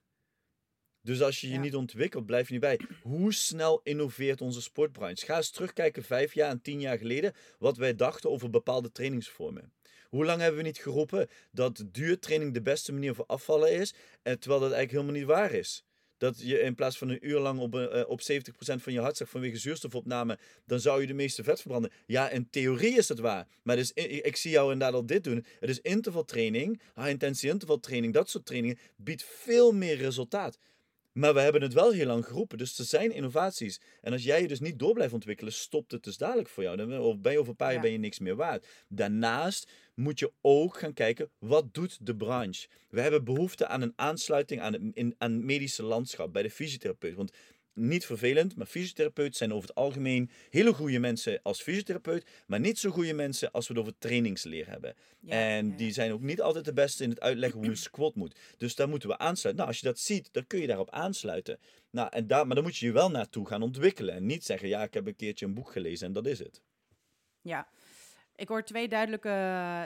Dus 1.01 1.21
als 1.21 1.41
je 1.41 1.49
je 1.49 1.57
niet 1.57 1.75
ontwikkelt, 1.75 2.25
blijf 2.25 2.47
je 2.47 2.51
niet 2.51 2.61
bij. 2.61 2.79
Hoe 3.01 3.33
snel 3.33 3.81
innoveert 3.83 4.41
onze 4.41 4.61
sportbranche? 4.61 5.25
Ga 5.25 5.35
eens 5.35 5.49
terugkijken 5.49 6.03
vijf 6.03 6.33
jaar 6.33 6.49
en 6.49 6.61
tien 6.61 6.79
jaar 6.79 6.97
geleden 6.97 7.33
wat 7.57 7.77
wij 7.77 7.95
dachten 7.95 8.29
over 8.29 8.49
bepaalde 8.49 8.91
trainingsvormen. 8.91 9.73
Hoe 10.09 10.25
lang 10.25 10.41
hebben 10.41 10.59
we 10.59 10.65
niet 10.65 10.77
geroepen 10.77 11.27
dat 11.51 11.83
duurtraining 11.91 12.53
de 12.53 12.61
beste 12.61 12.93
manier 12.93 13.15
voor 13.15 13.25
afvallen 13.25 13.71
is, 13.71 13.93
terwijl 14.21 14.59
dat 14.59 14.71
eigenlijk 14.71 14.91
helemaal 14.91 15.13
niet 15.13 15.25
waar 15.25 15.51
is? 15.51 15.83
Dat 16.19 16.39
je 16.41 16.59
in 16.59 16.75
plaats 16.75 16.97
van 16.97 17.09
een 17.09 17.27
uur 17.27 17.39
lang 17.39 17.59
op, 17.59 17.75
uh, 17.75 18.03
op 18.07 18.21
70% 18.21 18.81
van 18.81 18.93
je 18.93 18.99
hartslag 18.99 19.29
vanwege 19.29 19.57
zuurstofopname, 19.57 20.37
dan 20.65 20.79
zou 20.79 21.01
je 21.01 21.07
de 21.07 21.13
meeste 21.13 21.43
vet 21.43 21.61
verbranden. 21.61 21.91
Ja, 22.05 22.29
in 22.29 22.49
theorie 22.49 22.97
is 22.97 23.07
dat 23.07 23.19
waar. 23.19 23.47
Maar 23.63 23.75
dus, 23.75 23.93
ik, 23.93 24.35
zie 24.35 24.51
jou 24.51 24.71
inderdaad 24.71 24.95
al 24.95 25.05
dit 25.05 25.23
doen. 25.23 25.45
Het 25.59 25.69
is 25.69 25.79
intervaltraining, 25.79 26.81
high 26.95 27.09
intensity 27.09 27.47
intervaltraining, 27.47 28.13
dat 28.13 28.29
soort 28.29 28.45
trainingen 28.45 28.77
biedt 28.95 29.23
veel 29.23 29.71
meer 29.71 29.95
resultaat. 29.95 30.57
Maar 31.11 31.33
we 31.33 31.39
hebben 31.39 31.61
het 31.61 31.73
wel 31.73 31.91
heel 31.91 32.05
lang 32.05 32.25
geroepen. 32.25 32.57
Dus 32.57 32.79
er 32.79 32.85
zijn 32.85 33.11
innovaties. 33.11 33.81
En 34.01 34.11
als 34.11 34.23
jij 34.23 34.41
je 34.41 34.47
dus 34.47 34.59
niet 34.59 34.79
door 34.79 34.93
blijft 34.93 35.13
ontwikkelen, 35.13 35.53
stopt 35.53 35.91
het 35.91 36.03
dus 36.03 36.17
dadelijk 36.17 36.49
voor 36.49 36.63
jou. 36.63 36.77
Dan 36.77 37.21
ben 37.21 37.31
je 37.31 37.37
over 37.37 37.49
een 37.49 37.55
paar 37.55 37.73
jaar 37.73 37.81
ben 37.81 37.91
je 37.91 37.97
niks 37.97 38.19
meer 38.19 38.35
waard. 38.35 38.67
Daarnaast 38.87 39.71
moet 39.99 40.19
je 40.19 40.31
ook 40.41 40.77
gaan 40.77 40.93
kijken, 40.93 41.29
wat 41.39 41.73
doet 41.73 41.97
de 42.01 42.15
branche? 42.15 42.67
We 42.89 43.01
hebben 43.01 43.23
behoefte 43.23 43.67
aan 43.67 43.81
een 43.81 43.93
aansluiting 43.95 44.61
aan 44.61 44.73
het, 44.73 44.81
in, 44.93 45.15
aan 45.17 45.45
medische 45.45 45.83
landschap 45.83 46.33
bij 46.33 46.41
de 46.41 46.49
fysiotherapeut. 46.49 47.15
Want 47.15 47.31
niet 47.73 48.05
vervelend, 48.05 48.55
maar 48.55 48.65
fysiotherapeuten 48.65 49.35
zijn 49.35 49.53
over 49.53 49.69
het 49.69 49.77
algemeen 49.77 50.29
hele 50.49 50.73
goede 50.73 50.99
mensen 50.99 51.39
als 51.43 51.61
fysiotherapeut, 51.61 52.25
maar 52.47 52.59
niet 52.59 52.79
zo 52.79 52.89
goede 52.89 53.13
mensen 53.13 53.51
als 53.51 53.67
we 53.67 53.73
het 53.73 53.81
over 53.81 53.97
trainingsleer 53.97 54.67
hebben. 54.67 54.95
en 55.27 55.75
die 55.75 55.91
zijn 55.91 56.11
ook 56.11 56.21
niet 56.21 56.41
altijd 56.41 56.65
de 56.65 56.73
beste 56.73 57.03
in 57.03 57.09
het 57.09 57.19
uitleggen 57.19 57.59
hoe 57.59 57.69
een 57.69 57.77
squat 57.77 58.15
moet. 58.15 58.39
Dus 58.57 58.75
daar 58.75 58.89
moeten 58.89 59.09
we 59.09 59.17
aansluiten. 59.17 59.55
Nou, 59.55 59.67
als 59.67 59.79
je 59.79 59.87
dat 59.87 59.99
ziet, 59.99 60.29
dan 60.31 60.47
kun 60.47 60.59
je 60.59 60.67
daarop 60.67 60.89
aansluiten. 60.89 61.59
Nou, 61.89 62.09
en 62.11 62.27
daar, 62.27 62.45
maar 62.47 62.55
dan 62.55 62.63
moet 62.63 62.77
je 62.77 62.85
je 62.85 62.91
wel 62.91 63.11
naartoe 63.11 63.47
gaan 63.47 63.61
ontwikkelen 63.61 64.15
en 64.15 64.25
niet 64.25 64.45
zeggen, 64.45 64.67
ja, 64.67 64.83
ik 64.83 64.93
heb 64.93 65.07
een 65.07 65.15
keertje 65.15 65.45
een 65.45 65.53
boek 65.53 65.71
gelezen 65.71 66.07
en 66.07 66.13
dat 66.13 66.25
is 66.25 66.39
het. 66.39 66.61
Ja, 67.41 67.67
ik 68.39 68.47
hoor 68.47 68.63
twee 68.63 68.87
duidelijke, 68.87 69.29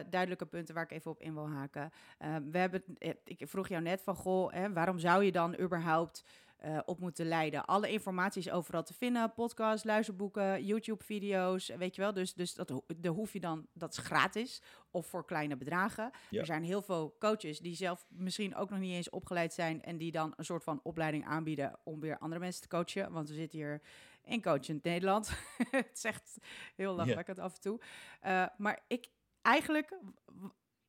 duidelijke 0.10 0.46
punten 0.46 0.76
waar 0.76 0.84
ik 0.84 0.92
even 0.92 1.12
op 1.12 1.22
in 1.22 1.34
wil 1.34 1.50
haken. 1.50 1.92
Uh, 2.20 2.36
we 2.52 2.58
hebben, 2.58 2.84
ik 3.24 3.48
vroeg 3.48 3.68
jou 3.68 3.82
net 3.82 4.02
van, 4.02 4.16
goh, 4.16 4.52
hè, 4.52 4.74
waarom 4.74 5.00
zou 5.00 5.24
je 5.24 5.32
dan 5.32 5.60
überhaupt 5.60 6.24
uh, 6.66 6.80
op 6.86 7.00
moeten 7.00 7.26
leiden. 7.26 7.66
Alle 7.66 7.90
informatie 7.90 8.42
is 8.42 8.52
overal 8.52 8.84
te 8.84 8.94
vinden. 8.94 9.34
Podcasts, 9.34 9.86
luisterboeken, 9.86 10.66
YouTube-video's, 10.66 11.68
weet 11.68 11.96
je 11.96 12.02
wel. 12.02 12.14
Dus, 12.14 12.34
dus 12.34 12.54
dat, 12.54 12.82
de 12.98 13.10
hoef 13.10 13.34
je 13.34 13.40
dan, 13.40 13.68
dat 13.74 13.92
is 13.92 13.98
gratis 13.98 14.62
of 14.92 15.08
voor 15.08 15.26
kleine 15.26 15.58
bedragen. 15.58 16.12
Er 16.32 16.46
zijn 16.46 16.64
heel 16.64 16.82
veel 16.82 17.16
coaches 17.20 17.60
die 17.60 17.76
zelf 17.76 18.06
misschien 18.10 18.56
ook 18.56 18.70
nog 18.70 18.80
niet 18.80 18.94
eens 18.94 19.10
opgeleid 19.10 19.54
zijn... 19.54 19.84
en 19.84 19.98
die 19.98 20.12
dan 20.12 20.34
een 20.36 20.46
soort 20.46 20.64
van 20.64 20.80
opleiding 20.84 21.26
aanbieden 21.26 21.80
om 21.84 22.00
weer 22.00 22.18
andere 22.18 22.42
mensen 22.42 22.62
te 22.62 22.68
coachen. 22.68 23.12
Want 23.12 23.30
we 23.30 23.36
zitten 23.36 23.60
hier 23.60 23.82
in 24.26 24.42
coachend 24.42 24.84
Nederland. 24.84 25.32
het 25.72 26.06
echt 26.06 26.38
heel 26.76 26.94
lachwekkend 26.96 27.40
af 27.40 27.54
en 27.54 27.62
toe. 27.62 27.82
Uh, 28.26 28.46
maar 28.58 28.84
ik 28.88 29.08
eigenlijk, 29.42 29.98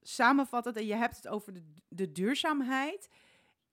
samenvattend, 0.03 0.77
en 0.77 0.87
je 0.87 0.95
hebt 0.95 1.17
het 1.17 1.29
over 1.29 1.53
de, 1.53 1.63
de 1.89 2.13
duurzaamheid 2.13 3.09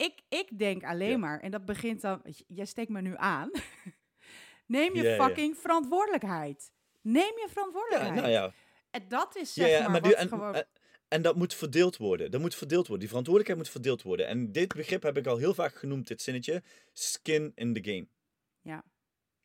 ik, 0.01 0.21
ik 0.29 0.59
denk 0.59 0.83
alleen 0.83 1.19
maar, 1.19 1.39
en 1.39 1.51
dat 1.51 1.65
begint 1.65 2.01
dan, 2.01 2.21
jij 2.47 2.65
steekt 2.65 2.89
me 2.89 3.01
nu 3.01 3.13
aan. 3.17 3.51
Neem 4.65 4.95
je 4.95 5.15
fucking 5.15 5.57
verantwoordelijkheid. 5.57 6.71
Neem 7.01 7.23
je 7.23 7.47
verantwoordelijkheid. 7.49 8.15
Ja, 8.15 8.21
nou 8.21 8.31
ja. 8.31 8.53
En 8.91 9.03
dat 9.07 9.35
is 9.35 9.53
zeg 9.53 9.87
maar 9.87 10.01
en, 10.01 10.27
gewoon... 10.27 10.63
en, 11.07 11.21
dat 11.21 11.35
moet 11.35 11.53
verdeeld 11.53 11.97
worden. 11.97 12.31
Dat 12.31 12.41
moet 12.41 12.55
verdeeld 12.55 12.87
worden. 12.87 12.99
Die 12.99 13.07
verantwoordelijkheid 13.07 13.65
moet 13.65 13.81
verdeeld 13.81 14.01
worden. 14.01 14.27
En 14.27 14.51
dit 14.51 14.73
begrip 14.73 15.03
heb 15.03 15.17
ik 15.17 15.27
al 15.27 15.37
heel 15.37 15.53
vaak 15.53 15.75
genoemd, 15.75 16.07
dit 16.07 16.21
zinnetje. 16.21 16.63
Skin 16.93 17.51
in 17.55 17.73
the 17.73 17.83
game. 17.83 18.07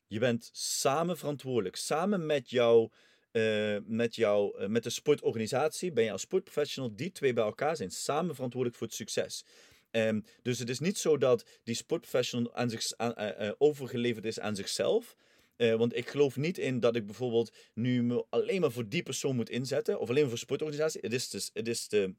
Je 0.07 0.19
bent 0.19 0.51
samen 0.53 1.19
verantwoordelijk. 1.19 1.77
Samen 1.77 2.27
met 2.27 2.51
jou, 2.51 2.90
uh, 3.33 3.77
met, 3.85 4.14
jou 4.14 4.61
uh, 4.61 4.69
met 4.69 4.83
de 4.83 4.90
sportorganisatie 4.90 5.92
ben 5.92 6.05
je 6.05 6.12
als 6.12 6.21
sportprofessional. 6.21 6.97
Die 6.97 7.12
twee 7.12 7.33
bij 7.33 7.45
elkaar 7.45 7.77
zijn 7.77 7.90
samen 7.90 8.35
verantwoordelijk 8.35 8.79
voor 8.79 8.87
het 8.87 8.97
succes. 8.97 9.45
Um, 9.90 10.25
dus 10.42 10.59
het 10.59 10.69
is 10.69 10.79
niet 10.79 10.99
zo 10.99 11.19
dat 11.19 11.45
die 11.62 11.75
sportprofessional 11.75 12.55
aan 12.55 12.71
zich, 12.71 12.92
uh, 12.99 13.51
overgeleverd 13.59 14.25
is 14.25 14.40
aan 14.40 14.57
zichzelf. 14.57 15.16
Want 15.57 15.97
ik 15.97 16.09
geloof 16.09 16.37
niet 16.37 16.59
in 16.59 16.81
dat 16.81 16.97
ik 16.97 17.07
bijvoorbeeld 17.07 17.53
nu 17.75 18.03
me 18.03 18.27
alleen 18.31 18.61
maar 18.61 18.73
voor 18.73 18.88
die 18.88 19.03
persoon 19.03 19.37
moet 19.37 19.51
inzetten. 19.51 20.01
Of 20.01 20.09
alleen 20.09 20.21
maar 20.21 20.31
voor 20.31 20.38
sportorganisatie. 20.38 21.01
Het 21.01 21.12
is, 21.12 21.31
dus, 21.31 21.51
het 21.53 21.69
is 21.69 21.88
de, 21.88 22.03
eh, 22.03 22.11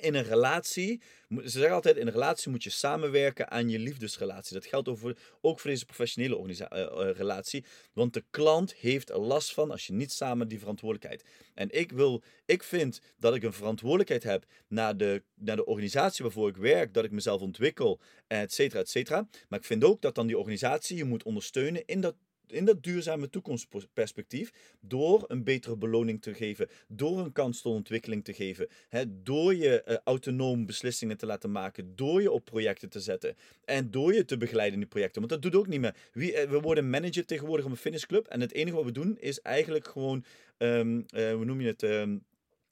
in 0.00 0.14
een 0.14 0.24
relatie, 0.24 1.00
ze 1.28 1.48
zeggen 1.48 1.74
altijd, 1.74 1.96
in 1.96 2.06
een 2.06 2.12
relatie 2.12 2.50
moet 2.50 2.62
je 2.62 2.70
samenwerken 2.70 3.50
aan 3.50 3.68
je 3.68 3.78
liefdesrelatie. 3.78 4.54
Dat 4.54 4.66
geldt 4.66 4.88
over, 4.88 5.16
ook 5.40 5.60
voor 5.60 5.70
deze 5.70 5.84
professionele 5.84 6.38
uh, 6.38 7.10
relatie. 7.16 7.64
Want 7.92 8.12
de 8.12 8.24
klant 8.30 8.74
heeft 8.74 9.10
er 9.10 9.18
last 9.18 9.54
van 9.54 9.70
als 9.70 9.86
je 9.86 9.92
niet 9.92 10.12
samen 10.12 10.48
die 10.48 10.58
verantwoordelijkheid. 10.58 11.24
En 11.54 11.70
ik, 11.70 11.92
wil, 11.92 12.22
ik 12.46 12.62
vind 12.62 13.00
dat 13.18 13.34
ik 13.34 13.42
een 13.42 13.52
verantwoordelijkheid 13.52 14.22
heb 14.22 14.44
naar 14.68 14.96
de, 14.96 15.22
naar 15.34 15.56
de 15.56 15.66
organisatie 15.66 16.24
waarvoor 16.24 16.48
ik 16.48 16.56
werk, 16.56 16.94
dat 16.94 17.04
ik 17.04 17.10
mezelf 17.10 17.40
ontwikkel, 17.40 18.00
et 18.26 18.52
cetera, 18.52 18.80
et 18.80 18.88
cetera. 18.88 19.28
Maar 19.48 19.58
ik 19.58 19.64
vind 19.64 19.84
ook 19.84 20.00
dat 20.00 20.14
dan 20.14 20.26
die 20.26 20.38
organisatie 20.38 20.96
je 20.96 21.04
moet 21.04 21.22
ondersteunen 21.22 21.84
in 21.84 22.00
dat 22.00 22.16
in 22.52 22.64
dat 22.64 22.82
duurzame 22.82 23.30
toekomstperspectief 23.30 24.52
door 24.80 25.24
een 25.26 25.44
betere 25.44 25.76
beloning 25.76 26.22
te 26.22 26.34
geven, 26.34 26.68
door 26.88 27.18
een 27.18 27.32
kans 27.32 27.60
tot 27.60 27.74
ontwikkeling 27.74 28.24
te 28.24 28.32
geven, 28.32 28.68
hè, 28.88 29.22
door 29.22 29.54
je 29.54 29.84
uh, 29.88 29.96
autonoom 30.04 30.66
beslissingen 30.66 31.16
te 31.16 31.26
laten 31.26 31.52
maken, 31.52 31.96
door 31.96 32.22
je 32.22 32.30
op 32.30 32.44
projecten 32.44 32.88
te 32.88 33.00
zetten 33.00 33.36
en 33.64 33.90
door 33.90 34.14
je 34.14 34.24
te 34.24 34.36
begeleiden 34.36 34.74
in 34.74 34.80
die 34.80 34.88
projecten. 34.88 35.20
Want 35.20 35.32
dat 35.32 35.42
doet 35.42 35.60
ook 35.60 35.68
niet 35.68 35.80
meer. 35.80 35.94
Uh, 36.12 36.50
we 36.50 36.60
worden 36.60 36.90
manager 36.90 37.24
tegenwoordig 37.24 37.64
op 37.64 37.70
een 37.70 37.76
fitnessclub 37.76 38.26
en 38.26 38.40
het 38.40 38.52
enige 38.52 38.76
wat 38.76 38.84
we 38.84 38.92
doen 38.92 39.18
is 39.18 39.40
eigenlijk 39.40 39.88
gewoon, 39.88 40.24
um, 40.58 41.04
uh, 41.14 41.32
hoe 41.32 41.44
noem 41.44 41.60
je 41.60 41.66
het, 41.66 41.82
um, 41.82 42.24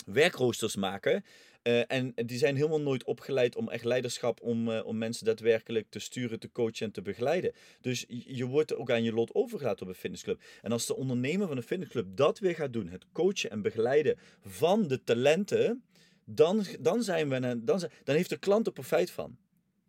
werkroosters 0.07 0.77
maken. 0.77 1.25
Uh, 1.69 1.83
en 1.87 2.13
die 2.15 2.39
zijn 2.39 2.57
helemaal 2.57 2.81
nooit 2.81 3.05
opgeleid 3.05 3.57
om 3.57 3.69
echt 3.69 3.85
leiderschap, 3.85 4.41
om, 4.41 4.69
uh, 4.69 4.87
om 4.87 4.99
mensen 4.99 5.25
daadwerkelijk 5.25 5.87
te 5.91 5.99
sturen, 5.99 6.41
te 6.41 6.53
coachen 6.53 6.87
en 6.87 6.93
te 6.93 7.03
begeleiden. 7.03 7.53
Dus 7.81 8.05
je 8.09 8.47
wordt 8.47 8.75
ook 8.75 8.91
aan 8.91 9.03
je 9.03 9.13
lot 9.13 9.35
overgelaten 9.35 9.83
op 9.83 9.89
een 9.89 9.99
fitnessclub. 9.99 10.43
En 10.63 10.73
als 10.73 10.87
de 10.87 10.97
ondernemer 10.97 11.47
van 11.47 11.57
een 11.57 11.63
fitnessclub 11.63 12.07
dat 12.17 12.39
weer 12.39 12.55
gaat 12.55 12.73
doen, 12.73 12.89
het 12.89 13.05
coachen 13.13 13.51
en 13.51 13.63
begeleiden 13.63 14.19
van 14.41 14.87
de 14.87 15.05
talenten, 15.05 15.85
dan, 16.25 16.65
dan, 16.81 17.03
zijn 17.03 17.29
we, 17.29 17.65
dan, 17.65 17.79
zijn, 17.79 17.93
dan 18.05 18.15
heeft 18.15 18.31
de 18.31 18.39
klant 18.39 18.67
er 18.67 18.73
profijt 18.73 19.11
van. 19.11 19.37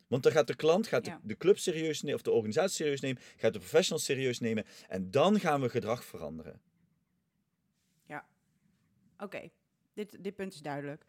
Want 0.06 0.22
dan 0.22 0.32
gaat 0.32 0.46
de 0.46 0.56
klant 0.56 0.86
gaat 0.86 1.04
de, 1.04 1.18
de, 1.22 1.36
club 1.36 1.58
serieus 1.58 2.02
nemen, 2.02 2.18
of 2.18 2.22
de 2.22 2.30
organisatie 2.30 2.76
serieus 2.76 3.00
nemen, 3.00 3.22
gaat 3.36 3.52
de 3.52 3.58
professionals 3.58 4.04
serieus 4.04 4.40
nemen. 4.40 4.64
En 4.88 5.10
dan 5.10 5.40
gaan 5.40 5.60
we 5.60 5.68
gedrag 5.68 6.04
veranderen. 6.04 6.60
Ja, 8.06 8.26
oké. 9.18 9.50
Dit, 9.94 10.24
dit 10.24 10.34
punt 10.34 10.54
is 10.54 10.60
duidelijk 10.60 11.04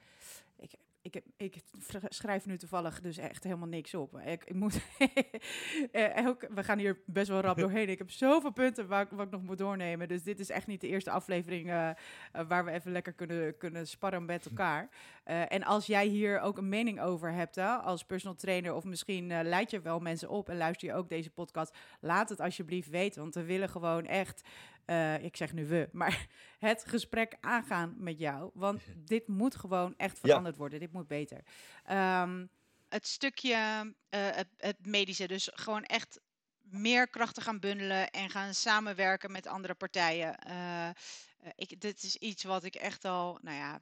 ik, 0.61 0.73
ik, 1.01 1.23
ik 1.37 1.61
schrijf 2.09 2.45
nu 2.45 2.57
toevallig 2.57 3.01
dus 3.01 3.17
echt 3.17 3.43
helemaal 3.43 3.67
niks 3.67 3.93
op. 3.93 4.19
Ik, 4.19 4.43
ik 4.45 4.55
moet 4.55 4.73
eh, 5.91 6.27
we 6.49 6.63
gaan 6.63 6.77
hier 6.77 7.01
best 7.05 7.27
wel 7.27 7.39
rap 7.39 7.57
doorheen. 7.67 7.89
Ik 7.89 7.97
heb 7.97 8.11
zoveel 8.11 8.51
punten 8.51 8.87
waar, 8.87 9.07
wat 9.09 9.25
ik 9.25 9.31
nog 9.31 9.41
moet 9.41 9.57
doornemen. 9.57 10.07
Dus 10.07 10.23
dit 10.23 10.39
is 10.39 10.49
echt 10.49 10.67
niet 10.67 10.81
de 10.81 10.87
eerste 10.87 11.11
aflevering 11.11 11.69
uh, 11.69 11.89
waar 12.47 12.65
we 12.65 12.71
even 12.71 12.91
lekker 12.91 13.13
kunnen, 13.13 13.57
kunnen 13.57 13.87
sparren 13.87 14.25
met 14.25 14.45
elkaar. 14.45 14.89
Uh, 15.25 15.51
en 15.51 15.63
als 15.63 15.85
jij 15.85 16.05
hier 16.07 16.39
ook 16.39 16.57
een 16.57 16.69
mening 16.69 17.01
over 17.01 17.33
hebt 17.33 17.55
hè, 17.55 17.67
als 17.67 18.03
personal 18.03 18.35
trainer, 18.35 18.73
of 18.73 18.83
misschien 18.83 19.27
leid 19.43 19.71
je 19.71 19.81
wel 19.81 19.99
mensen 19.99 20.29
op 20.29 20.49
en 20.49 20.57
luister 20.57 20.87
je 20.87 20.93
ook 20.93 21.09
deze 21.09 21.29
podcast, 21.29 21.77
laat 21.99 22.29
het 22.29 22.39
alsjeblieft 22.39 22.89
weten. 22.89 23.21
Want 23.21 23.35
we 23.35 23.43
willen 23.43 23.69
gewoon 23.69 24.05
echt 24.05 24.41
uh, 24.91 25.23
ik 25.23 25.37
zeg 25.37 25.53
nu 25.53 25.65
we, 25.65 25.89
maar 26.01 26.27
het 26.59 26.83
gesprek 26.87 27.37
aangaan 27.39 27.93
met 27.97 28.19
jou. 28.19 28.51
Want 28.53 28.81
dit 28.95 29.27
moet 29.27 29.55
gewoon 29.55 29.93
echt 29.97 30.19
veranderd 30.19 30.55
worden. 30.55 30.79
Dit 30.79 30.91
moet 30.91 31.07
beter. 31.07 31.43
Um, 31.91 32.49
het 32.89 33.07
stukje, 33.07 33.55
uh, 33.55 34.29
het, 34.29 34.47
het, 34.57 34.85
medische, 34.85 35.27
dus 35.27 35.49
gewoon 35.53 35.83
echt 35.83 36.19
meer 36.61 37.07
krachten 37.07 37.43
gaan 37.43 37.59
bundelen 37.59 38.09
en 38.09 38.29
gaan 38.29 38.53
samenwerken 38.53 39.31
met 39.31 39.47
andere 39.47 39.73
partijen. 39.73 40.35
Uh, 40.47 40.89
ik, 41.55 41.81
dit 41.81 42.03
is 42.03 42.15
iets 42.15 42.43
wat 42.43 42.63
ik 42.63 42.75
echt 42.75 43.05
al, 43.05 43.37
nou 43.41 43.57
ja, 43.57 43.81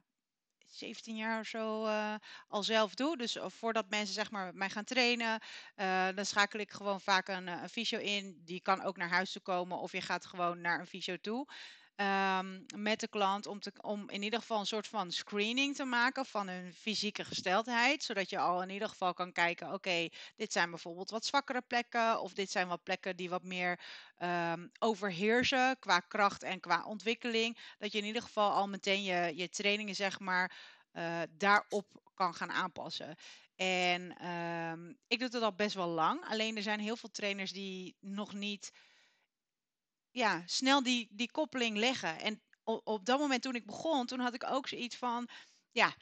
17 0.70 1.16
jaar 1.16 1.40
of 1.40 1.46
zo 1.46 1.86
uh, 1.86 2.14
al 2.48 2.62
zelf 2.62 2.94
doe. 2.94 3.16
Dus 3.16 3.36
voordat 3.40 3.90
mensen 3.90 4.14
zeg 4.14 4.30
maar 4.30 4.44
met 4.44 4.54
mij 4.54 4.70
gaan 4.70 4.84
trainen, 4.84 5.40
uh, 5.76 6.08
dan 6.14 6.26
schakel 6.26 6.60
ik 6.60 6.70
gewoon 6.70 7.00
vaak 7.00 7.28
een, 7.28 7.46
een 7.46 7.68
fysio 7.68 7.98
in. 7.98 8.42
Die 8.44 8.60
kan 8.60 8.82
ook 8.82 8.96
naar 8.96 9.08
huis 9.10 9.32
toe 9.32 9.42
komen 9.42 9.78
of 9.78 9.92
je 9.92 10.00
gaat 10.00 10.26
gewoon 10.26 10.60
naar 10.60 10.80
een 10.80 10.86
fysio 10.86 11.16
toe. 11.20 11.46
Um, 12.00 12.66
met 12.76 13.00
de 13.00 13.08
klant 13.08 13.46
om, 13.46 13.60
te, 13.60 13.72
om 13.80 14.10
in 14.10 14.22
ieder 14.22 14.38
geval 14.38 14.58
een 14.58 14.66
soort 14.66 14.86
van 14.86 15.10
screening 15.10 15.76
te 15.76 15.84
maken 15.84 16.26
van 16.26 16.48
hun 16.48 16.74
fysieke 16.74 17.24
gesteldheid. 17.24 18.02
Zodat 18.02 18.30
je 18.30 18.38
al 18.38 18.62
in 18.62 18.70
ieder 18.70 18.88
geval 18.88 19.14
kan 19.14 19.32
kijken, 19.32 19.72
oké, 19.72 20.08
dit 20.36 20.52
zijn 20.52 20.70
bijvoorbeeld 20.70 21.10
wat 21.10 21.24
zwakkere 21.24 21.60
plekken. 21.60 22.20
Of 22.20 22.32
dit 22.32 22.50
zijn 22.50 22.68
wat 22.68 22.82
plekken 22.82 23.16
die 23.16 23.30
wat 23.30 23.42
meer 23.42 23.80
um, 24.18 24.70
overheersen 24.78 25.78
qua 25.78 26.00
kracht 26.00 26.42
en 26.42 26.60
qua 26.60 26.84
ontwikkeling. 26.84 27.58
Dat 27.78 27.92
je 27.92 27.98
in 27.98 28.04
ieder 28.04 28.22
geval 28.22 28.50
al 28.50 28.68
meteen 28.68 29.02
je, 29.02 29.32
je 29.36 29.48
trainingen 29.48 29.94
zeg 29.94 30.18
maar 30.18 30.58
uh, 30.92 31.20
daarop 31.30 31.86
kan 32.14 32.34
gaan 32.34 32.50
aanpassen. 32.50 33.16
En 33.56 34.26
um, 34.28 34.98
ik 35.06 35.18
doe 35.18 35.28
het 35.28 35.42
al 35.42 35.54
best 35.54 35.74
wel 35.74 35.88
lang. 35.88 36.24
Alleen 36.28 36.56
er 36.56 36.62
zijn 36.62 36.80
heel 36.80 36.96
veel 36.96 37.10
trainers 37.10 37.52
die 37.52 37.96
nog 38.00 38.32
niet 38.34 38.72
ja, 40.10 40.42
snel 40.46 40.82
die, 40.82 41.08
die 41.10 41.30
koppeling 41.30 41.76
leggen. 41.76 42.20
En 42.20 42.42
op, 42.62 42.86
op 42.86 43.06
dat 43.06 43.18
moment 43.18 43.42
toen 43.42 43.54
ik 43.54 43.66
begon, 43.66 44.06
toen 44.06 44.20
had 44.20 44.34
ik 44.34 44.44
ook 44.44 44.68
zoiets 44.68 44.96
van, 44.96 45.28
ja, 45.70 45.94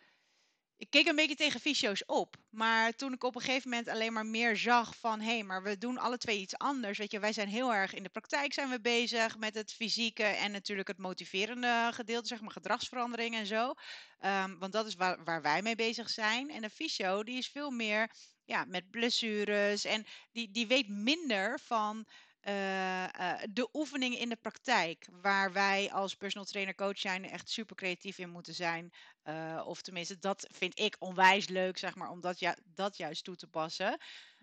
ik 0.79 0.90
keek 0.90 1.07
een 1.07 1.16
beetje 1.16 1.35
tegen 1.35 1.61
fysio's 1.61 2.03
op. 2.07 2.37
Maar 2.51 2.92
toen 2.92 3.12
ik 3.12 3.25
op 3.25 3.35
een 3.35 3.40
gegeven 3.40 3.71
moment 3.71 3.88
alleen 3.88 4.12
maar 4.12 4.27
meer 4.27 4.57
zag 4.57 4.97
van... 4.97 5.21
hé, 5.21 5.33
hey, 5.33 5.42
maar 5.42 5.62
we 5.62 5.79
doen 5.79 5.99
alle 5.99 6.18
twee 6.18 6.38
iets 6.38 6.59
anders. 6.59 6.99
Weet 6.99 7.11
je, 7.11 7.18
wij 7.18 7.33
zijn 7.33 7.49
heel 7.49 7.75
erg 7.75 7.94
in 7.94 8.03
de 8.03 8.09
praktijk 8.09 8.53
zijn 8.53 8.68
we 8.68 8.81
bezig 8.81 9.38
met 9.38 9.55
het 9.55 9.73
fysieke... 9.73 10.23
en 10.23 10.51
natuurlijk 10.51 10.88
het 10.88 10.99
motiverende 10.99 11.90
gedeelte, 11.92 12.29
zeg 12.29 12.40
maar 12.40 12.51
gedragsverandering 12.51 13.35
en 13.35 13.47
zo. 13.47 13.75
Um, 14.21 14.59
want 14.59 14.73
dat 14.73 14.87
is 14.87 14.94
waar, 14.94 15.25
waar 15.25 15.42
wij 15.42 15.62
mee 15.62 15.77
bezig 15.77 16.11
zijn. 16.11 16.51
En 16.51 16.62
de 16.62 16.71
fysio, 16.71 17.25
die 17.25 17.38
is 17.38 17.49
veel 17.49 17.71
meer 17.71 18.11
ja, 18.44 18.64
met 18.64 18.90
blessures... 18.90 19.85
en 19.85 20.07
die, 20.33 20.51
die 20.51 20.66
weet 20.66 20.88
minder 20.88 21.61
van... 21.61 22.07
Uh, 22.48 23.02
uh, 23.02 23.32
de 23.50 23.68
oefeningen 23.72 24.18
in 24.18 24.28
de 24.28 24.37
praktijk, 24.37 25.06
waar 25.11 25.52
wij 25.52 25.92
als 25.92 26.14
personal 26.14 26.46
trainer 26.46 26.74
coach 26.74 26.98
zijn 26.98 27.24
echt 27.24 27.50
super 27.50 27.76
creatief 27.76 28.18
in 28.18 28.30
moeten 28.30 28.54
zijn. 28.54 28.92
Uh, 29.24 29.62
of 29.66 29.82
tenminste, 29.82 30.18
dat 30.18 30.46
vind 30.50 30.78
ik 30.78 30.96
onwijs 30.98 31.48
leuk, 31.48 31.78
zeg 31.78 31.94
maar, 31.94 32.11
om 32.11 32.20
dat, 32.20 32.38
ju 32.38 32.54
dat 32.64 32.96
juist 32.96 33.24
toe 33.24 33.37
te 33.37 33.46
passen. 33.46 33.98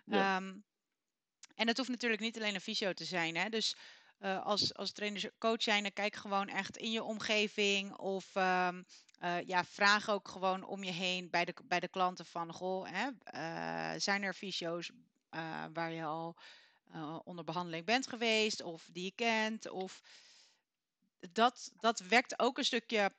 Ja. 0.06 0.36
Um, 0.36 0.64
en 1.56 1.68
het 1.68 1.78
hoeft 1.78 1.90
natuurlijk 1.90 2.22
niet 2.22 2.38
alleen 2.38 2.56
een 2.56 2.62
fysio 2.62 2.94
te 2.94 3.06
zijn. 3.06 3.36
Hè? 3.36 3.50
Dus 3.50 3.76
als, 4.20 4.74
als 4.74 4.92
trainer 4.92 5.32
coach 5.38 5.62
zijn, 5.62 5.94
kijk 5.94 6.16
gewoon 6.16 6.48
echt 6.48 6.78
in 6.78 6.92
je 6.92 7.04
omgeving. 7.04 7.96
Of 7.98 8.36
um, 8.36 8.86
ja, 9.46 9.64
vraag 9.64 10.10
ook 10.10 10.28
gewoon 10.28 10.64
om 10.64 10.84
je 10.84 10.92
heen 10.92 11.30
bij 11.30 11.46
de, 11.46 11.54
bij 11.64 11.80
de 11.80 11.88
klanten 11.88 12.26
van, 12.26 12.54
goh, 12.54 12.88
hè, 12.92 13.10
zijn 14.00 14.24
er 14.24 14.34
fysio's 14.34 14.92
waar 15.74 15.92
je 15.92 16.04
al 16.04 16.36
uh, 16.96 17.20
onder 17.24 17.44
behandeling 17.44 17.86
bent 17.86 18.08
geweest 18.08 18.62
of 18.62 18.88
die 18.92 19.04
je 19.04 19.12
kent. 19.12 19.70
Of 19.70 20.02
dat, 21.32 21.72
dat 21.80 22.00
wekt 22.00 22.40
ook 22.40 22.58
een 22.58 22.66
stukje 22.66 23.14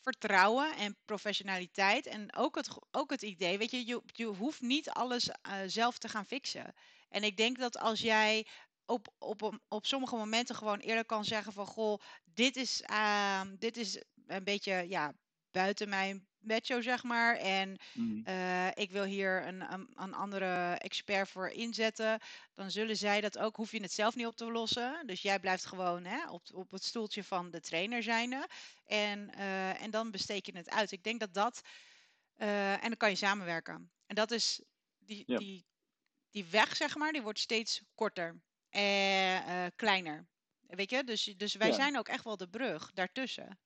vertrouwen 0.00 0.76
en 0.76 0.96
professionaliteit. 1.04 2.06
En 2.06 2.36
ook 2.36 2.54
het, 2.54 2.68
ook 2.90 3.10
het 3.10 3.22
idee, 3.22 3.58
weet 3.58 3.70
je, 3.70 3.86
je, 3.86 4.02
je 4.04 4.26
hoeft 4.26 4.60
niet 4.60 4.90
alles 4.90 5.28
uh, 5.28 5.34
zelf 5.66 5.98
te 5.98 6.08
gaan 6.08 6.26
fixen. 6.26 6.74
En 7.08 7.22
ik 7.22 7.36
denk 7.36 7.58
dat 7.58 7.78
als 7.78 8.00
jij 8.00 8.46
op, 8.86 9.08
op, 9.18 9.58
op 9.68 9.86
sommige 9.86 10.16
momenten 10.16 10.54
gewoon 10.54 10.78
eerlijk 10.78 11.06
kan 11.08 11.24
zeggen 11.24 11.52
van... 11.52 11.66
Goh, 11.66 12.00
dit 12.24 12.56
is, 12.56 12.82
uh, 12.90 13.40
dit 13.58 13.76
is 13.76 14.02
een 14.26 14.44
beetje 14.44 14.88
ja, 14.88 15.14
buiten 15.50 15.88
mijn 15.88 16.27
bedshow, 16.40 16.82
zeg 16.82 17.02
maar. 17.02 17.36
En 17.36 17.78
mm. 17.92 18.22
uh, 18.28 18.68
ik 18.74 18.90
wil 18.90 19.04
hier 19.04 19.46
een, 19.46 19.72
een, 19.72 19.88
een, 19.96 20.14
andere 20.14 20.74
expert 20.78 21.28
voor 21.28 21.48
inzetten. 21.48 22.20
Dan 22.54 22.70
zullen 22.70 22.96
zij 22.96 23.20
dat 23.20 23.38
ook, 23.38 23.56
hoef 23.56 23.72
je 23.72 23.82
het 23.82 23.92
zelf 23.92 24.14
niet 24.14 24.26
op 24.26 24.36
te 24.36 24.52
lossen. 24.52 25.06
Dus 25.06 25.22
jij 25.22 25.40
blijft 25.40 25.66
gewoon 25.66 26.04
hè, 26.04 26.30
op, 26.30 26.42
op 26.52 26.70
het 26.70 26.84
stoeltje 26.84 27.24
van 27.24 27.50
de 27.50 27.60
trainer 27.60 28.02
zijn. 28.02 28.46
En, 28.86 29.30
uh, 29.34 29.82
en 29.82 29.90
dan 29.90 30.10
besteek 30.10 30.46
je 30.46 30.56
het 30.56 30.70
uit. 30.70 30.92
Ik 30.92 31.04
denk 31.04 31.20
dat 31.20 31.34
dat, 31.34 31.60
uh, 32.36 32.72
en 32.72 32.88
dan 32.88 32.96
kan 32.96 33.10
je 33.10 33.16
samenwerken. 33.16 33.90
En 34.06 34.14
dat 34.14 34.30
is 34.30 34.62
die, 34.98 35.22
ja. 35.26 35.38
die, 35.38 35.66
die 36.30 36.44
weg, 36.44 36.76
zeg 36.76 36.96
maar, 36.96 37.12
die 37.12 37.22
wordt 37.22 37.38
steeds 37.38 37.82
korter 37.94 38.40
en 38.70 39.72
kleiner. 39.76 40.26
Weet 40.60 40.90
je, 40.90 41.04
dus, 41.04 41.24
dus 41.36 41.54
wij 41.54 41.68
ja. 41.68 41.74
zijn 41.74 41.98
ook 41.98 42.08
echt 42.08 42.24
wel 42.24 42.36
de 42.36 42.48
brug 42.48 42.90
daartussen. 42.92 43.58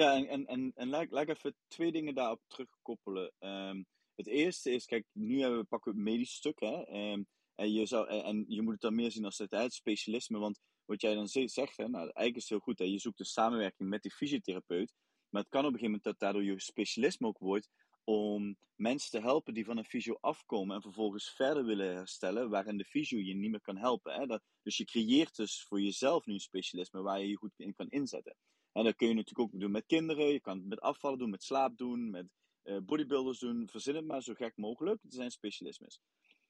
Ja, 0.00 0.14
en, 0.14 0.28
en, 0.28 0.46
en, 0.46 0.72
en 0.74 0.88
laat, 0.88 1.10
laat 1.10 1.22
ik 1.22 1.36
even 1.36 1.56
twee 1.68 1.92
dingen 1.92 2.14
daarop 2.14 2.40
terugkoppelen. 2.46 3.32
Um, 3.38 3.86
het 4.14 4.26
eerste 4.26 4.70
is, 4.70 4.84
kijk, 4.84 5.06
nu 5.12 5.40
hebben 5.40 5.58
we 5.58 5.64
pakken 5.64 5.92
het 5.92 6.00
medisch 6.00 6.32
stuk, 6.32 6.60
hè. 6.60 7.10
Um, 7.12 7.26
en, 7.54 7.72
je 7.72 7.86
zou, 7.86 8.08
en 8.08 8.44
je 8.48 8.62
moet 8.62 8.72
het 8.72 8.80
dan 8.80 8.94
meer 8.94 9.10
zien 9.10 9.24
als 9.24 9.38
het, 9.38 9.50
het 9.50 9.74
specialisme, 9.74 10.38
want 10.38 10.60
wat 10.84 11.00
jij 11.00 11.14
dan 11.14 11.28
zegt, 11.28 11.76
hè, 11.76 11.88
nou, 11.88 12.02
eigenlijk 12.02 12.36
is 12.36 12.42
het 12.42 12.48
heel 12.48 12.58
goed, 12.58 12.78
hè, 12.78 12.84
je 12.84 12.98
zoekt 12.98 13.18
een 13.18 13.24
samenwerking 13.24 13.88
met 13.88 14.02
die 14.02 14.10
fysiotherapeut, 14.10 14.94
maar 15.28 15.42
het 15.42 15.50
kan 15.50 15.64
op 15.64 15.72
een 15.72 15.78
gegeven 15.78 15.84
moment 15.84 16.02
dat 16.02 16.18
daardoor 16.18 16.44
je 16.44 16.60
specialisme 16.60 17.26
ook 17.26 17.38
wordt 17.38 17.68
om 18.04 18.56
mensen 18.74 19.10
te 19.10 19.26
helpen 19.26 19.54
die 19.54 19.64
van 19.64 19.76
een 19.76 19.84
fysio 19.84 20.16
afkomen 20.20 20.76
en 20.76 20.82
vervolgens 20.82 21.30
verder 21.30 21.64
willen 21.64 21.94
herstellen, 21.94 22.50
waarin 22.50 22.76
de 22.76 22.84
fysio 22.84 23.18
je 23.18 23.34
niet 23.34 23.50
meer 23.50 23.60
kan 23.60 23.76
helpen. 23.76 24.14
Hè. 24.14 24.38
Dus 24.62 24.76
je 24.76 24.84
creëert 24.84 25.36
dus 25.36 25.64
voor 25.68 25.80
jezelf 25.80 26.26
nu 26.26 26.32
een 26.32 26.40
specialisme 26.40 27.02
waar 27.02 27.20
je 27.20 27.28
je 27.28 27.36
goed 27.36 27.52
in 27.56 27.74
kan 27.74 27.88
inzetten. 27.88 28.36
En 28.72 28.84
dat 28.84 28.96
kun 28.96 29.08
je 29.08 29.14
natuurlijk 29.14 29.54
ook 29.54 29.60
doen 29.60 29.70
met 29.70 29.86
kinderen. 29.86 30.26
Je 30.26 30.40
kan 30.40 30.56
het 30.56 30.66
met 30.66 30.80
afvallen 30.80 31.18
doen, 31.18 31.30
met 31.30 31.42
slaap 31.42 31.76
doen, 31.76 32.10
met 32.10 32.26
uh, 32.64 32.78
bodybuilders 32.78 33.38
doen. 33.38 33.68
Verzin 33.68 33.94
het 33.94 34.06
maar 34.06 34.22
zo 34.22 34.34
gek 34.34 34.56
mogelijk. 34.56 35.02
Het 35.02 35.14
zijn 35.14 35.30
specialismes. 35.30 36.00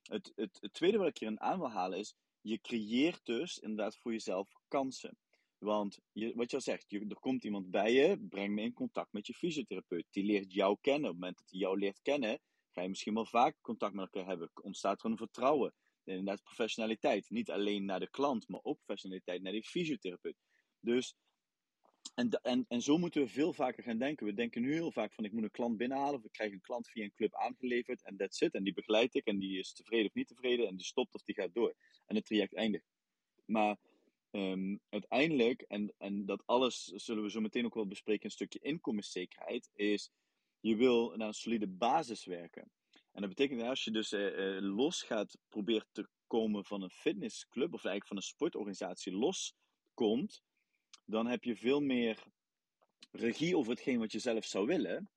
Het, 0.03 0.33
het, 0.35 0.69
tweede 0.73 0.99
wat 0.99 1.09
ik 1.09 1.19
hier 1.19 1.39
aan 1.39 1.59
wil 1.59 1.71
halen 1.71 1.99
is, 1.99 2.15
je 2.41 2.61
creëert 2.61 3.21
dus 3.25 3.59
inderdaad 3.59 3.97
voor 3.97 4.13
jezelf 4.13 4.53
kansen. 4.69 5.19
Want 5.59 5.99
je, 6.13 6.33
wat 6.35 6.51
je 6.51 6.57
al 6.57 6.63
zegt, 6.63 6.93
er 6.93 7.21
komt 7.21 7.45
iemand 7.45 7.71
bij 7.71 7.93
je, 7.93 8.27
breng 8.29 8.55
me 8.55 8.63
in 8.63 8.73
contact 8.73 9.13
met 9.13 9.27
je 9.27 9.35
fysiotherapeut. 9.35 10.07
Die 10.11 10.25
leert 10.25 10.53
jou 10.53 10.77
kennen. 10.81 11.11
Op 11.11 11.15
het 11.15 11.21
moment 11.21 11.39
dat 11.39 11.51
hij 11.51 11.61
jou 11.61 11.79
leert 11.79 12.01
kennen, 12.03 12.41
ga 12.71 12.83
je 12.83 12.89
misschien 12.89 13.15
wel 13.15 13.27
vaak 13.27 13.57
contact 13.61 13.95
met 13.95 14.05
elkaar 14.05 14.29
hebben. 14.29 14.51
Ontstaat 14.55 15.03
er 15.03 15.11
een 15.11 15.17
vertrouwen. 15.17 15.75
Inderdaad, 16.05 16.43
professionaliteit. 16.43 17.31
Niet 17.31 17.51
alleen 17.51 17.85
naar 17.85 18.01
de 18.01 18.11
klant, 18.11 18.49
maar 18.49 18.61
ook 18.63 18.79
professionaliteit 18.85 19.43
naar 19.43 19.53
die 19.53 19.65
fysiotherapeut. 19.65 20.37
Dus 20.81 21.15
en, 22.21 22.31
en, 22.43 22.65
en 22.69 22.83
zo 22.83 22.99
moeten 22.99 23.23
we 23.23 23.29
veel 23.29 23.53
vaker 23.53 23.83
gaan 23.83 23.99
denken. 23.99 24.27
We 24.27 24.35
denken 24.35 24.63
nu 24.63 24.73
heel 24.73 24.93
vaak 24.93 25.13
van 25.13 25.25
ik 25.25 25.33
moet 25.33 25.43
een 25.43 25.51
klant 25.51 25.77
binnenhalen 25.77 26.15
of 26.15 26.25
ik 26.25 26.33
krijg 26.33 26.53
een 26.53 26.61
klant 26.61 26.89
via 26.89 27.05
een 27.05 27.15
club 27.15 27.35
aangeleverd 27.35 28.03
en 28.03 28.17
that's 28.17 28.41
it. 28.41 28.55
En 28.55 28.65
die 28.65 28.73
begeleid 28.73 29.15
ik 29.15 29.27
en 29.27 29.39
die 29.39 29.59
is 29.59 29.73
tevreden 29.73 30.07
of 30.07 30.15
niet 30.15 30.29
tevreden 30.29 30.67
en 30.67 30.77
die 30.77 30.87
stopt 30.87 31.15
of 31.15 31.23
die 31.23 31.35
gaat 31.35 31.55
door. 31.55 31.75
En 32.07 32.17
het 32.17 32.25
traject 32.25 32.55
eindigt. 32.55 32.93
Maar 33.45 33.77
um, 34.31 34.81
uiteindelijk, 34.89 35.61
en, 35.61 35.95
en 35.99 36.27
dat 36.27 36.43
alles 36.47 36.85
zullen 36.85 37.23
we 37.23 37.31
zo 37.31 37.41
meteen 37.41 37.65
ook 37.65 37.75
wel 37.75 37.87
bespreken, 37.87 38.25
een 38.25 38.31
stukje 38.31 38.59
inkomenszekerheid, 38.59 39.71
is 39.75 40.11
je 40.61 40.77
wil 40.77 41.17
naar 41.17 41.27
een 41.27 41.35
solide 41.35 41.69
basis 41.69 42.25
werken. 42.25 42.71
En 43.13 43.21
dat 43.21 43.29
betekent 43.29 43.61
dat 43.61 43.69
als 43.69 43.85
je 43.85 43.91
dus 43.91 44.13
uh, 44.13 44.39
uh, 44.39 44.61
los 44.61 45.03
gaat 45.03 45.39
proberen 45.49 45.87
te 45.93 46.09
komen 46.27 46.65
van 46.65 46.83
een 46.83 46.91
fitnessclub, 46.91 47.75
of 47.75 47.85
eigenlijk 47.85 48.07
van 48.07 48.17
een 48.17 48.23
sportorganisatie 48.23 49.13
los 49.13 49.55
komt, 49.95 50.43
dan 51.11 51.27
heb 51.27 51.45
je 51.45 51.57
veel 51.57 51.81
meer 51.81 52.23
regie 53.11 53.57
over 53.57 53.73
hetgeen 53.73 53.99
wat 53.99 54.13
je 54.13 54.19
zelf 54.19 54.45
zou 54.45 54.67
willen. 54.67 55.11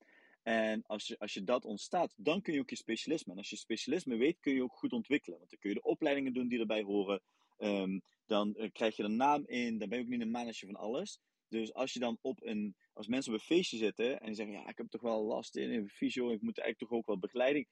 En 0.43 0.84
als 0.86 1.08
je, 1.08 1.19
als 1.19 1.34
je 1.34 1.43
dat 1.43 1.65
ontstaat, 1.65 2.13
dan 2.17 2.41
kun 2.41 2.53
je 2.53 2.60
ook 2.60 2.69
je 2.69 2.75
specialisme. 2.75 3.32
En 3.32 3.38
als 3.38 3.49
je 3.49 3.56
specialisme 3.56 4.15
weet, 4.17 4.39
kun 4.39 4.53
je 4.53 4.63
ook 4.63 4.75
goed 4.75 4.91
ontwikkelen. 4.91 5.38
Want 5.38 5.49
dan 5.49 5.60
kun 5.60 5.69
je 5.69 5.75
de 5.75 5.82
opleidingen 5.82 6.34
doen 6.34 6.47
die 6.47 6.60
erbij 6.60 6.82
horen. 6.82 7.21
Um, 7.58 8.01
dan 8.25 8.53
uh, 8.58 8.69
krijg 8.71 8.95
je 8.95 9.03
een 9.03 9.15
naam 9.15 9.43
in. 9.45 9.77
Dan 9.77 9.89
ben 9.89 9.97
je 9.97 10.03
ook 10.03 10.10
niet 10.10 10.21
een 10.21 10.32
manager 10.32 10.67
van 10.67 10.75
alles. 10.75 11.19
Dus 11.47 11.73
als 11.73 11.93
je 11.93 11.99
dan 11.99 12.17
op 12.21 12.43
een, 12.43 12.75
als 12.93 13.08
mensen 13.08 13.34
op 13.34 13.39
een 13.39 13.45
feestje 13.45 13.77
zitten 13.77 14.19
en 14.19 14.25
die 14.25 14.36
zeggen, 14.36 14.56
ja, 14.56 14.67
ik 14.67 14.77
heb 14.77 14.89
toch 14.89 15.01
wel 15.01 15.23
last 15.23 15.56
in, 15.56 15.71
in 15.71 15.89
fysio, 15.89 16.32
ik 16.32 16.41
moet 16.41 16.58
eigenlijk 16.58 16.89
toch 16.89 16.99
ook 16.99 17.08
wel 17.08 17.19
begeleiding. 17.19 17.67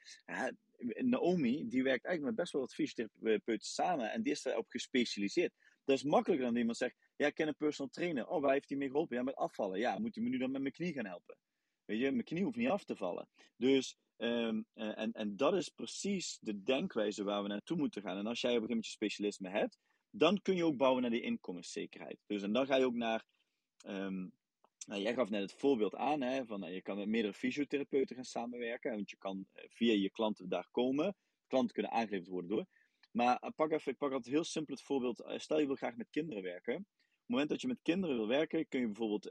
Naomi, 0.95 1.67
die 1.67 1.83
werkt 1.83 2.05
eigenlijk 2.05 2.23
met 2.23 2.35
best 2.35 2.51
wel 2.51 2.61
wat 2.61 2.73
fysiotherapeuten 2.73 3.67
samen 3.67 4.11
en 4.11 4.21
die 4.21 4.31
is 4.31 4.41
daarop 4.41 4.69
gespecialiseerd. 4.69 5.53
Dat 5.85 5.97
is 5.97 6.03
makkelijker 6.03 6.45
dan 6.45 6.55
iemand 6.55 6.77
zegt, 6.77 6.95
ja, 7.21 7.27
ik 7.27 7.33
ken 7.33 7.47
een 7.47 7.55
personal 7.55 7.91
trainer. 7.91 8.27
Oh, 8.27 8.41
waar 8.41 8.53
heeft 8.53 8.69
hij 8.69 8.77
mee 8.77 8.89
geholpen? 8.89 9.17
Ja, 9.17 9.23
met 9.23 9.35
afvallen. 9.35 9.79
Ja, 9.79 9.99
moet 9.99 10.15
hij 10.15 10.23
me 10.23 10.29
nu 10.29 10.37
dan 10.37 10.51
met 10.51 10.61
mijn 10.61 10.73
knie 10.73 10.93
gaan 10.93 11.05
helpen? 11.05 11.37
Weet 11.85 11.99
je, 11.99 12.11
mijn 12.11 12.23
knie 12.23 12.43
hoeft 12.43 12.55
niet 12.57 12.69
af 12.69 12.83
te 12.83 12.95
vallen. 12.95 13.27
Dus, 13.57 13.97
um, 14.17 14.65
en, 14.73 15.11
en 15.11 15.35
dat 15.35 15.53
is 15.53 15.69
precies 15.69 16.37
de 16.39 16.63
denkwijze 16.63 17.23
waar 17.23 17.41
we 17.41 17.47
naartoe 17.47 17.77
moeten 17.77 18.01
gaan. 18.01 18.17
En 18.17 18.27
als 18.27 18.41
jij 18.41 18.49
op 18.51 18.61
een 18.61 18.67
gegeven 18.67 18.69
moment 18.69 18.85
je 18.85 18.91
specialisme 18.91 19.49
hebt, 19.49 19.77
dan 20.09 20.41
kun 20.41 20.55
je 20.55 20.65
ook 20.65 20.77
bouwen 20.77 21.01
naar 21.01 21.11
die 21.11 21.21
inkomenszekerheid. 21.21 22.17
Dus 22.25 22.41
en 22.41 22.53
dan 22.53 22.65
ga 22.65 22.75
je 22.75 22.85
ook 22.85 22.95
naar, 22.95 23.25
um, 23.85 24.31
nou, 24.87 25.01
jij 25.01 25.13
gaf 25.13 25.29
net 25.29 25.41
het 25.41 25.53
voorbeeld 25.53 25.95
aan, 25.95 26.21
hè, 26.21 26.45
van 26.45 26.59
nou, 26.59 26.71
je 26.71 26.81
kan 26.81 26.97
met 26.97 27.07
meerdere 27.07 27.33
fysiotherapeuten 27.33 28.15
gaan 28.15 28.25
samenwerken, 28.25 28.91
want 28.91 29.09
je 29.09 29.17
kan 29.17 29.45
eh, 29.51 29.65
via 29.69 29.93
je 29.93 30.11
klanten 30.11 30.49
daar 30.49 30.67
komen. 30.71 31.15
Klanten 31.47 31.73
kunnen 31.73 31.91
aangeleverd 31.91 32.29
worden 32.29 32.49
door. 32.49 32.65
Maar 33.11 33.51
pak 33.55 33.71
even, 33.71 33.91
ik 33.91 33.97
pak 33.97 34.11
altijd 34.11 34.33
heel 34.33 34.43
simpel 34.43 34.73
het 34.73 34.83
voorbeeld. 34.83 35.23
stel 35.35 35.59
je 35.59 35.65
wil 35.65 35.75
graag 35.75 35.95
met 35.95 36.09
kinderen 36.09 36.43
werken. 36.43 36.87
Moment 37.31 37.49
dat 37.49 37.61
je 37.61 37.67
met 37.67 37.81
kinderen 37.81 38.15
wil 38.15 38.27
werken, 38.27 38.67
kun 38.67 38.79
je 38.79 38.85
bijvoorbeeld, 38.85 39.25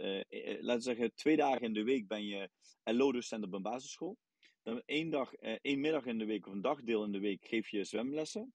laten 0.61 0.77
we 0.77 0.81
zeggen, 0.81 1.15
twee 1.15 1.37
dagen 1.37 1.61
in 1.61 1.73
de 1.73 1.83
week 1.83 2.09
ben 2.09 2.27
je 2.27 2.51
LO-docent 2.85 3.45
op 3.45 3.53
een 3.53 3.63
basisschool. 3.63 4.19
Dan 4.63 4.83
één, 4.87 5.11
dag, 5.11 5.35
één 5.35 5.81
middag 5.81 6.05
in 6.05 6.19
de 6.19 6.25
week 6.25 6.47
of 6.47 6.53
een 6.53 6.61
dagdeel 6.61 7.05
in 7.05 7.13
de 7.13 7.19
week 7.19 7.47
geef 7.47 7.69
je 7.69 7.85
zwemlessen. 7.85 8.55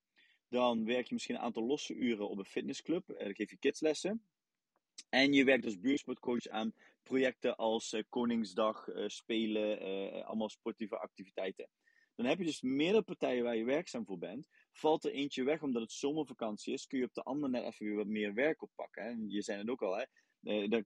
Dan 0.49 0.86
werk 0.86 1.08
je 1.08 1.13
misschien 1.13 1.36
een 1.36 1.41
aantal 1.41 1.63
losse 1.63 1.93
uren 1.93 2.29
op 2.29 2.38
een 2.38 2.45
fitnessclub. 2.45 3.03
Dan 3.08 3.36
geef 3.36 3.49
je 3.49 3.58
kidslessen. 3.58 4.25
En 5.10 5.34
je 5.34 5.43
werkt 5.43 5.65
als 5.65 5.79
buurtsportcoach 5.79 6.47
aan 6.47 6.73
projecten 7.03 7.55
als 7.55 7.95
Koningsdag, 8.10 8.88
spelen, 9.08 9.79
allemaal 10.25 10.49
sportieve 10.49 10.97
activiteiten. 10.97 11.69
Dan 12.15 12.25
heb 12.25 12.38
je 12.38 12.45
dus 12.45 12.62
meerdere 12.62 13.03
partijen 13.03 13.43
waar 13.43 13.58
je 13.58 13.65
werkzaam 13.65 14.05
voor 14.05 14.17
bent. 14.17 14.47
Valt 14.77 15.05
er 15.05 15.11
eentje 15.11 15.43
weg 15.43 15.61
omdat 15.61 15.81
het 15.81 15.91
zomervakantie 15.91 16.73
is, 16.73 16.88
kun 16.88 16.99
je 16.99 17.05
op 17.05 17.13
de 17.13 17.23
andere 17.23 17.51
net 17.51 17.63
even 17.63 17.85
weer 17.85 17.95
wat 17.95 18.07
meer 18.07 18.33
werk 18.33 18.61
oppakken. 18.61 19.03
En 19.03 19.29
je 19.29 19.41
zei 19.41 19.57
het 19.57 19.69
ook 19.69 19.81
al, 19.81 19.97
hè? 19.97 20.05
Dat, 20.67 20.83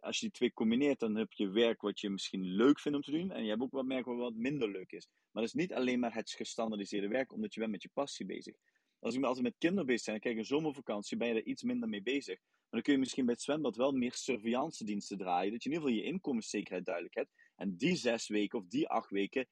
als 0.00 0.18
je 0.18 0.26
die 0.26 0.34
twee 0.34 0.52
combineert, 0.52 0.98
dan 0.98 1.16
heb 1.16 1.32
je 1.32 1.48
werk 1.48 1.80
wat 1.80 2.00
je 2.00 2.10
misschien 2.10 2.44
leuk 2.44 2.80
vindt 2.80 2.98
om 2.98 3.04
te 3.04 3.10
doen. 3.10 3.30
En 3.30 3.42
je 3.42 3.48
hebt 3.48 3.62
ook 3.62 3.72
wat 3.72 3.86
werk 3.86 4.04
wat 4.04 4.34
minder 4.34 4.70
leuk 4.70 4.92
is. 4.92 5.08
Maar 5.30 5.42
dat 5.42 5.54
is 5.54 5.60
niet 5.60 5.72
alleen 5.72 5.98
maar 6.00 6.14
het 6.14 6.30
gestandardiseerde 6.30 7.08
werk, 7.08 7.32
omdat 7.32 7.54
je 7.54 7.60
bent 7.60 7.72
met 7.72 7.82
je 7.82 7.90
passie 7.92 8.26
bezig. 8.26 8.54
Als 8.98 9.14
ik 9.14 9.20
me 9.20 9.26
altijd 9.26 9.44
met 9.44 9.58
kinderen 9.58 9.86
bezig 9.86 10.04
ben, 10.04 10.14
en 10.14 10.20
kijk, 10.20 10.36
een 10.36 10.44
zomervakantie 10.44 11.16
ben 11.16 11.28
je 11.28 11.34
er 11.34 11.46
iets 11.46 11.62
minder 11.62 11.88
mee 11.88 12.02
bezig. 12.02 12.38
Maar 12.38 12.70
dan 12.70 12.82
kun 12.82 12.92
je 12.92 12.98
misschien 12.98 13.24
bij 13.24 13.34
het 13.34 13.42
zwembad 13.42 13.76
wel 13.76 13.92
meer 13.92 14.12
surveillance 14.12 14.84
diensten 14.84 15.18
draaien. 15.18 15.52
Dat 15.52 15.62
je 15.62 15.68
in 15.68 15.74
ieder 15.74 15.88
geval 15.88 16.04
je 16.04 16.12
inkomenszekerheid 16.12 16.84
duidelijk 16.84 17.14
hebt. 17.14 17.30
En 17.56 17.76
die 17.76 17.96
zes 17.96 18.28
weken 18.28 18.58
of 18.58 18.66
die 18.66 18.88
acht 18.88 19.10
weken, 19.10 19.46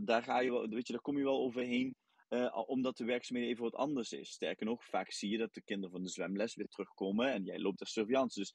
daar, 0.00 0.22
ga 0.22 0.40
je 0.40 0.50
wel, 0.50 0.68
weet 0.68 0.86
je, 0.86 0.92
daar 0.92 1.02
kom 1.02 1.16
je 1.16 1.24
wel 1.24 1.40
overheen. 1.40 1.96
Uh, 2.32 2.62
omdat 2.66 2.96
de 2.96 3.04
werkzaamheden 3.04 3.50
even 3.52 3.64
wat 3.64 3.74
anders 3.74 4.12
is. 4.12 4.30
Sterker 4.30 4.66
nog, 4.66 4.84
vaak 4.84 5.10
zie 5.10 5.30
je 5.30 5.38
dat 5.38 5.54
de 5.54 5.62
kinderen 5.62 5.90
van 5.90 6.02
de 6.02 6.08
zwemles 6.08 6.54
weer 6.54 6.68
terugkomen 6.68 7.32
en 7.32 7.44
jij 7.44 7.58
loopt 7.58 7.78
daar 7.78 7.88
surveillance. 7.88 8.38
Dus, 8.38 8.54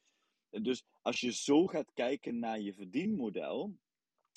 dus 0.62 0.84
als 1.02 1.20
je 1.20 1.34
zo 1.34 1.68
gaat 1.68 1.94
kijken 1.94 2.40
naar 2.40 2.60
je 2.60 2.74
verdienmodel, 2.74 3.78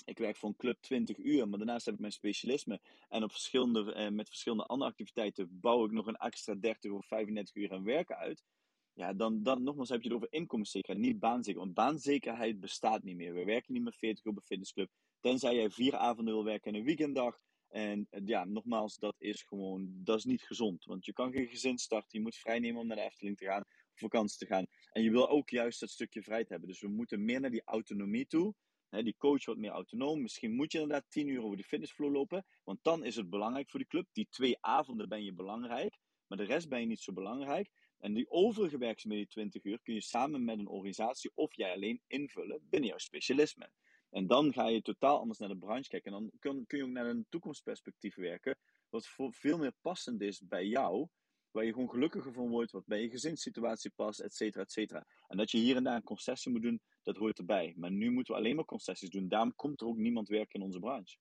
ik 0.04 0.18
werk 0.18 0.36
voor 0.36 0.48
een 0.48 0.56
club 0.56 0.80
20 0.80 1.18
uur, 1.18 1.48
maar 1.48 1.58
daarnaast 1.58 1.84
heb 1.84 1.94
ik 1.94 2.00
mijn 2.00 2.12
specialisme. 2.12 2.80
En 3.08 3.22
op 3.22 3.30
verschillende, 3.30 3.92
eh, 3.92 4.10
met 4.10 4.28
verschillende 4.28 4.64
andere 4.64 4.90
activiteiten 4.90 5.60
bouw 5.60 5.84
ik 5.84 5.90
nog 5.90 6.06
een 6.06 6.16
extra 6.16 6.54
30 6.54 6.90
of 6.90 7.06
35 7.06 7.54
uur 7.54 7.72
aan 7.72 7.84
werken 7.84 8.16
uit. 8.16 8.44
Ja, 8.92 9.12
dan, 9.12 9.42
dan 9.42 9.62
nogmaals 9.62 9.88
heb 9.88 10.02
je 10.02 10.08
het 10.08 10.16
over 10.16 10.32
inkomenszekerheid, 10.32 11.06
niet 11.06 11.18
baanzekerheid. 11.18 11.74
Want 11.74 11.86
baanzekerheid 11.86 12.60
bestaat 12.60 13.02
niet 13.02 13.16
meer. 13.16 13.34
We 13.34 13.44
werken 13.44 13.72
niet 13.72 13.82
meer 13.82 13.92
40 13.92 14.24
uur 14.24 14.32
op 14.32 14.38
een 14.38 14.44
fitnessclub. 14.44 14.90
Tenzij 15.20 15.54
jij 15.54 15.70
vier 15.70 15.96
avonden 15.96 16.34
wil 16.34 16.44
werken 16.44 16.72
en 16.72 16.78
een 16.78 16.84
weekenddag. 16.84 17.40
En 17.70 18.06
eh, 18.10 18.20
ja, 18.24 18.44
nogmaals, 18.44 18.98
dat 18.98 19.14
is 19.18 19.42
gewoon, 19.42 19.90
dat 20.04 20.18
is 20.18 20.24
niet 20.24 20.42
gezond. 20.42 20.84
Want 20.84 21.04
je 21.04 21.12
kan 21.12 21.32
geen 21.32 21.48
gezin 21.48 21.78
starten, 21.78 22.18
je 22.18 22.20
moet 22.20 22.36
vrij 22.36 22.58
nemen 22.58 22.80
om 22.80 22.86
naar 22.86 22.96
de 22.96 23.02
Efteling 23.02 23.36
te 23.36 23.44
gaan, 23.44 23.60
op 23.62 23.98
vakantie 23.98 24.38
te 24.38 24.46
gaan. 24.46 24.66
En 24.92 25.02
je 25.02 25.10
wil 25.10 25.28
ook 25.28 25.48
juist 25.48 25.80
dat 25.80 25.90
stukje 25.90 26.22
vrijheid 26.22 26.48
hebben. 26.48 26.68
Dus 26.68 26.80
we 26.80 26.88
moeten 26.88 27.24
meer 27.24 27.40
naar 27.40 27.50
die 27.50 27.64
autonomie 27.64 28.26
toe 28.26 28.54
die 28.90 29.16
coach 29.18 29.44
wordt 29.44 29.60
meer 29.60 29.70
autonoom. 29.70 30.22
Misschien 30.22 30.54
moet 30.54 30.72
je 30.72 30.80
inderdaad 30.80 31.10
10 31.10 31.28
uur 31.28 31.42
over 31.42 31.56
de 31.56 31.64
fitnessvloer 31.64 32.10
lopen. 32.10 32.44
Want 32.64 32.78
dan 32.82 33.04
is 33.04 33.16
het 33.16 33.30
belangrijk 33.30 33.70
voor 33.70 33.80
de 33.80 33.86
club. 33.86 34.06
Die 34.12 34.26
twee 34.30 34.56
avonden 34.60 35.08
ben 35.08 35.24
je 35.24 35.32
belangrijk. 35.32 35.98
Maar 36.26 36.38
de 36.38 36.44
rest 36.44 36.68
ben 36.68 36.80
je 36.80 36.86
niet 36.86 37.00
zo 37.00 37.12
belangrijk. 37.12 37.70
En 37.98 38.14
die 38.14 38.30
overige 38.30 38.78
werkzaamheden, 38.78 39.28
20 39.28 39.64
uur, 39.64 39.80
kun 39.82 39.94
je 39.94 40.00
samen 40.00 40.44
met 40.44 40.58
een 40.58 40.68
organisatie 40.68 41.30
of 41.34 41.56
jij 41.56 41.72
alleen 41.72 42.02
invullen 42.06 42.66
binnen 42.70 42.88
jouw 42.88 42.98
specialisme. 42.98 43.70
En 44.10 44.26
dan 44.26 44.52
ga 44.52 44.68
je 44.68 44.82
totaal 44.82 45.18
anders 45.18 45.38
naar 45.38 45.48
de 45.48 45.58
branche 45.58 45.88
kijken. 45.88 46.12
En 46.12 46.18
dan 46.18 46.30
kun, 46.38 46.66
kun 46.66 46.78
je 46.78 46.84
ook 46.84 46.90
naar 46.90 47.06
een 47.06 47.26
toekomstperspectief 47.28 48.14
werken. 48.14 48.58
Wat 48.88 49.08
veel 49.30 49.58
meer 49.58 49.74
passend 49.80 50.20
is 50.20 50.40
bij 50.40 50.66
jou 50.66 51.08
waar 51.50 51.64
je 51.64 51.72
gewoon 51.72 51.90
gelukkiger 51.90 52.32
van 52.32 52.48
wordt, 52.48 52.72
wat 52.72 52.86
bij 52.86 53.02
je 53.02 53.10
gezinssituatie 53.10 53.90
past, 53.90 54.20
et 54.20 54.34
cetera, 54.34 54.62
et 54.62 54.72
cetera. 54.72 55.06
En 55.28 55.36
dat 55.36 55.50
je 55.50 55.58
hier 55.58 55.76
en 55.76 55.84
daar 55.84 55.96
een 55.96 56.02
concessie 56.02 56.52
moet 56.52 56.62
doen, 56.62 56.80
dat 57.02 57.16
hoort 57.16 57.38
erbij. 57.38 57.74
Maar 57.76 57.90
nu 57.90 58.10
moeten 58.10 58.34
we 58.34 58.40
alleen 58.40 58.56
maar 58.56 58.64
concessies 58.64 59.10
doen. 59.10 59.28
Daarom 59.28 59.54
komt 59.54 59.80
er 59.80 59.86
ook 59.86 59.96
niemand 59.96 60.28
werken 60.28 60.60
in 60.60 60.66
onze 60.66 60.78
branche. 60.78 61.16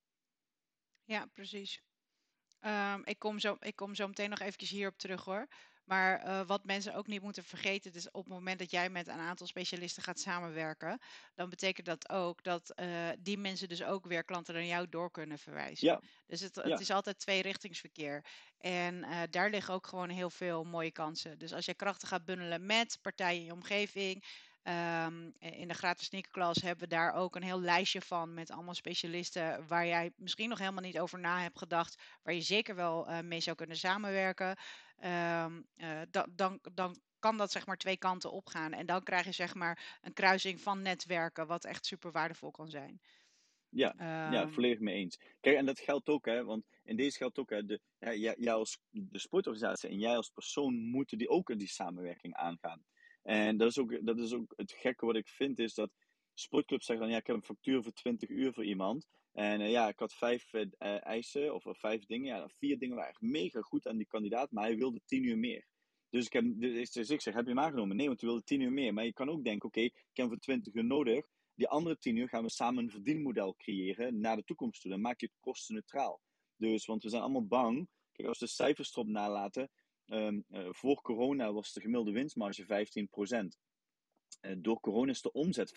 Ja, 1.03 1.25
precies. 1.25 1.81
Um, 2.61 3.05
ik, 3.05 3.19
kom 3.19 3.39
zo, 3.39 3.57
ik 3.59 3.75
kom 3.75 3.95
zo 3.95 4.07
meteen 4.07 4.29
nog 4.29 4.39
eventjes 4.39 4.69
hierop 4.69 4.97
terug 4.97 5.25
hoor. 5.25 5.47
Maar 5.89 6.25
uh, 6.25 6.41
wat 6.45 6.63
mensen 6.63 6.95
ook 6.95 7.07
niet 7.07 7.21
moeten 7.21 7.43
vergeten, 7.43 7.93
is 7.93 8.11
op 8.11 8.23
het 8.23 8.33
moment 8.33 8.59
dat 8.59 8.71
jij 8.71 8.89
met 8.89 9.07
een 9.07 9.19
aantal 9.19 9.47
specialisten 9.47 10.03
gaat 10.03 10.19
samenwerken, 10.19 10.99
dan 11.35 11.49
betekent 11.49 11.85
dat 11.85 12.09
ook 12.09 12.43
dat 12.43 12.73
uh, 12.75 13.09
die 13.19 13.37
mensen 13.37 13.69
dus 13.69 13.83
ook 13.83 14.05
weer 14.05 14.23
klanten 14.23 14.53
naar 14.53 14.63
jou 14.63 14.89
door 14.89 15.11
kunnen 15.11 15.39
verwijzen. 15.39 15.87
Ja. 15.87 16.01
Dus 16.27 16.41
het, 16.41 16.55
het 16.55 16.67
ja. 16.67 16.79
is 16.79 16.91
altijd 16.91 17.19
tweerichtingsverkeer. 17.19 18.25
En 18.57 18.95
uh, 18.95 19.21
daar 19.29 19.49
liggen 19.49 19.73
ook 19.73 19.87
gewoon 19.87 20.09
heel 20.09 20.29
veel 20.29 20.63
mooie 20.63 20.91
kansen. 20.91 21.37
Dus 21.37 21.53
als 21.53 21.65
jij 21.65 21.75
krachten 21.75 22.07
gaat 22.07 22.25
bundelen 22.25 22.65
met 22.65 22.97
partijen 23.01 23.39
in 23.39 23.45
je 23.45 23.53
omgeving, 23.53 24.23
Um, 25.05 25.33
in 25.39 25.67
de 25.67 25.73
gratis 25.73 26.05
sneakerklas 26.05 26.61
hebben 26.61 26.89
we 26.89 26.95
daar 26.95 27.13
ook 27.13 27.35
een 27.35 27.43
heel 27.43 27.61
lijstje 27.61 28.01
van 28.01 28.33
met 28.33 28.51
allemaal 28.51 28.73
specialisten 28.73 29.67
waar 29.67 29.87
jij 29.87 30.11
misschien 30.15 30.49
nog 30.49 30.59
helemaal 30.59 30.83
niet 30.83 30.99
over 30.99 31.19
na 31.19 31.41
hebt 31.41 31.57
gedacht, 31.57 32.01
waar 32.23 32.33
je 32.33 32.41
zeker 32.41 32.75
wel 32.75 33.09
uh, 33.09 33.19
mee 33.19 33.39
zou 33.39 33.55
kunnen 33.55 33.77
samenwerken. 33.77 34.57
Um, 35.03 35.65
uh, 35.77 36.01
dan, 36.35 36.59
dan 36.73 37.01
kan 37.19 37.37
dat 37.37 37.51
zeg 37.51 37.65
maar 37.65 37.77
twee 37.77 37.97
kanten 37.97 38.31
opgaan. 38.31 38.73
En 38.73 38.85
dan 38.85 39.03
krijg 39.03 39.25
je 39.25 39.31
zeg 39.31 39.53
maar 39.55 39.99
een 40.01 40.13
kruising 40.13 40.61
van 40.61 40.81
netwerken, 40.81 41.47
wat 41.47 41.65
echt 41.65 41.85
super 41.85 42.11
waardevol 42.11 42.51
kan 42.51 42.69
zijn. 42.69 43.01
Ja, 43.69 43.93
um, 43.93 44.33
ja, 44.33 44.49
volledig 44.49 44.79
mee 44.79 44.95
eens. 44.95 45.19
Kijk, 45.39 45.57
en 45.57 45.65
dat 45.65 45.79
geldt 45.79 46.09
ook, 46.09 46.25
hè, 46.25 46.43
want 46.43 46.65
in 46.83 46.95
deze 46.95 47.17
geldt 47.17 47.39
ook, 47.39 47.49
hè, 47.49 47.65
de, 47.65 47.79
ja, 47.99 48.33
jij 48.37 48.53
als 48.53 48.79
de 48.89 49.19
sportorganisatie 49.19 49.89
en 49.89 49.99
jij 49.99 50.15
als 50.15 50.29
persoon 50.29 50.73
moeten 50.75 51.17
die 51.17 51.29
ook 51.29 51.57
die 51.57 51.67
samenwerking 51.67 52.33
aangaan. 52.33 52.83
En 53.29 53.57
dat 53.57 53.69
is, 53.69 53.77
ook, 53.77 54.05
dat 54.05 54.17
is 54.17 54.33
ook 54.33 54.53
het 54.55 54.71
gekke 54.71 55.05
wat 55.05 55.15
ik 55.15 55.27
vind, 55.27 55.59
is 55.59 55.73
dat 55.73 55.91
sportclubs 56.33 56.85
zeggen 56.85 57.05
dan, 57.05 57.13
ja, 57.13 57.19
ik 57.21 57.27
heb 57.27 57.35
een 57.35 57.43
factuur 57.43 57.83
voor 57.83 57.91
20 57.91 58.29
uur 58.29 58.53
voor 58.53 58.65
iemand. 58.65 59.07
En 59.31 59.61
uh, 59.61 59.71
ja, 59.71 59.87
ik 59.87 59.99
had 59.99 60.13
vijf 60.13 60.53
uh, 60.53 60.65
eisen, 61.05 61.53
of 61.53 61.63
vijf 61.77 62.05
dingen. 62.05 62.35
Ja, 62.35 62.49
vier 62.49 62.79
dingen 62.79 62.95
waren 62.95 63.09
echt 63.09 63.21
mega 63.21 63.61
goed 63.61 63.87
aan 63.87 63.97
die 63.97 64.07
kandidaat, 64.07 64.51
maar 64.51 64.63
hij 64.63 64.77
wilde 64.77 65.01
10 65.05 65.23
uur 65.23 65.37
meer. 65.37 65.67
Dus 66.09 66.25
ik, 66.25 66.33
heb, 66.33 66.45
dus, 66.55 66.91
dus 66.91 67.09
ik 67.09 67.21
zeg, 67.21 67.33
heb 67.33 67.43
je 67.43 67.49
hem 67.49 67.59
aangenomen? 67.59 67.95
Nee, 67.95 68.07
want 68.07 68.21
hij 68.21 68.29
wilde 68.29 68.43
10 68.45 68.61
uur 68.61 68.71
meer. 68.71 68.93
Maar 68.93 69.05
je 69.05 69.13
kan 69.13 69.29
ook 69.29 69.43
denken, 69.43 69.67
oké, 69.67 69.81
ik 69.81 70.05
heb 70.13 70.27
voor 70.27 70.39
20 70.39 70.73
uur 70.73 70.85
nodig. 70.85 71.25
Die 71.55 71.67
andere 71.67 71.97
10 71.97 72.15
uur 72.15 72.29
gaan 72.29 72.43
we 72.43 72.49
samen 72.49 72.83
een 72.83 72.91
verdienmodel 72.91 73.55
creëren 73.55 74.19
naar 74.19 74.35
de 74.35 74.43
toekomst 74.43 74.81
toe. 74.81 74.91
Dan 74.91 75.01
maak 75.01 75.19
je 75.19 75.25
het 75.25 75.35
kostenneutraal. 75.39 76.21
Dus, 76.55 76.85
want 76.85 77.03
we 77.03 77.09
zijn 77.09 77.21
allemaal 77.21 77.47
bang. 77.47 77.87
Kijk, 78.11 78.27
als 78.27 78.39
de 78.39 78.47
cijfers 78.47 78.91
erop 78.91 79.07
nalaten, 79.07 79.69
Um, 80.09 80.45
uh, 80.49 80.67
voor 80.71 81.01
corona 81.01 81.53
was 81.53 81.73
de 81.73 81.81
gemiddelde 81.81 82.11
winstmarge 82.11 82.63
15%. 82.63 82.67
Uh, 84.41 84.51
eh, 84.51 84.57
door 84.61 84.79
corona 84.79 85.11
is 85.11 85.21
de 85.21 85.31
omzet 85.31 85.71
15% 85.71 85.75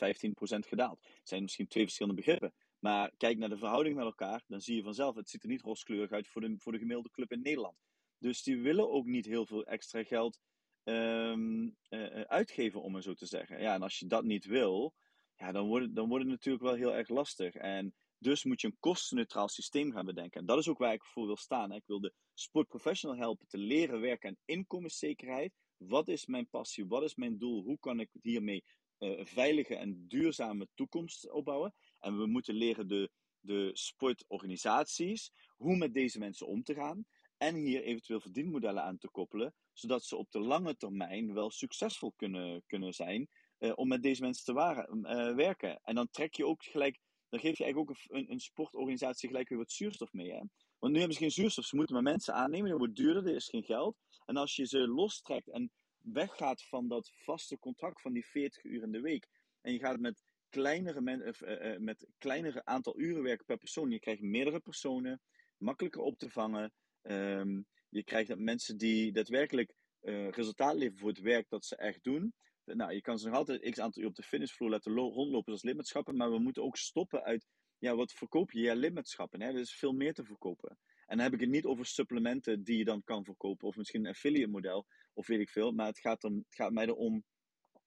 gedaald. 0.66 1.04
Het 1.04 1.28
zijn 1.28 1.42
misschien 1.42 1.66
twee 1.66 1.82
verschillende 1.82 2.22
begrippen. 2.22 2.54
Maar 2.78 3.12
kijk 3.16 3.38
naar 3.38 3.48
de 3.48 3.56
verhouding 3.56 3.96
met 3.96 4.04
elkaar, 4.04 4.44
dan 4.46 4.60
zie 4.60 4.76
je 4.76 4.82
vanzelf, 4.82 5.14
het 5.14 5.28
ziet 5.28 5.42
er 5.42 5.48
niet 5.48 5.62
rooskleurig 5.62 6.10
uit 6.10 6.28
voor 6.28 6.40
de, 6.40 6.54
voor 6.58 6.72
de 6.72 6.78
gemiddelde 6.78 7.10
club 7.10 7.32
in 7.32 7.42
Nederland. 7.42 7.76
Dus 8.18 8.42
die 8.42 8.58
willen 8.58 8.90
ook 8.90 9.06
niet 9.06 9.26
heel 9.26 9.46
veel 9.46 9.64
extra 9.64 10.04
geld 10.04 10.38
um, 10.84 11.76
uh, 11.90 12.20
uitgeven, 12.20 12.82
om 12.82 12.94
het 12.94 13.04
zo 13.04 13.14
te 13.14 13.26
zeggen. 13.26 13.60
Ja, 13.60 13.74
en 13.74 13.82
als 13.82 13.98
je 13.98 14.06
dat 14.06 14.24
niet 14.24 14.44
wil, 14.44 14.94
ja, 15.36 15.52
dan, 15.52 15.66
wordt 15.66 15.84
het, 15.84 15.94
dan 15.94 16.08
wordt 16.08 16.24
het 16.24 16.32
natuurlijk 16.32 16.64
wel 16.64 16.74
heel 16.74 16.94
erg 16.94 17.08
lastig. 17.08 17.54
En 17.54 17.94
dus 18.22 18.44
moet 18.44 18.60
je 18.60 18.66
een 18.66 18.76
kostenneutraal 18.80 19.48
systeem 19.48 19.92
gaan 19.92 20.06
bedenken. 20.06 20.40
En 20.40 20.46
dat 20.46 20.58
is 20.58 20.68
ook 20.68 20.78
waar 20.78 20.92
ik 20.92 21.04
voor 21.04 21.26
wil 21.26 21.36
staan. 21.36 21.72
Ik 21.72 21.86
wil 21.86 22.00
de 22.00 22.14
sportprofessional 22.34 23.16
helpen 23.16 23.46
te 23.46 23.58
leren 23.58 24.00
werken 24.00 24.28
aan 24.28 24.36
inkomenszekerheid. 24.44 25.52
Wat 25.76 26.08
is 26.08 26.26
mijn 26.26 26.48
passie? 26.48 26.86
Wat 26.86 27.02
is 27.02 27.14
mijn 27.14 27.38
doel? 27.38 27.62
Hoe 27.62 27.78
kan 27.78 28.00
ik 28.00 28.10
hiermee 28.22 28.64
uh, 28.98 29.18
een 29.18 29.26
veilige 29.26 29.76
en 29.76 30.04
duurzame 30.08 30.68
toekomst 30.74 31.30
opbouwen? 31.30 31.74
En 31.98 32.18
we 32.18 32.26
moeten 32.26 32.54
leren 32.54 32.88
de, 32.88 33.10
de 33.40 33.70
sportorganisaties 33.72 35.32
hoe 35.56 35.76
met 35.76 35.94
deze 35.94 36.18
mensen 36.18 36.46
om 36.46 36.62
te 36.62 36.74
gaan. 36.74 37.04
En 37.36 37.54
hier 37.54 37.82
eventueel 37.82 38.20
verdienmodellen 38.20 38.82
aan 38.82 38.98
te 38.98 39.10
koppelen, 39.10 39.54
zodat 39.72 40.04
ze 40.04 40.16
op 40.16 40.30
de 40.30 40.40
lange 40.40 40.76
termijn 40.76 41.34
wel 41.34 41.50
succesvol 41.50 42.12
kunnen, 42.16 42.62
kunnen 42.66 42.92
zijn 42.92 43.28
uh, 43.58 43.72
om 43.74 43.88
met 43.88 44.02
deze 44.02 44.22
mensen 44.22 44.44
te 44.44 44.52
waren, 44.52 44.98
uh, 44.98 45.34
werken. 45.34 45.80
En 45.82 45.94
dan 45.94 46.08
trek 46.10 46.34
je 46.34 46.46
ook 46.46 46.64
gelijk 46.64 46.98
dan 47.32 47.40
geef 47.40 47.58
je 47.58 47.64
eigenlijk 47.64 47.90
ook 47.90 48.16
een, 48.16 48.30
een, 48.30 48.40
sportorganisatie 48.40 49.28
gelijk 49.28 49.48
weer 49.48 49.58
wat 49.58 49.72
zuurstof 49.72 50.12
mee. 50.12 50.32
Hè? 50.32 50.40
Want 50.78 50.92
nu 50.92 50.98
hebben 50.98 51.16
ze 51.16 51.22
geen 51.22 51.30
zuurstof, 51.30 51.64
ze 51.64 51.76
moeten 51.76 51.94
maar 51.94 52.04
mensen 52.04 52.34
aannemen, 52.34 52.70
dat 52.70 52.78
wordt 52.78 52.96
duurder, 52.96 53.26
er 53.26 53.34
is 53.34 53.48
geen 53.48 53.62
geld. 53.62 53.96
En 54.26 54.36
als 54.36 54.56
je 54.56 54.66
ze 54.66 54.88
lostrekt 54.88 55.48
en 55.48 55.70
weggaat 55.96 56.62
van 56.62 56.88
dat 56.88 57.10
vaste 57.14 57.58
contract 57.58 58.00
van 58.00 58.12
die 58.12 58.26
40 58.26 58.64
uur 58.64 58.82
in 58.82 58.92
de 58.92 59.00
week, 59.00 59.26
en 59.60 59.72
je 59.72 59.78
gaat 59.78 60.00
met 60.00 60.24
kleinere, 60.48 61.00
men, 61.00 61.20
uh, 61.20 61.72
uh, 61.72 61.78
met 61.78 62.06
kleinere 62.18 62.64
aantal 62.64 62.98
uren 62.98 63.22
werken 63.22 63.46
per 63.46 63.58
persoon, 63.58 63.90
je 63.90 64.00
krijgt 64.00 64.22
meerdere 64.22 64.60
personen, 64.60 65.20
makkelijker 65.56 66.00
op 66.00 66.18
te 66.18 66.30
vangen. 66.30 66.72
Um, 67.02 67.66
je 67.88 68.04
krijgt 68.04 68.28
dat 68.28 68.38
mensen 68.38 68.76
die 68.76 69.12
daadwerkelijk 69.12 69.74
uh, 70.02 70.28
resultaat 70.30 70.74
leveren 70.74 70.98
voor 70.98 71.08
het 71.08 71.20
werk 71.20 71.48
dat 71.48 71.64
ze 71.64 71.76
echt 71.76 72.04
doen, 72.04 72.34
nou, 72.64 72.92
je 72.92 73.00
kan 73.00 73.18
ze 73.18 73.28
nog 73.28 73.36
altijd 73.36 73.70
x 73.70 73.78
aantal 73.78 74.04
op 74.04 74.14
de 74.14 74.22
finishvloer 74.22 74.70
laten 74.70 74.92
rondlopen 74.92 75.52
als 75.52 75.62
lidmaatschappen, 75.62 76.16
maar 76.16 76.30
we 76.30 76.38
moeten 76.38 76.62
ook 76.62 76.76
stoppen 76.76 77.22
uit, 77.22 77.46
ja, 77.78 77.94
wat 77.94 78.12
verkoop 78.12 78.50
je? 78.50 78.60
Ja, 78.60 78.74
lidmaatschappen. 78.74 79.40
Er 79.40 79.54
is 79.54 79.74
veel 79.74 79.92
meer 79.92 80.14
te 80.14 80.24
verkopen. 80.24 80.78
En 81.06 81.16
dan 81.16 81.26
heb 81.26 81.34
ik 81.34 81.40
het 81.40 81.50
niet 81.50 81.64
over 81.64 81.86
supplementen 81.86 82.62
die 82.62 82.78
je 82.78 82.84
dan 82.84 83.02
kan 83.04 83.24
verkopen, 83.24 83.68
of 83.68 83.76
misschien 83.76 84.04
een 84.04 84.10
affiliate 84.10 84.50
model, 84.50 84.86
of 85.12 85.26
weet 85.26 85.40
ik 85.40 85.50
veel. 85.50 85.72
Maar 85.72 85.86
het 85.86 86.00
gaat, 86.00 86.24
om, 86.24 86.36
het 86.36 86.54
gaat 86.54 86.72
mij 86.72 86.86
erom 86.86 87.24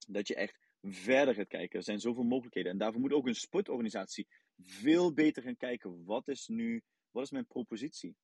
dat 0.07 0.27
je 0.27 0.35
echt 0.35 0.59
verder 0.81 1.33
gaat 1.33 1.47
kijken. 1.47 1.77
Er 1.79 1.85
zijn 1.85 1.99
zoveel 1.99 2.23
mogelijkheden. 2.23 2.71
En 2.71 2.77
daarvoor 2.77 3.01
moet 3.01 3.13
ook 3.13 3.27
een 3.27 3.35
sportorganisatie 3.35 4.27
veel 4.57 5.13
beter 5.13 5.43
gaan 5.43 5.57
kijken. 5.57 6.03
Wat 6.05 6.27
is 6.27 6.47
nu, 6.47 6.83
wat 7.11 7.23
is 7.23 7.31
mijn 7.31 7.47
propositie? 7.47 8.15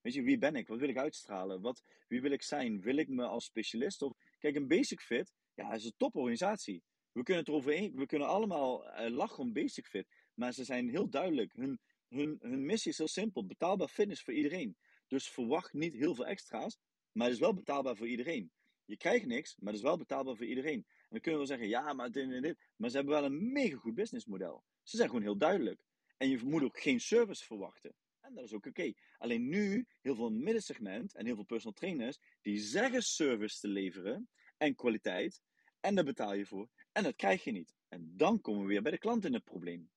Weet 0.00 0.14
je, 0.14 0.22
wie 0.22 0.38
ben 0.38 0.54
ik? 0.54 0.68
Wat 0.68 0.78
wil 0.78 0.88
ik 0.88 0.98
uitstralen? 0.98 1.60
Wat, 1.60 1.82
wie 2.08 2.20
wil 2.20 2.30
ik 2.30 2.42
zijn? 2.42 2.80
Wil 2.80 2.96
ik 2.96 3.08
me 3.08 3.24
als 3.24 3.44
specialist? 3.44 4.02
Of, 4.02 4.12
kijk, 4.38 4.56
een 4.56 4.68
Basic 4.68 5.00
Fit, 5.00 5.32
ja, 5.58 5.72
is 5.72 5.84
een 5.84 5.94
toporganisatie. 5.96 6.82
We 7.12 7.22
kunnen 7.22 7.44
het 7.44 7.52
erover 7.52 7.94
we 7.94 8.06
kunnen 8.06 8.28
allemaal 8.28 8.84
uh, 8.86 9.10
lachen 9.10 9.38
om 9.38 9.52
Basic 9.52 9.86
Fit. 9.86 10.06
Maar 10.34 10.52
ze 10.52 10.64
zijn 10.64 10.88
heel 10.88 11.08
duidelijk. 11.08 11.52
Hun, 11.52 11.80
hun, 12.08 12.36
hun 12.40 12.66
missie 12.66 12.90
is 12.90 12.98
heel 12.98 13.08
simpel. 13.08 13.46
Betaalbaar 13.46 13.88
fitness 13.88 14.22
voor 14.22 14.34
iedereen. 14.34 14.76
Dus 15.06 15.28
verwacht 15.28 15.72
niet 15.72 15.94
heel 15.94 16.14
veel 16.14 16.26
extra's. 16.26 16.78
Maar 17.12 17.26
het 17.26 17.34
is 17.34 17.40
wel 17.40 17.54
betaalbaar 17.54 17.96
voor 17.96 18.08
iedereen. 18.08 18.50
Je 18.84 18.96
krijgt 18.96 19.26
niks, 19.26 19.56
maar 19.56 19.72
het 19.72 19.82
is 19.82 19.88
wel 19.88 19.96
betaalbaar 19.96 20.36
voor 20.36 20.46
iedereen. 20.46 20.84
En 20.86 21.06
dan 21.08 21.20
kunnen 21.20 21.40
we 21.40 21.46
zeggen, 21.46 21.68
ja, 21.68 21.92
maar 21.92 22.10
dit 22.10 22.30
en 22.30 22.42
dit. 22.42 22.58
Maar 22.76 22.90
ze 22.90 22.96
hebben 22.96 23.14
wel 23.14 23.24
een 23.24 23.52
mega 23.52 23.76
goed 23.76 23.94
businessmodel. 23.94 24.64
Ze 24.82 24.96
zijn 24.96 25.08
gewoon 25.08 25.24
heel 25.24 25.38
duidelijk. 25.38 25.82
En 26.16 26.28
je 26.28 26.38
moet 26.44 26.62
ook 26.62 26.80
geen 26.80 27.00
service 27.00 27.44
verwachten. 27.44 27.94
En 28.20 28.34
dat 28.34 28.44
is 28.44 28.52
ook 28.52 28.66
oké. 28.66 28.92
Alleen 29.16 29.48
nu, 29.48 29.86
heel 30.00 30.14
veel 30.14 30.30
middensegment 30.30 31.14
en 31.14 31.26
heel 31.26 31.34
veel 31.34 31.44
personal 31.44 31.78
trainers, 31.78 32.18
die 32.40 32.58
zeggen 32.58 33.02
service 33.02 33.60
te 33.60 33.68
leveren 33.68 34.28
en 34.56 34.74
kwaliteit. 34.74 35.42
En 35.80 35.94
daar 35.94 36.04
betaal 36.04 36.34
je 36.34 36.46
voor. 36.46 36.68
En 36.92 37.02
dat 37.02 37.16
krijg 37.16 37.44
je 37.44 37.52
niet. 37.52 37.74
En 37.88 38.12
dan 38.16 38.40
komen 38.40 38.62
we 38.62 38.68
weer 38.68 38.82
bij 38.82 38.90
de 38.90 38.98
klant 38.98 39.24
in 39.24 39.34
het 39.34 39.44
probleem. 39.44 39.90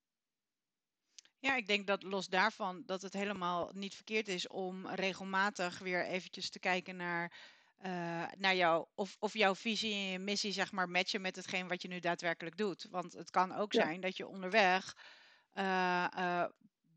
Ja, 1.40 1.56
ik 1.56 1.68
denk 1.68 1.88
dat 1.88 2.04
los 2.04 2.28
daarvan 2.28 2.84
dat 2.86 3.02
het 3.02 3.14
helemaal 3.14 3.72
niet 3.74 3.96
verkeerd 3.96 4.28
is 4.28 4.48
om 4.48 4.88
regelmatig 4.88 5.80
weer 5.80 6.06
eventjes 6.06 6.50
te 6.50 6.60
kijken 6.60 6.96
naar, 6.96 7.34
uh, 7.86 8.26
naar 8.38 8.56
jou, 8.56 8.86
of, 8.96 9.16
of 9.20 9.34
jouw 9.34 9.56
visie 9.56 9.94
en 9.94 10.12
je 10.12 10.20
missie 10.20 10.52
zeg 10.52 10.72
maar 10.72 10.90
matchen 10.90 11.22
met 11.22 11.36
hetgeen 11.36 11.68
wat 11.68 11.82
je 11.82 11.88
nu 11.88 12.00
daadwerkelijk 12.00 12.58
doet. 12.58 12.88
Want 12.90 13.14
het 13.14 13.30
kan 13.30 13.56
ook 13.56 13.74
zijn 13.74 14.02
dat 14.02 14.18
je 14.18 14.28
onderweg 14.28 14.96
uh, 15.54 16.08
uh, 16.18 16.46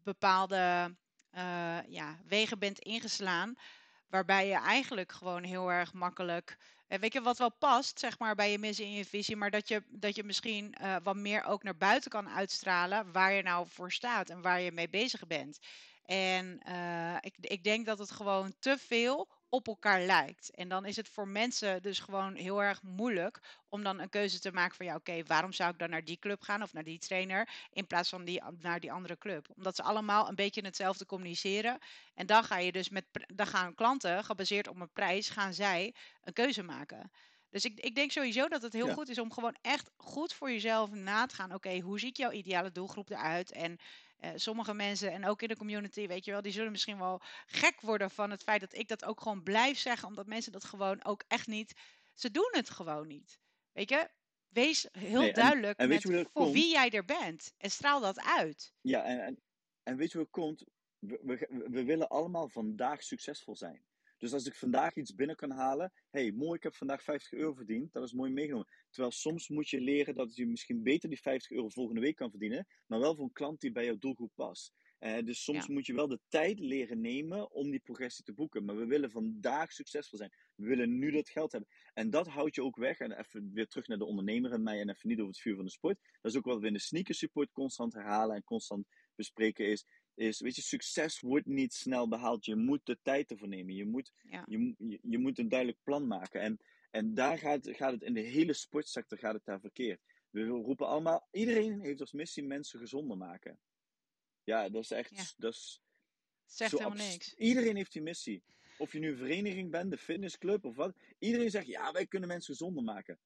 bepaalde 0.02 0.96
ja, 1.86 2.20
wegen 2.24 2.58
bent 2.58 2.78
ingeslaan, 2.78 3.54
waarbij 4.08 4.46
je 4.46 4.54
eigenlijk 4.54 5.12
gewoon 5.12 5.42
heel 5.42 5.72
erg 5.72 5.92
makkelijk 5.92 6.56
en 6.94 7.00
weet 7.00 7.12
je 7.12 7.20
wat 7.20 7.38
wel 7.38 7.50
past, 7.50 7.98
zeg 7.98 8.18
maar, 8.18 8.34
bij 8.34 8.50
je 8.50 8.58
missie 8.58 8.84
en 8.84 8.92
je 8.92 9.04
visie, 9.04 9.36
maar 9.36 9.50
dat 9.50 9.68
je, 9.68 9.82
dat 9.88 10.16
je 10.16 10.24
misschien 10.24 10.74
uh, 10.80 10.96
wat 11.02 11.16
meer 11.16 11.44
ook 11.44 11.62
naar 11.62 11.76
buiten 11.76 12.10
kan 12.10 12.28
uitstralen 12.28 13.12
waar 13.12 13.32
je 13.32 13.42
nou 13.42 13.66
voor 13.68 13.92
staat 13.92 14.30
en 14.30 14.42
waar 14.42 14.60
je 14.60 14.72
mee 14.72 14.88
bezig 14.88 15.26
bent. 15.26 15.58
En 16.04 16.60
uh, 16.68 17.16
ik, 17.20 17.34
ik 17.40 17.64
denk 17.64 17.86
dat 17.86 17.98
het 17.98 18.10
gewoon 18.10 18.54
te 18.58 18.76
veel 18.78 19.28
op 19.54 19.66
elkaar 19.66 20.00
lijkt. 20.00 20.50
En 20.50 20.68
dan 20.68 20.84
is 20.84 20.96
het 20.96 21.08
voor 21.08 21.28
mensen 21.28 21.82
dus 21.82 21.98
gewoon 21.98 22.34
heel 22.34 22.62
erg 22.62 22.82
moeilijk 22.82 23.40
om 23.68 23.82
dan 23.82 24.00
een 24.00 24.08
keuze 24.08 24.40
te 24.40 24.52
maken 24.52 24.76
van 24.76 24.86
ja, 24.86 24.94
oké, 24.94 25.22
waarom 25.22 25.52
zou 25.52 25.70
ik 25.70 25.78
dan 25.78 25.90
naar 25.90 26.04
die 26.04 26.18
club 26.18 26.42
gaan 26.42 26.62
of 26.62 26.72
naar 26.72 26.84
die 26.84 26.98
trainer 26.98 27.48
in 27.72 27.86
plaats 27.86 28.08
van 28.08 28.24
die, 28.24 28.42
naar 28.60 28.80
die 28.80 28.92
andere 28.92 29.18
club? 29.18 29.48
Omdat 29.56 29.76
ze 29.76 29.82
allemaal 29.82 30.28
een 30.28 30.34
beetje 30.34 30.64
hetzelfde 30.64 31.06
communiceren. 31.06 31.78
En 32.14 32.26
dan 32.26 32.44
ga 32.44 32.58
je 32.58 32.72
dus 32.72 32.88
met, 32.88 33.04
dan 33.34 33.46
gaan 33.46 33.74
klanten, 33.74 34.24
gebaseerd 34.24 34.68
op 34.68 34.80
een 34.80 34.92
prijs, 34.92 35.28
gaan 35.28 35.54
zij 35.54 35.94
een 36.22 36.32
keuze 36.32 36.62
maken. 36.62 37.10
Dus 37.50 37.64
ik, 37.64 37.80
ik 37.80 37.94
denk 37.94 38.10
sowieso 38.10 38.48
dat 38.48 38.62
het 38.62 38.72
heel 38.72 38.92
goed 38.92 39.08
is 39.08 39.18
om 39.18 39.32
gewoon 39.32 39.56
echt 39.60 39.90
goed 39.96 40.32
voor 40.32 40.50
jezelf 40.50 40.90
na 40.90 41.26
te 41.26 41.34
gaan. 41.34 41.54
Oké, 41.54 41.78
hoe 41.78 41.98
ziet 41.98 42.16
jouw 42.16 42.30
ideale 42.30 42.72
doelgroep 42.72 43.10
eruit? 43.10 43.52
En 43.52 43.78
uh, 44.20 44.30
sommige 44.34 44.74
mensen, 44.74 45.12
en 45.12 45.26
ook 45.26 45.42
in 45.42 45.48
de 45.48 45.56
community, 45.56 46.06
weet 46.06 46.24
je 46.24 46.30
wel, 46.30 46.42
die 46.42 46.52
zullen 46.52 46.70
misschien 46.70 46.98
wel 46.98 47.20
gek 47.46 47.80
worden 47.80 48.10
van 48.10 48.30
het 48.30 48.42
feit 48.42 48.60
dat 48.60 48.74
ik 48.74 48.88
dat 48.88 49.04
ook 49.04 49.20
gewoon 49.20 49.42
blijf 49.42 49.78
zeggen, 49.78 50.08
omdat 50.08 50.26
mensen 50.26 50.52
dat 50.52 50.64
gewoon 50.64 51.04
ook 51.04 51.24
echt 51.28 51.46
niet, 51.46 51.74
ze 52.14 52.30
doen 52.30 52.48
het 52.50 52.70
gewoon 52.70 53.06
niet. 53.06 53.38
Weet 53.72 53.88
je, 53.88 54.10
wees 54.48 54.88
heel 54.92 55.32
duidelijk 55.32 55.78
en, 55.78 55.90
en 55.90 56.10
met 56.10 56.28
voor 56.32 56.52
wie 56.52 56.70
jij 56.70 56.90
er 56.90 57.04
bent 57.04 57.54
en 57.58 57.70
straal 57.70 58.00
dat 58.00 58.20
uit. 58.20 58.72
Ja, 58.80 59.04
en, 59.04 59.20
en, 59.20 59.42
en 59.82 59.96
weet 59.96 60.10
je 60.10 60.16
hoe 60.16 60.26
het 60.26 60.34
komt? 60.34 60.64
We, 60.98 61.18
we, 61.22 61.66
we 61.70 61.84
willen 61.84 62.08
allemaal 62.08 62.48
vandaag 62.48 63.02
succesvol 63.02 63.56
zijn. 63.56 63.84
Dus 64.18 64.32
als 64.32 64.46
ik 64.46 64.54
vandaag 64.54 64.96
iets 64.96 65.14
binnen 65.14 65.36
kan 65.36 65.50
halen, 65.50 65.92
hey, 66.10 66.32
mooi, 66.32 66.56
ik 66.56 66.62
heb 66.62 66.74
vandaag 66.74 67.02
50 67.02 67.32
euro 67.32 67.54
verdiend, 67.54 67.92
dat 67.92 68.02
is 68.02 68.12
mooi 68.12 68.32
meegenomen. 68.32 68.68
Terwijl 68.90 69.12
soms 69.12 69.48
moet 69.48 69.68
je 69.68 69.80
leren 69.80 70.14
dat 70.14 70.36
je 70.36 70.46
misschien 70.46 70.82
beter 70.82 71.08
die 71.08 71.20
50 71.20 71.50
euro 71.50 71.68
volgende 71.68 72.00
week 72.00 72.16
kan 72.16 72.30
verdienen, 72.30 72.66
maar 72.86 73.00
wel 73.00 73.14
voor 73.14 73.24
een 73.24 73.32
klant 73.32 73.60
die 73.60 73.72
bij 73.72 73.84
jouw 73.84 73.98
doelgroep 73.98 74.32
past. 74.34 74.72
Uh, 75.04 75.18
dus 75.24 75.44
soms 75.44 75.68
moet 75.68 75.86
je 75.86 75.94
wel 75.94 76.08
de 76.08 76.20
tijd 76.28 76.58
leren 76.58 77.00
nemen 77.00 77.50
om 77.50 77.70
die 77.70 77.80
progressie 77.80 78.24
te 78.24 78.32
boeken. 78.32 78.64
Maar 78.64 78.76
we 78.76 78.86
willen 78.86 79.10
vandaag 79.10 79.72
succesvol 79.72 80.18
zijn. 80.18 80.32
We 80.54 80.66
willen 80.66 80.98
nu 80.98 81.10
dat 81.10 81.28
geld 81.28 81.52
hebben. 81.52 81.70
En 81.94 82.10
dat 82.10 82.26
houdt 82.26 82.54
je 82.54 82.62
ook 82.62 82.76
weg. 82.76 82.98
En 82.98 83.12
even 83.12 83.50
weer 83.52 83.66
terug 83.66 83.86
naar 83.86 83.98
de 83.98 84.04
ondernemer 84.04 84.52
en 84.52 84.62
mij 84.62 84.80
en 84.80 84.90
even 84.90 85.08
niet 85.08 85.18
over 85.18 85.32
het 85.32 85.40
vuur 85.40 85.54
van 85.54 85.64
de 85.64 85.70
sport. 85.70 85.98
Dat 86.20 86.32
is 86.32 86.38
ook 86.38 86.44
wat 86.44 86.60
we 86.60 86.66
in 86.66 86.72
de 86.72 86.78
sneaker 86.78 87.14
support 87.14 87.52
constant 87.52 87.92
herhalen 87.92 88.36
en 88.36 88.44
constant 88.44 88.86
bespreken 89.14 89.66
is 89.66 89.86
is, 90.14 90.40
weet 90.40 90.56
je, 90.56 90.62
succes 90.62 91.20
wordt 91.20 91.46
niet 91.46 91.74
snel 91.74 92.08
behaald. 92.08 92.44
Je 92.44 92.56
moet 92.56 92.86
de 92.86 92.98
tijd 93.02 93.30
ervoor 93.30 93.48
nemen. 93.48 93.74
Je 93.74 93.86
moet, 93.86 94.12
je, 94.46 94.74
je, 94.78 94.98
je, 95.02 95.18
moet 95.18 95.38
een 95.38 95.48
duidelijk 95.48 95.78
plan 95.82 96.06
maken. 96.06 96.40
En, 96.40 96.60
en 96.90 97.14
daar 97.14 97.38
gaat, 97.38 97.68
gaat 97.70 97.92
het 97.92 98.02
in 98.02 98.14
de 98.14 98.20
hele 98.20 98.52
sportsector 98.52 99.18
gaat 99.18 99.34
het 99.34 99.44
daar 99.44 99.60
verkeerd. 99.60 100.00
We 100.30 100.44
roepen 100.44 100.86
allemaal, 100.86 101.28
iedereen 101.30 101.80
heeft 101.80 102.00
als 102.00 102.12
missie 102.12 102.44
mensen 102.44 102.78
gezonder 102.78 103.16
maken. 103.16 103.58
Ja, 104.44 104.68
dat 104.68 104.82
is 104.82 104.90
echt, 104.90 105.34
dat 105.36 105.52
is 105.52 105.82
Zegt 106.46 106.72
helemaal 106.78 107.08
niks. 107.08 107.34
Iedereen 107.34 107.76
heeft 107.76 107.92
die 107.92 108.02
missie. 108.02 108.42
Of 108.78 108.92
je 108.92 108.98
nu 108.98 109.10
een 109.10 109.16
vereniging 109.16 109.70
bent, 109.70 109.90
de 109.90 109.98
fitnessclub 109.98 110.64
of 110.64 110.76
wat. 110.76 110.96
Iedereen 111.18 111.50
zegt, 111.50 111.66
ja, 111.66 111.92
wij 111.92 112.06
kunnen 112.06 112.28
mensen 112.28 112.54
gezonder 112.54 112.82
maken. 112.82 113.18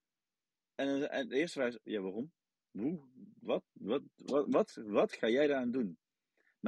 En, 0.75 1.11
en 1.11 1.29
de 1.29 1.37
eerste 1.37 1.59
vraag 1.59 1.73
is, 1.73 1.79
ja, 1.83 2.01
waarom? 2.01 2.33
Hoe? 2.71 3.01
Wat? 3.41 3.65
Wat, 3.73 4.03
wat, 4.17 4.47
wat, 4.49 4.75
wat 4.75 5.13
ga 5.13 5.29
jij 5.29 5.47
daaraan 5.47 5.71
doen? 5.71 5.99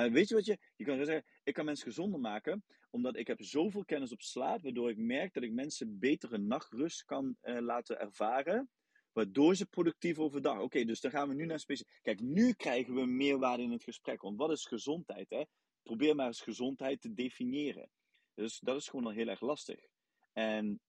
Weet 0.08 0.28
je 0.28 0.34
wat 0.34 0.44
je, 0.44 0.58
je 0.76 0.84
kan 0.84 1.04
zeggen, 1.04 1.24
ik 1.44 1.54
kan 1.54 1.64
mensen 1.64 1.86
gezonder 1.86 2.20
maken, 2.20 2.64
omdat 2.90 3.16
ik 3.16 3.26
heb 3.26 3.42
zoveel 3.42 3.84
kennis 3.84 4.12
op 4.12 4.20
slaap, 4.20 4.62
waardoor 4.62 4.90
ik 4.90 4.96
merk 4.96 5.34
dat 5.34 5.42
ik 5.42 5.52
mensen 5.52 5.98
betere 5.98 6.38
nachtrust 6.38 7.04
kan 7.04 7.36
uh, 7.42 7.60
laten 7.60 8.00
ervaren, 8.00 8.70
waardoor 9.12 9.54
ze 9.56 9.66
productief 9.66 10.18
overdag. 10.18 10.60
Oké, 10.60 10.84
dus 10.84 11.00
dan 11.00 11.10
gaan 11.10 11.28
we 11.28 11.34
nu 11.34 11.44
naar 11.44 11.60
speciaal. 11.60 11.92
Kijk, 12.02 12.20
nu 12.20 12.52
krijgen 12.52 12.94
we 12.94 13.06
meerwaarde 13.06 13.62
in 13.62 13.70
het 13.70 13.84
gesprek, 13.84 14.22
want 14.22 14.36
wat 14.36 14.50
is 14.50 14.66
gezondheid? 14.66 15.30
Hè? 15.30 15.42
Probeer 15.82 16.14
maar 16.14 16.26
eens 16.26 16.40
gezondheid 16.40 17.00
te 17.00 17.14
definiëren. 17.14 17.90
Dus 18.34 18.58
dat 18.58 18.76
is 18.76 18.88
gewoon 18.88 19.06
al 19.06 19.12
heel 19.12 19.28
erg 19.28 19.40
lastig. 19.40 19.86
En, 20.32 20.80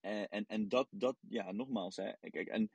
en, 0.00 0.22
eh, 0.22 0.26
en, 0.28 0.44
en 0.46 0.68
dat, 0.68 0.88
dat, 0.90 1.16
ja, 1.28 1.52
nogmaals, 1.52 1.96
hè, 1.96 2.12
kijk, 2.30 2.48
en 2.48 2.70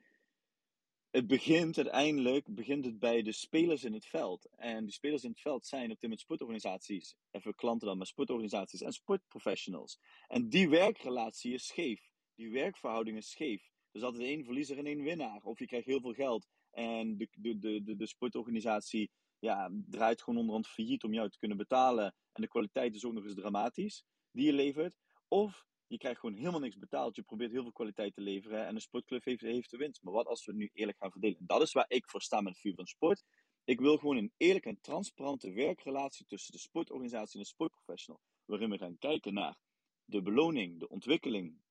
het 1.14 1.28
begint 1.28 1.78
uiteindelijk 1.78 2.56
begint 2.56 2.86
het 2.86 3.00
bij 3.00 3.22
de 3.22 3.32
spelers 3.32 3.84
in 3.84 3.94
het 3.94 4.06
veld. 4.06 4.50
En 4.56 4.84
die 4.84 4.94
spelers 4.94 5.24
in 5.24 5.30
het 5.30 5.40
veld 5.40 5.66
zijn 5.66 5.84
op 5.84 5.90
dit 5.90 6.02
moment 6.02 6.20
sportorganisaties, 6.20 7.16
even 7.32 7.56
klanten 7.56 7.88
dan, 7.88 7.98
maar 7.98 8.08
sportorganisaties 8.08 8.82
en 8.82 8.94
sportprofessionals. 8.94 10.00
En 10.28 10.50
die 10.50 10.70
werkrelatie 10.70 11.54
is 11.54 11.68
scheef. 11.68 12.12
Die 12.36 12.52
werkverhouding 12.52 13.18
is 13.18 13.30
scheef. 13.30 13.62
Er 13.62 14.00
is 14.00 14.04
altijd 14.04 14.24
één 14.24 14.44
verliezer 14.44 14.78
en 14.78 14.86
één 14.86 15.04
winnaar. 15.04 15.44
Of 15.44 15.60
je 15.60 15.66
krijgt 15.66 15.86
heel 15.86 16.02
veel 16.02 16.14
geld 16.14 16.48
en 16.72 17.18
de, 17.18 17.28
de, 17.32 17.60
de, 17.60 17.84
de, 17.84 17.96
de 17.96 18.08
sportorganisatie 18.08 19.12
ja, 19.40 19.72
draait 19.90 20.22
gewoon 20.22 20.40
onderhand 20.40 20.68
failliet 20.68 21.04
om 21.04 21.14
jou 21.14 21.30
te 21.30 21.38
kunnen 21.38 21.58
betalen. 21.58 22.06
En 22.32 22.42
de 22.42 22.48
kwaliteit 22.48 22.96
is 22.96 23.06
ook 23.06 23.14
nog 23.14 23.24
eens 23.24 23.36
dramatisch 23.36 24.04
die 24.32 24.46
je 24.46 24.54
levert. 24.54 24.98
Of 25.28 25.66
je 25.94 26.00
krijgt 26.00 26.20
gewoon 26.20 26.36
helemaal 26.36 26.60
niks 26.60 26.78
betaald. 26.78 27.16
Je 27.16 27.22
probeert 27.22 27.52
heel 27.52 27.62
veel 27.62 27.72
kwaliteit 27.72 28.14
te 28.14 28.22
leveren 28.22 28.66
en 28.66 28.76
een 28.76 28.82
sportclub 28.82 29.24
heeft, 29.24 29.42
heeft 29.42 29.72
de 29.72 29.78
winst. 29.78 30.04
Maar 30.04 30.14
wat 30.14 30.28
als 30.28 30.46
we 30.46 30.52
het 30.52 30.60
nu 30.60 30.70
eerlijk 30.74 30.98
gaan 30.98 31.12
verdelen? 31.12 31.38
Dat 31.40 31.62
is 31.62 31.72
waar 31.72 31.86
ik 31.88 32.10
voor 32.10 32.22
sta 32.22 32.42
met 32.42 32.58
vuur 32.58 32.74
van 32.76 32.86
sport. 32.86 33.24
Ik 33.64 33.80
wil 33.80 33.98
gewoon 33.98 34.18
een 34.18 34.34
eerlijke 34.38 34.70
en 34.70 34.82
transparante 34.82 35.52
werkrelatie 35.52 36.26
tussen 36.26 36.52
de 36.52 36.60
sportorganisatie 36.60 37.34
en 37.36 37.42
de 37.42 37.48
sportprofessional. 37.48 38.22
Waarin 38.46 38.70
we 38.70 38.78
gaan 38.78 38.98
kijken 38.98 39.34
naar 39.34 39.58
de 40.06 40.22
beloning, 40.22 40.80
de 40.80 40.90
ontwikkeling, 40.90 41.62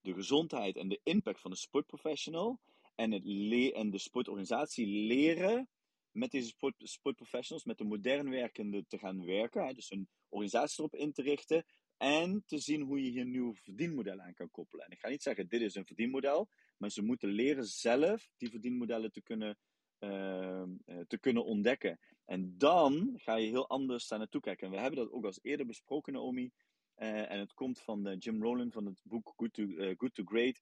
de 0.00 0.14
gezondheid 0.14 0.76
en 0.76 0.88
de 0.88 1.00
impact 1.02 1.40
van 1.40 1.50
de 1.50 1.56
sportprofessional. 1.56 2.60
En, 2.94 3.12
het 3.12 3.24
en 3.72 3.90
de 3.90 3.98
sportorganisatie 3.98 4.86
leren 4.86 5.68
met 6.10 6.30
deze 6.30 6.48
sport, 6.48 6.74
sportprofessionals, 6.78 7.64
met 7.64 7.78
de 7.78 7.84
modern 7.84 8.30
werkende 8.30 8.86
te 8.86 8.98
gaan 8.98 9.24
werken. 9.24 9.74
Dus 9.74 9.90
een 9.90 10.08
organisatie 10.28 10.78
erop 10.78 10.94
in 10.94 11.12
te 11.12 11.22
richten 11.22 11.64
en 12.04 12.42
te 12.46 12.58
zien 12.58 12.80
hoe 12.80 13.02
je 13.04 13.10
hier 13.10 13.24
nieuwe 13.24 13.54
verdienmodellen 13.54 14.24
aan 14.24 14.34
kan 14.34 14.50
koppelen. 14.50 14.84
En 14.84 14.90
ik 14.90 15.00
ga 15.00 15.08
niet 15.08 15.22
zeggen, 15.22 15.48
dit 15.48 15.60
is 15.60 15.74
een 15.74 15.86
verdienmodel, 15.86 16.48
maar 16.76 16.90
ze 16.90 17.02
moeten 17.02 17.28
leren 17.28 17.66
zelf 17.66 18.30
die 18.36 18.50
verdienmodellen 18.50 19.12
te 19.12 19.22
kunnen, 19.22 19.58
uh, 19.98 20.62
te 21.06 21.18
kunnen 21.20 21.44
ontdekken. 21.44 21.98
En 22.24 22.58
dan 22.58 23.12
ga 23.16 23.36
je 23.36 23.48
heel 23.48 23.68
anders 23.68 24.08
daar 24.08 24.18
naartoe 24.18 24.40
kijken. 24.40 24.66
En 24.66 24.72
we 24.72 24.78
hebben 24.80 24.98
dat 24.98 25.12
ook 25.12 25.24
als 25.24 25.38
eerder 25.42 25.66
besproken, 25.66 26.12
Naomi. 26.12 26.52
Uh, 26.96 27.30
en 27.30 27.38
het 27.38 27.54
komt 27.54 27.80
van 27.80 28.08
uh, 28.08 28.16
Jim 28.18 28.42
Rowland 28.42 28.72
van 28.72 28.86
het 28.86 29.00
boek 29.02 29.32
Good 29.36 29.52
to, 29.52 29.66
Good 29.96 30.14
to 30.14 30.24
Great. 30.24 30.60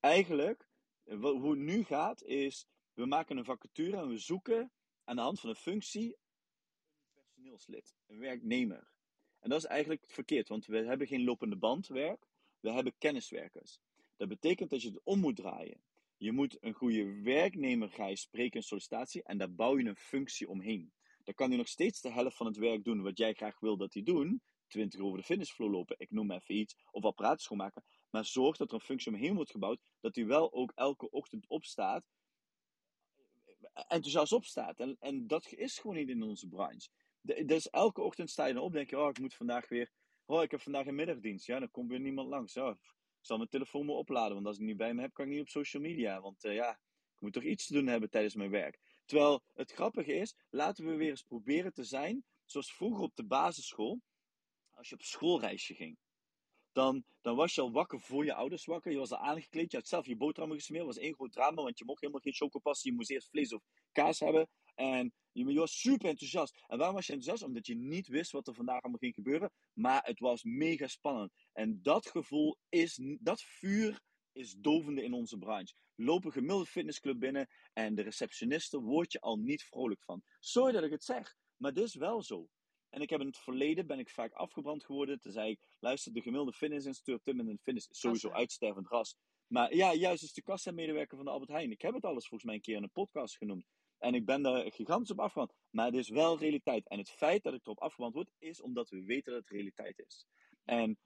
Eigenlijk, 0.00 0.68
hoe 1.04 1.50
het 1.50 1.58
nu 1.58 1.82
gaat, 1.82 2.22
is 2.22 2.66
we 2.92 3.06
maken 3.06 3.36
een 3.36 3.44
vacature 3.44 3.96
en 3.96 4.08
we 4.08 4.18
zoeken 4.18 4.72
aan 5.04 5.16
de 5.16 5.22
hand 5.22 5.40
van 5.40 5.48
een 5.48 5.56
functie 5.56 6.06
een 6.06 7.12
personeelslid, 7.14 7.94
een 8.06 8.18
werknemer. 8.18 8.91
En 9.42 9.48
dat 9.50 9.58
is 9.58 9.64
eigenlijk 9.64 10.04
verkeerd, 10.06 10.48
want 10.48 10.66
we 10.66 10.76
hebben 10.76 11.06
geen 11.06 11.24
lopende 11.24 11.56
bandwerk, 11.56 12.26
we 12.60 12.70
hebben 12.70 12.94
kenniswerkers. 12.98 13.80
Dat 14.16 14.28
betekent 14.28 14.70
dat 14.70 14.82
je 14.82 14.88
het 14.88 15.00
om 15.04 15.18
moet 15.18 15.36
draaien. 15.36 15.82
Je 16.16 16.32
moet 16.32 16.56
een 16.60 16.72
goede 16.72 17.20
werknemer 17.22 17.88
ga 17.88 18.14
spreken 18.14 18.56
in 18.56 18.62
sollicitatie 18.62 19.22
en 19.22 19.38
daar 19.38 19.54
bouw 19.54 19.78
je 19.78 19.88
een 19.88 19.96
functie 19.96 20.48
omheen. 20.48 20.92
Dan 21.24 21.34
kan 21.34 21.48
hij 21.48 21.56
nog 21.56 21.68
steeds 21.68 22.00
de 22.00 22.10
helft 22.10 22.36
van 22.36 22.46
het 22.46 22.56
werk 22.56 22.84
doen 22.84 23.02
wat 23.02 23.18
jij 23.18 23.34
graag 23.34 23.60
wil 23.60 23.76
dat 23.76 23.94
hij 23.94 24.02
doen. 24.02 24.42
20 24.66 25.00
over 25.00 25.18
de 25.18 25.24
finishflow 25.24 25.72
lopen, 25.72 25.96
ik 25.98 26.10
noem 26.10 26.30
even 26.30 26.54
iets, 26.54 26.76
of 26.90 27.04
apparaten 27.04 27.42
schoonmaken. 27.42 27.84
Maar 28.10 28.24
zorg 28.24 28.56
dat 28.56 28.68
er 28.68 28.74
een 28.74 28.80
functie 28.80 29.12
omheen 29.12 29.34
wordt 29.34 29.50
gebouwd, 29.50 29.80
dat 30.00 30.14
hij 30.14 30.26
wel 30.26 30.52
ook 30.52 30.72
elke 30.74 31.10
ochtend 31.10 31.46
opstaat, 31.48 32.04
enthousiast 33.72 34.32
opstaat. 34.32 34.80
En, 34.80 34.96
en 35.00 35.26
dat 35.26 35.52
is 35.52 35.78
gewoon 35.78 35.96
niet 35.96 36.08
in 36.08 36.22
onze 36.22 36.48
branche. 36.48 36.88
Dus 37.22 37.70
elke 37.70 38.00
ochtend 38.00 38.30
sta 38.30 38.46
je 38.46 38.54
dan 38.54 38.62
op, 38.62 38.72
denk 38.72 38.90
je, 38.90 38.98
oh, 38.98 39.08
ik 39.08 39.18
moet 39.18 39.34
vandaag 39.34 39.68
weer, 39.68 39.90
oh, 40.24 40.42
ik 40.42 40.50
heb 40.50 40.60
vandaag 40.60 40.86
een 40.86 40.94
middagdienst. 40.94 41.46
Ja, 41.46 41.58
dan 41.58 41.70
komt 41.70 41.90
weer 41.90 42.00
niemand 42.00 42.28
langs. 42.28 42.56
Oh, 42.56 42.70
ik 42.70 43.26
zal 43.26 43.36
mijn 43.36 43.48
telefoon 43.48 43.86
maar 43.86 43.94
opladen, 43.94 44.34
want 44.34 44.46
als 44.46 44.58
ik 44.58 44.64
niet 44.64 44.76
bij 44.76 44.94
me 44.94 45.00
heb, 45.00 45.12
kan 45.12 45.24
ik 45.24 45.30
niet 45.30 45.40
op 45.40 45.48
social 45.48 45.82
media. 45.82 46.20
Want 46.20 46.44
uh, 46.44 46.54
ja, 46.54 46.70
ik 47.14 47.20
moet 47.20 47.32
toch 47.32 47.42
iets 47.42 47.66
te 47.66 47.72
doen 47.72 47.86
hebben 47.86 48.10
tijdens 48.10 48.34
mijn 48.34 48.50
werk. 48.50 48.78
Terwijl 49.04 49.42
het 49.54 49.72
grappige 49.72 50.14
is, 50.14 50.36
laten 50.50 50.86
we 50.86 50.94
weer 50.94 51.10
eens 51.10 51.22
proberen 51.22 51.72
te 51.72 51.84
zijn 51.84 52.24
zoals 52.44 52.74
vroeger 52.74 53.02
op 53.02 53.16
de 53.16 53.24
basisschool, 53.24 54.00
als 54.70 54.88
je 54.88 54.94
op 54.94 55.02
schoolreisje 55.02 55.74
ging. 55.74 55.98
Dan, 56.72 57.04
dan 57.20 57.36
was 57.36 57.54
je 57.54 57.60
al 57.60 57.72
wakker 57.72 58.00
voor 58.00 58.24
je 58.24 58.34
ouders 58.34 58.64
wakker. 58.64 58.92
Je 58.92 58.98
was 58.98 59.12
al 59.12 59.18
aangekleed. 59.18 59.70
Je 59.70 59.76
had 59.76 59.88
zelf 59.88 60.06
je 60.06 60.16
boterhammen 60.16 60.58
gesmeerd. 60.58 60.84
Was 60.84 60.98
één 60.98 61.14
groot 61.14 61.32
drama, 61.32 61.62
want 61.62 61.78
je 61.78 61.84
mocht 61.84 62.00
helemaal 62.00 62.22
geen 62.22 62.34
chocopassen. 62.34 62.90
Je 62.90 62.96
moest 62.96 63.10
eerst 63.10 63.28
vlees 63.28 63.52
of 63.52 63.62
kaas 63.92 64.20
hebben. 64.20 64.48
En 64.82 65.12
je, 65.32 65.54
was 65.54 65.80
super 65.80 66.08
enthousiast. 66.08 66.64
En 66.66 66.78
waarom 66.78 66.96
was 66.96 67.06
je 67.06 67.12
enthousiast? 67.12 67.48
Omdat 67.48 67.66
je 67.66 67.74
niet 67.74 68.08
wist 68.08 68.32
wat 68.32 68.46
er 68.46 68.54
vandaag 68.54 68.80
allemaal 68.80 68.98
ging 68.98 69.14
gebeuren. 69.14 69.52
Maar 69.72 70.04
het 70.04 70.18
was 70.18 70.42
mega 70.42 70.86
spannend. 70.86 71.32
En 71.52 71.82
dat 71.82 72.06
gevoel 72.06 72.56
is, 72.68 73.00
dat 73.20 73.42
vuur 73.42 74.00
is 74.32 74.54
dovende 74.54 75.02
in 75.02 75.12
onze 75.12 75.38
branche. 75.38 75.74
Loop 75.94 76.24
een 76.24 76.32
gemiddelde 76.32 76.66
fitnessclub 76.66 77.18
binnen 77.18 77.48
en 77.72 77.94
de 77.94 78.02
receptioniste 78.02 78.80
word 78.80 79.12
je 79.12 79.20
al 79.20 79.36
niet 79.36 79.62
vrolijk 79.62 80.02
van. 80.02 80.22
Sorry 80.40 80.72
dat 80.72 80.84
ik 80.84 80.90
het 80.90 81.04
zeg, 81.04 81.34
maar 81.56 81.72
dit 81.72 81.84
is 81.84 81.94
wel 81.94 82.22
zo. 82.22 82.48
En 82.88 83.00
ik 83.00 83.10
heb 83.10 83.20
in 83.20 83.26
het 83.26 83.38
verleden 83.38 83.86
ben 83.86 83.98
ik 83.98 84.10
vaak 84.10 84.32
afgebrand 84.32 84.84
geworden. 84.84 85.20
Toen 85.20 85.32
zei 85.32 85.50
ik, 85.50 85.60
luister, 85.80 86.12
de 86.12 86.20
gemiddelde 86.20 86.52
fitnessinstructeur 86.52 87.20
Tim 87.22 87.48
en 87.48 87.58
fitness 87.62 87.88
is 87.88 87.98
sowieso 87.98 88.30
uitstervend 88.30 88.88
ras. 88.88 89.16
Maar 89.46 89.74
ja, 89.74 89.94
juist 89.94 90.22
is 90.22 90.32
de 90.32 90.42
kassa-medewerker 90.42 91.16
van 91.16 91.26
de 91.26 91.32
Albert 91.32 91.50
Heijn. 91.50 91.70
Ik 91.70 91.82
heb 91.82 91.94
het 91.94 92.04
alles 92.04 92.28
volgens 92.28 92.44
mij 92.44 92.54
een 92.54 92.60
keer 92.60 92.76
in 92.76 92.82
een 92.82 92.90
podcast 92.90 93.36
genoemd. 93.36 93.66
En 94.02 94.14
ik 94.14 94.24
ben 94.24 94.42
daar 94.42 94.72
gigantisch 94.72 95.10
op 95.10 95.20
afgebrand. 95.20 95.52
Maar 95.70 95.86
het 95.86 95.94
is 95.94 96.08
wel 96.08 96.38
realiteit. 96.38 96.88
En 96.88 96.98
het 96.98 97.10
feit 97.10 97.42
dat 97.42 97.54
ik 97.54 97.60
erop 97.64 97.80
afgebrand 97.80 98.14
word, 98.14 98.30
is 98.38 98.60
omdat 98.60 98.88
we 98.88 99.04
weten 99.04 99.32
dat 99.32 99.40
het 99.40 99.50
realiteit 99.50 100.02
is. 100.06 100.26
En 100.64 100.98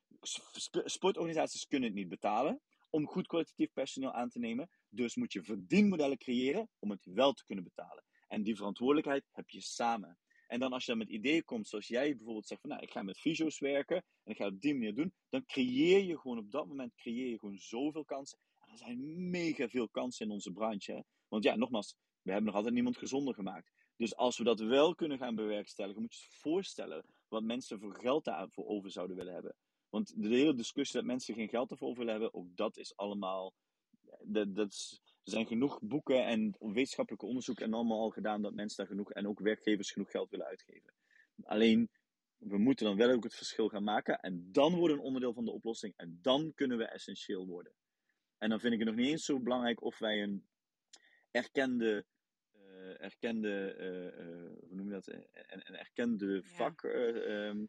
sportorganisaties 0.85 1.67
kunnen 1.67 1.89
het 1.89 1.99
niet 1.99 2.09
betalen 2.09 2.61
om 2.91 3.07
goed 3.07 3.27
kwalitatief 3.27 3.73
personeel 3.73 4.13
aan 4.13 4.29
te 4.29 4.39
nemen. 4.39 4.71
Dus 4.89 5.17
moet 5.17 5.33
je 5.33 5.43
verdienmodellen 5.43 6.19
creëren 6.19 6.69
om 6.79 6.91
het 6.91 7.05
wel 7.05 7.33
te 7.33 7.45
kunnen 7.45 7.65
betalen. 7.65 8.05
En 8.29 8.43
die 8.43 8.57
verantwoordelijkheid 8.57 9.25
heb 9.33 9.51
je 9.51 9.61
samen. 9.61 10.19
En 10.47 10.61
dan 10.61 10.73
als 10.73 10.85
je 10.85 10.95
met 10.95 11.09
ideeën 11.09 11.45
komt, 11.45 11.69
zoals 11.69 11.87
jij 11.87 12.17
bijvoorbeeld 12.17 12.47
zegt 12.47 12.61
van 12.61 12.71
nou, 12.71 12.83
ik 12.83 12.91
ga 12.91 13.03
met 13.03 13.19
fysio's 13.19 13.59
werken 13.59 13.97
en 13.97 14.33
ik 14.33 14.37
ga 14.37 14.45
het 14.45 14.55
op 14.55 14.61
die 14.61 14.75
manier 14.75 14.95
doen, 14.95 15.15
dan 15.29 15.45
creëer 15.47 16.05
je 16.05 16.19
gewoon 16.19 16.39
op 16.39 16.51
dat 16.51 16.67
moment 16.67 16.95
creëer 16.95 17.29
je 17.29 17.39
gewoon 17.39 17.59
zoveel 17.59 18.05
kansen. 18.05 18.39
En 18.61 18.73
er 18.73 18.79
zijn 18.79 19.31
mega 19.31 19.69
veel 19.69 19.89
kansen 19.89 20.27
in 20.27 20.33
onze 20.33 20.53
branche. 20.53 21.05
Want 21.29 21.45
ja, 21.45 21.57
nogmaals, 21.57 21.97
we 22.27 22.33
hebben 22.33 22.45
nog 22.45 22.55
altijd 22.55 22.75
niemand 22.75 22.97
gezonder 22.97 23.35
gemaakt. 23.35 23.73
Dus 23.97 24.17
als 24.17 24.39
we 24.39 24.45
dat 24.45 24.61
wel 24.61 24.95
kunnen 24.95 25.19
gaan 25.19 25.35
bewerkstelligen, 25.35 26.01
moet 26.01 26.15
je 26.15 26.25
je 26.31 26.37
voorstellen 26.39 27.05
wat 27.29 27.43
mensen 27.43 27.79
voor 27.81 27.95
geld 27.95 28.25
daarvoor 28.25 28.67
over 28.67 28.91
zouden 28.91 29.17
willen 29.17 29.35
hebben. 29.35 29.55
Want 29.89 30.23
de 30.23 30.29
hele 30.29 30.55
discussie 30.55 30.97
dat 30.97 31.09
mensen 31.09 31.35
geen 31.35 31.49
geld 31.49 31.71
ervoor 31.71 31.95
willen 31.95 32.13
hebben, 32.13 32.35
ook 32.35 32.57
dat 32.57 32.77
is 32.77 32.97
allemaal. 32.97 33.55
Dat, 34.23 34.55
dat 34.55 34.73
is, 34.73 35.01
er 35.05 35.31
zijn 35.33 35.47
genoeg 35.47 35.79
boeken 35.83 36.27
en 36.27 36.57
wetenschappelijke 36.59 37.27
onderzoeken 37.27 37.65
en 37.65 37.75
allemaal 37.75 38.01
al 38.01 38.11
gedaan 38.11 38.43
dat 38.43 38.55
mensen 38.55 38.77
daar 38.77 38.87
genoeg 38.87 39.13
en 39.13 39.29
ook 39.29 39.41
werkgevers 39.41 39.91
genoeg 39.91 40.11
geld 40.11 40.31
willen 40.31 40.47
uitgeven. 40.47 40.93
Alleen, 41.43 41.91
we 42.37 42.59
moeten 42.59 42.87
dan 42.87 42.97
wel 42.97 43.11
ook 43.11 43.25
het 43.25 43.35
verschil 43.35 43.69
gaan 43.69 43.85
maken 43.85 44.21
en 44.21 44.49
dan 44.53 44.75
worden 44.75 44.97
een 44.97 45.03
onderdeel 45.03 45.33
van 45.33 45.45
de 45.45 45.53
oplossing 45.53 45.93
en 45.97 46.19
dan 46.23 46.53
kunnen 46.55 46.79
we 46.79 46.85
essentieel 46.85 47.47
worden. 47.47 47.73
En 48.39 48.49
dan 48.49 48.61
vind 48.61 48.73
ik 48.73 48.79
het 48.79 48.89
nog 48.89 48.99
niet 48.99 49.09
eens 49.09 49.25
zo 49.25 49.41
belangrijk 49.41 49.83
of 49.83 49.99
wij 49.99 50.23
een 50.23 50.47
erkende, 51.31 52.05
uh, 52.87 53.03
erkende 53.03 53.77
uh, 53.79 54.69
hoe 54.69 54.77
noem 54.77 54.87
je 54.87 54.93
dat, 54.93 55.07
een, 55.07 55.27
een 55.69 55.77
erkende 55.77 56.43
vak. 56.43 56.83
Ja. 56.83 57.49
Um, 57.49 57.69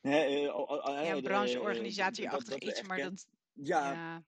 ja, 0.00 1.20
brancheorganisatieachtig 1.20 2.58
iets, 2.58 2.82
maar 2.82 2.98
dat... 2.98 3.26
ja, 3.52 3.92
ja 3.92 4.24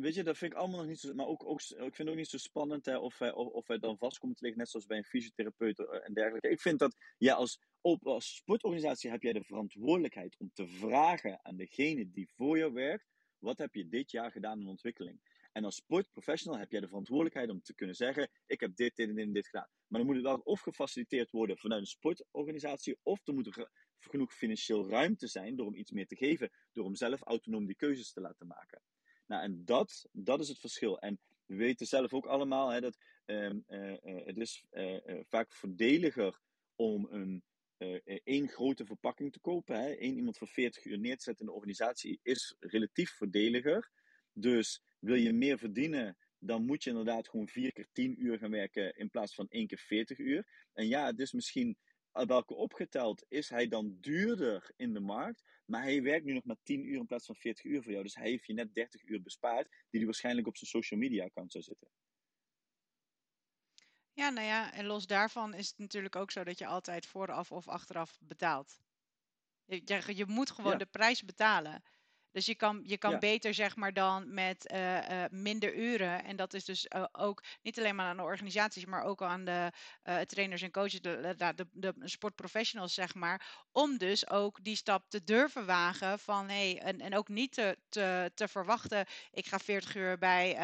Weet 0.00 0.14
je, 0.14 0.22
dat 0.22 0.38
vind 0.38 0.52
ik 0.52 0.58
allemaal 0.58 0.78
nog 0.78 0.88
niet 0.88 1.00
zo. 1.00 1.14
Maar 1.14 1.26
ook, 1.26 1.44
ook 1.44 1.60
ik 1.60 1.76
vind 1.76 1.96
het 1.96 2.08
ook 2.08 2.16
niet 2.16 2.28
zo 2.28 2.38
spannend 2.38 2.84
hè, 2.84 2.96
of, 2.96 3.20
of, 3.20 3.48
of 3.48 3.66
wij 3.66 3.78
dan 3.78 3.98
vast 3.98 4.18
komen 4.18 4.36
te 4.36 4.42
liggen, 4.42 4.60
net 4.60 4.70
zoals 4.70 4.86
bij 4.86 4.96
een 4.96 5.04
fysiotherapeut 5.04 5.78
eh, 5.78 6.06
en 6.06 6.14
dergelijke. 6.14 6.48
Ik 6.48 6.60
vind 6.60 6.78
dat 6.78 6.96
ja, 7.18 7.34
als, 7.34 7.60
op, 7.80 8.06
als 8.06 8.34
sportorganisatie 8.34 9.10
heb 9.10 9.22
jij 9.22 9.32
de 9.32 9.44
verantwoordelijkheid 9.44 10.36
om 10.38 10.50
te 10.52 10.66
vragen 10.66 11.44
aan 11.44 11.56
degene 11.56 12.10
die 12.10 12.28
voor 12.36 12.58
jou 12.58 12.72
werkt: 12.72 13.06
wat 13.38 13.58
heb 13.58 13.74
je 13.74 13.88
dit 13.88 14.10
jaar 14.10 14.30
gedaan 14.30 14.60
in 14.60 14.66
ontwikkeling? 14.66 15.20
En 15.52 15.64
als 15.64 15.76
sportprofessional 15.76 16.58
heb 16.58 16.70
jij 16.70 16.80
de 16.80 16.88
verantwoordelijkheid 16.88 17.50
om 17.50 17.62
te 17.62 17.74
kunnen 17.74 17.96
zeggen: 17.96 18.30
ik 18.46 18.60
heb 18.60 18.76
dit, 18.76 18.96
dit 18.96 19.16
en 19.16 19.32
dit, 19.32 19.46
gedaan. 19.46 19.68
Maar 19.86 20.00
dan 20.00 20.06
moet 20.06 20.16
het 20.16 20.24
wel 20.24 20.40
of 20.44 20.60
gefaciliteerd 20.60 21.30
worden 21.30 21.58
vanuit 21.58 21.80
een 21.80 21.86
sportorganisatie, 21.86 22.98
of 23.02 23.26
er 23.26 23.34
moet 23.34 23.56
er 23.56 23.70
genoeg 23.98 24.34
financieel 24.34 24.88
ruimte 24.88 25.26
zijn 25.26 25.56
door 25.56 25.66
om 25.66 25.74
iets 25.74 25.90
meer 25.90 26.06
te 26.06 26.16
geven, 26.16 26.50
door 26.72 26.84
om 26.84 26.94
zelf 26.94 27.22
autonoom 27.22 27.66
die 27.66 27.76
keuzes 27.76 28.12
te 28.12 28.20
laten 28.20 28.46
maken. 28.46 28.82
Nou, 29.26 29.42
en 29.42 29.64
dat, 29.64 30.08
dat 30.12 30.40
is 30.40 30.48
het 30.48 30.58
verschil. 30.58 30.98
En 30.98 31.20
we 31.46 31.54
weten 31.54 31.86
zelf 31.86 32.14
ook 32.14 32.26
allemaal 32.26 32.68
hè, 32.68 32.80
dat 32.80 32.98
uh, 33.26 33.50
uh, 33.68 33.96
het 34.24 34.36
is 34.36 34.64
uh, 34.70 35.20
vaak 35.28 35.52
voordeliger 35.52 36.40
om 36.76 37.06
een 37.10 37.44
één 38.24 38.48
grote 38.48 38.86
verpakking 38.86 39.32
te 39.32 39.40
kopen. 39.40 39.80
Hè. 39.80 40.00
Eén 40.00 40.16
iemand 40.16 40.38
voor 40.38 40.48
40 40.48 40.84
uur 40.84 40.98
neer 40.98 41.16
te 41.16 41.22
zetten 41.22 41.44
in 41.44 41.50
de 41.50 41.56
organisatie 41.56 42.20
is 42.22 42.56
relatief 42.58 43.10
voordeliger. 43.10 43.90
Dus 44.32 44.82
wil 45.02 45.14
je 45.14 45.32
meer 45.32 45.58
verdienen, 45.58 46.16
dan 46.38 46.64
moet 46.64 46.84
je 46.84 46.90
inderdaad 46.90 47.28
gewoon 47.28 47.48
vier 47.48 47.72
keer 47.72 47.86
10 47.92 48.24
uur 48.24 48.38
gaan 48.38 48.50
werken 48.50 48.96
in 48.96 49.10
plaats 49.10 49.34
van 49.34 49.48
één 49.48 49.66
keer 49.66 49.78
40 49.78 50.18
uur. 50.18 50.46
En 50.72 50.88
ja, 50.88 51.06
het 51.06 51.18
is 51.18 51.32
misschien 51.32 51.76
welke 52.12 52.54
opgeteld 52.54 53.24
is 53.28 53.48
hij 53.48 53.68
dan 53.68 53.96
duurder 54.00 54.72
in 54.76 54.92
de 54.92 55.00
markt. 55.00 55.42
Maar 55.64 55.82
hij 55.82 56.02
werkt 56.02 56.24
nu 56.24 56.32
nog 56.32 56.44
maar 56.44 56.62
10 56.62 56.86
uur 56.86 56.98
in 56.98 57.06
plaats 57.06 57.26
van 57.26 57.36
40 57.36 57.64
uur 57.64 57.82
voor 57.82 57.92
jou. 57.92 58.04
Dus 58.04 58.14
hij 58.14 58.28
heeft 58.28 58.46
je 58.46 58.52
net 58.52 58.74
30 58.74 59.02
uur 59.04 59.22
bespaard, 59.22 59.68
die 59.68 59.86
hij 59.90 60.04
waarschijnlijk 60.04 60.46
op 60.46 60.56
zijn 60.56 60.70
social 60.70 61.00
media 61.00 61.24
account 61.24 61.52
zou 61.52 61.64
zitten. 61.64 61.88
Ja, 64.12 64.30
nou 64.30 64.46
ja, 64.46 64.72
en 64.72 64.86
los 64.86 65.06
daarvan 65.06 65.54
is 65.54 65.68
het 65.68 65.78
natuurlijk 65.78 66.16
ook 66.16 66.30
zo 66.30 66.44
dat 66.44 66.58
je 66.58 66.66
altijd 66.66 67.06
vooraf 67.06 67.52
of 67.52 67.68
achteraf 67.68 68.18
betaalt. 68.20 68.78
Je, 69.64 70.02
je 70.14 70.26
moet 70.26 70.50
gewoon 70.50 70.78
de 70.78 70.86
prijs 70.86 71.24
betalen. 71.24 71.82
Dus 72.32 72.46
je 72.46 72.54
kan, 72.54 72.82
je 72.86 72.98
kan 72.98 73.18
beter 73.18 73.54
zeg 73.54 73.76
maar 73.76 73.92
dan 73.92 74.34
met 74.34 74.72
uh, 74.72 74.96
uh, 74.96 75.24
minder 75.30 75.74
uren. 75.74 76.24
En 76.24 76.36
dat 76.36 76.54
is 76.54 76.64
dus 76.64 76.86
uh, 76.96 77.04
ook 77.12 77.42
niet 77.62 77.78
alleen 77.78 77.94
maar 77.94 78.06
aan 78.06 78.16
de 78.16 78.22
organisaties, 78.22 78.84
maar 78.84 79.04
ook 79.04 79.22
aan 79.22 79.44
de 79.44 79.72
trainers 80.26 80.62
en 80.62 80.70
coaches, 80.70 81.00
de, 81.00 81.34
de, 81.36 81.66
de, 81.72 81.94
sportprofessionals 82.04 82.94
zeg 82.94 83.14
maar. 83.14 83.66
Om 83.72 83.98
dus 83.98 84.30
ook 84.30 84.64
die 84.64 84.76
stap 84.76 85.10
te 85.10 85.24
durven 85.24 85.66
wagen 85.66 86.18
van 86.18 86.48
hé, 86.48 86.70
hey, 86.72 86.80
en, 86.80 87.00
en 87.00 87.16
ook 87.16 87.28
niet 87.28 87.52
te, 87.52 87.78
te, 87.88 88.30
te 88.34 88.48
verwachten, 88.48 89.06
ik 89.30 89.46
ga 89.46 89.58
40 89.58 89.94
uur 89.94 90.18
bij 90.18 90.56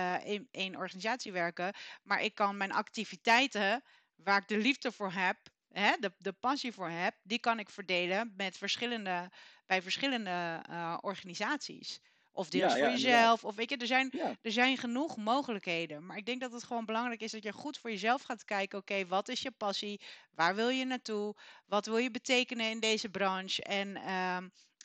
één 0.50 0.76
organisatie 0.76 1.32
werken. 1.32 1.74
Maar 2.02 2.22
ik 2.22 2.34
kan 2.34 2.56
mijn 2.56 2.72
activiteiten 2.72 3.82
waar 4.14 4.40
ik 4.40 4.48
de 4.48 4.58
liefde 4.58 4.92
voor 4.92 5.12
heb, 5.12 5.36
hè, 5.72 5.92
de, 6.00 6.12
de 6.18 6.32
passie 6.32 6.72
voor 6.72 6.88
heb, 6.88 7.14
die 7.22 7.38
kan 7.38 7.58
ik 7.58 7.70
verdelen 7.70 8.32
met 8.36 8.56
verschillende 8.56 9.30
bij 9.66 9.82
verschillende 9.82 10.62
uh, 10.70 10.98
organisaties. 11.00 12.00
Of 12.32 12.48
deels 12.48 12.72
ja, 12.72 12.78
voor 12.78 12.88
jezelf. 12.88 13.44
Of 13.44 13.54
weet 13.54 13.70
je, 13.70 13.76
er 13.76 13.86
zijn, 13.86 14.12
er 14.42 14.52
zijn 14.52 14.76
genoeg 14.76 15.16
mogelijkheden. 15.16 16.06
Maar 16.06 16.16
ik 16.16 16.26
denk 16.26 16.40
dat 16.40 16.52
het 16.52 16.64
gewoon 16.64 16.84
belangrijk 16.84 17.20
is 17.20 17.30
dat 17.30 17.42
je 17.42 17.52
goed 17.52 17.78
voor 17.78 17.90
jezelf 17.90 18.22
gaat 18.22 18.44
kijken. 18.44 18.78
Oké, 18.78 19.06
wat 19.06 19.28
is 19.28 19.40
je 19.40 19.50
passie? 19.50 20.00
Waar 20.30 20.54
wil 20.54 20.68
je 20.68 20.84
naartoe? 20.84 21.36
Wat 21.66 21.86
wil 21.86 21.96
je 21.96 22.10
betekenen 22.10 22.70
in 22.70 22.80
deze 22.80 23.08
branche? 23.08 23.62
En 23.62 23.88
uh, 23.96 24.36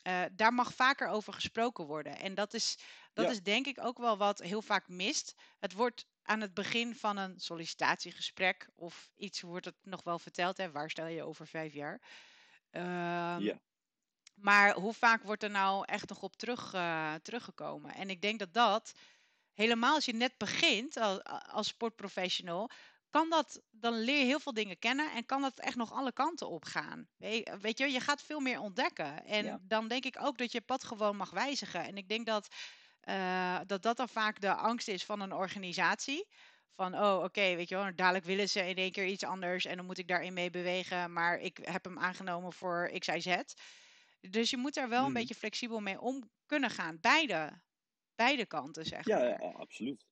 uh, 0.08 0.22
daar 0.32 0.54
mag 0.54 0.74
vaker 0.74 1.08
over 1.08 1.32
gesproken 1.32 1.86
worden. 1.86 2.18
En 2.18 2.34
dat 2.34 2.54
is, 2.54 2.78
dat 3.12 3.30
is 3.30 3.42
denk 3.42 3.66
ik 3.66 3.84
ook 3.84 3.98
wel 3.98 4.16
wat 4.16 4.38
heel 4.38 4.62
vaak 4.62 4.88
mist. 4.88 5.34
Het 5.58 5.72
wordt 5.72 6.06
aan 6.24 6.40
het 6.40 6.54
begin 6.54 6.96
van 6.96 7.16
een 7.16 7.40
sollicitatiegesprek 7.40 8.68
of 8.74 9.10
iets 9.16 9.40
wordt 9.40 9.64
het 9.64 9.76
nog 9.82 10.02
wel 10.02 10.18
verteld. 10.18 10.56
Hè, 10.56 10.70
waar 10.70 10.90
stel 10.90 11.06
je 11.06 11.22
over 11.22 11.46
vijf 11.46 11.72
jaar? 11.72 12.00
Uh, 12.72 12.82
ja. 13.38 13.60
Maar 14.34 14.74
hoe 14.74 14.94
vaak 14.94 15.22
wordt 15.22 15.42
er 15.42 15.50
nou 15.50 15.84
echt 15.86 16.08
nog 16.08 16.22
op 16.22 16.36
terug, 16.36 16.74
uh, 16.74 17.14
teruggekomen? 17.14 17.94
En 17.94 18.10
ik 18.10 18.22
denk 18.22 18.38
dat 18.38 18.54
dat, 18.54 18.92
helemaal 19.52 19.94
als 19.94 20.04
je 20.04 20.14
net 20.14 20.38
begint 20.38 20.96
als, 20.96 21.22
als 21.50 21.66
sportprofessional, 21.66 22.70
kan 23.10 23.30
dat, 23.30 23.62
dan 23.70 23.98
leer 23.98 24.18
je 24.18 24.24
heel 24.24 24.40
veel 24.40 24.52
dingen 24.52 24.78
kennen 24.78 25.12
en 25.12 25.26
kan 25.26 25.40
dat 25.40 25.58
echt 25.58 25.76
nog 25.76 25.92
alle 25.92 26.12
kanten 26.12 26.48
op 26.48 26.64
gaan. 26.64 27.08
Weet 27.60 27.78
je, 27.78 27.90
je 27.90 28.00
gaat 28.00 28.22
veel 28.22 28.40
meer 28.40 28.60
ontdekken. 28.60 29.24
En 29.24 29.62
dan 29.62 29.88
denk 29.88 30.04
ik 30.04 30.16
ook 30.20 30.38
dat 30.38 30.52
je 30.52 30.60
pad 30.60 30.84
gewoon 30.84 31.16
mag 31.16 31.30
wijzigen. 31.30 31.84
En 31.84 31.96
ik 31.96 32.08
denk 32.08 32.26
dat, 32.26 32.54
uh, 33.08 33.60
dat 33.66 33.82
dat 33.82 33.96
dan 33.96 34.08
vaak 34.08 34.40
de 34.40 34.54
angst 34.54 34.88
is 34.88 35.04
van 35.04 35.20
een 35.20 35.32
organisatie. 35.32 36.26
Van, 36.74 36.94
oh 36.94 37.22
oké, 37.22 37.54
weet 37.54 37.68
je 37.68 37.74
wel, 37.74 37.94
dadelijk 37.94 38.24
willen 38.24 38.48
ze 38.48 38.68
in 38.68 38.76
één 38.76 38.92
keer 38.92 39.06
iets 39.06 39.24
anders 39.24 39.64
en 39.64 39.76
dan 39.76 39.86
moet 39.86 39.98
ik 39.98 40.08
daarin 40.08 40.32
mee 40.32 40.50
bewegen. 40.50 41.12
Maar 41.12 41.38
ik 41.38 41.58
heb 41.62 41.84
hem 41.84 41.98
aangenomen 41.98 42.52
voor 42.52 42.90
X, 42.98 43.06
Y, 43.06 43.20
Z. 43.20 43.36
Dus 44.20 44.50
je 44.50 44.56
moet 44.56 44.74
daar 44.74 44.88
wel 44.88 44.98
een 44.98 45.04
hmm. 45.04 45.14
beetje 45.14 45.34
flexibel 45.34 45.80
mee 45.80 46.00
om 46.00 46.30
kunnen 46.46 46.70
gaan. 46.70 46.98
Beide, 47.00 47.60
beide 48.14 48.46
kanten, 48.46 48.84
zeg 48.84 49.06
ja, 49.06 49.18
maar. 49.18 49.42
Ja, 49.42 49.50
absoluut. 49.50 50.04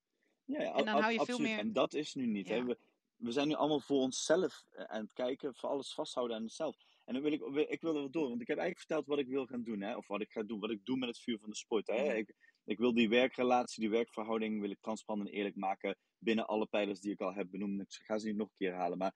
Ja, 0.45 0.63
ja, 0.63 0.75
en 0.75 0.85
dan 0.85 1.01
hou 1.01 1.13
je 1.13 1.25
veel 1.25 1.39
meer... 1.39 1.59
En 1.59 1.73
dat 1.73 1.95
is 1.95 2.15
nu 2.15 2.27
niet. 2.27 2.49
Hè? 2.49 2.65
We, 2.65 2.79
we 3.17 3.33
zijn 3.33 3.49
nu 3.49 3.55
allemaal 3.55 3.81
voor 3.81 4.01
onszelf 4.01 4.65
eh, 4.71 4.85
aan 4.85 5.03
het 5.03 5.13
kijken, 5.13 5.55
voor 5.55 5.69
alles 5.69 5.95
vasthouden 5.95 6.37
aan 6.37 6.43
onszelf. 6.43 6.77
En 7.05 7.15
dan 7.15 7.23
wil 7.23 7.33
ik, 7.33 7.69
ik 7.69 7.81
wil 7.81 7.97
er 7.97 8.11
door, 8.11 8.29
want 8.29 8.41
ik 8.41 8.49
heb 8.49 8.59
eigenlijk 8.59 8.79
verteld 8.79 9.07
wat 9.07 9.19
ik 9.19 9.29
wil 9.29 9.47
gaan 9.47 9.63
doen, 9.63 9.81
hè? 9.81 9.97
of 9.97 10.07
wat 10.07 10.21
ik 10.21 10.31
ga 10.31 10.43
doen, 10.43 10.61
wat 10.61 10.71
ik 10.71 10.85
doe 10.85 10.97
met 10.97 11.09
het 11.09 11.19
vuur 11.19 11.39
van 11.39 11.51
de 11.51 11.57
sport. 11.57 11.87
Hè? 11.87 12.05
Mhm. 12.05 12.17
Ik, 12.17 12.35
ik 12.65 12.79
wil 12.79 12.95
die 12.95 13.09
werkrelatie, 13.09 13.83
die 13.83 13.91
werkverhouding, 13.91 14.61
wil 14.61 14.71
ik 14.71 14.81
transparant 14.81 15.29
en 15.29 15.35
eerlijk 15.35 15.57
maken 15.57 15.97
binnen 16.19 16.47
alle 16.47 16.67
pijlers 16.67 17.01
die 17.01 17.13
ik 17.13 17.21
al 17.21 17.35
heb 17.35 17.51
benoemd. 17.51 17.81
Ik 18.01 18.07
ga 18.07 18.19
ze 18.19 18.27
niet 18.27 18.37
nog 18.37 18.49
een 18.49 18.57
keer 18.57 18.75
halen, 18.75 18.99
maar, 18.99 19.15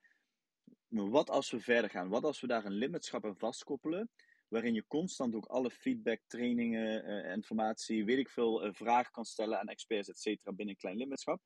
wat 0.88 1.30
als 1.30 1.50
we 1.50 1.60
verder 1.60 1.90
gaan? 1.90 2.08
Wat 2.08 2.24
als 2.24 2.40
we 2.40 2.46
daar 2.46 2.64
een 2.64 2.72
lidmaatschap 2.72 3.24
aan 3.24 3.38
vastkoppelen? 3.38 4.10
waarin 4.48 4.74
je 4.74 4.86
constant 4.86 5.34
ook 5.34 5.46
alle 5.46 5.70
feedback, 5.70 6.20
trainingen, 6.26 7.08
uh, 7.08 7.32
informatie, 7.32 8.04
weet 8.04 8.18
ik 8.18 8.30
veel, 8.30 8.66
uh, 8.66 8.72
vragen 8.72 9.12
kan 9.12 9.24
stellen 9.24 9.60
aan 9.60 9.68
experts, 9.68 10.08
et 10.08 10.18
cetera, 10.18 10.52
binnen 10.52 10.74
een 10.74 10.80
klein 10.80 10.96
lidmaatschap. 10.96 11.40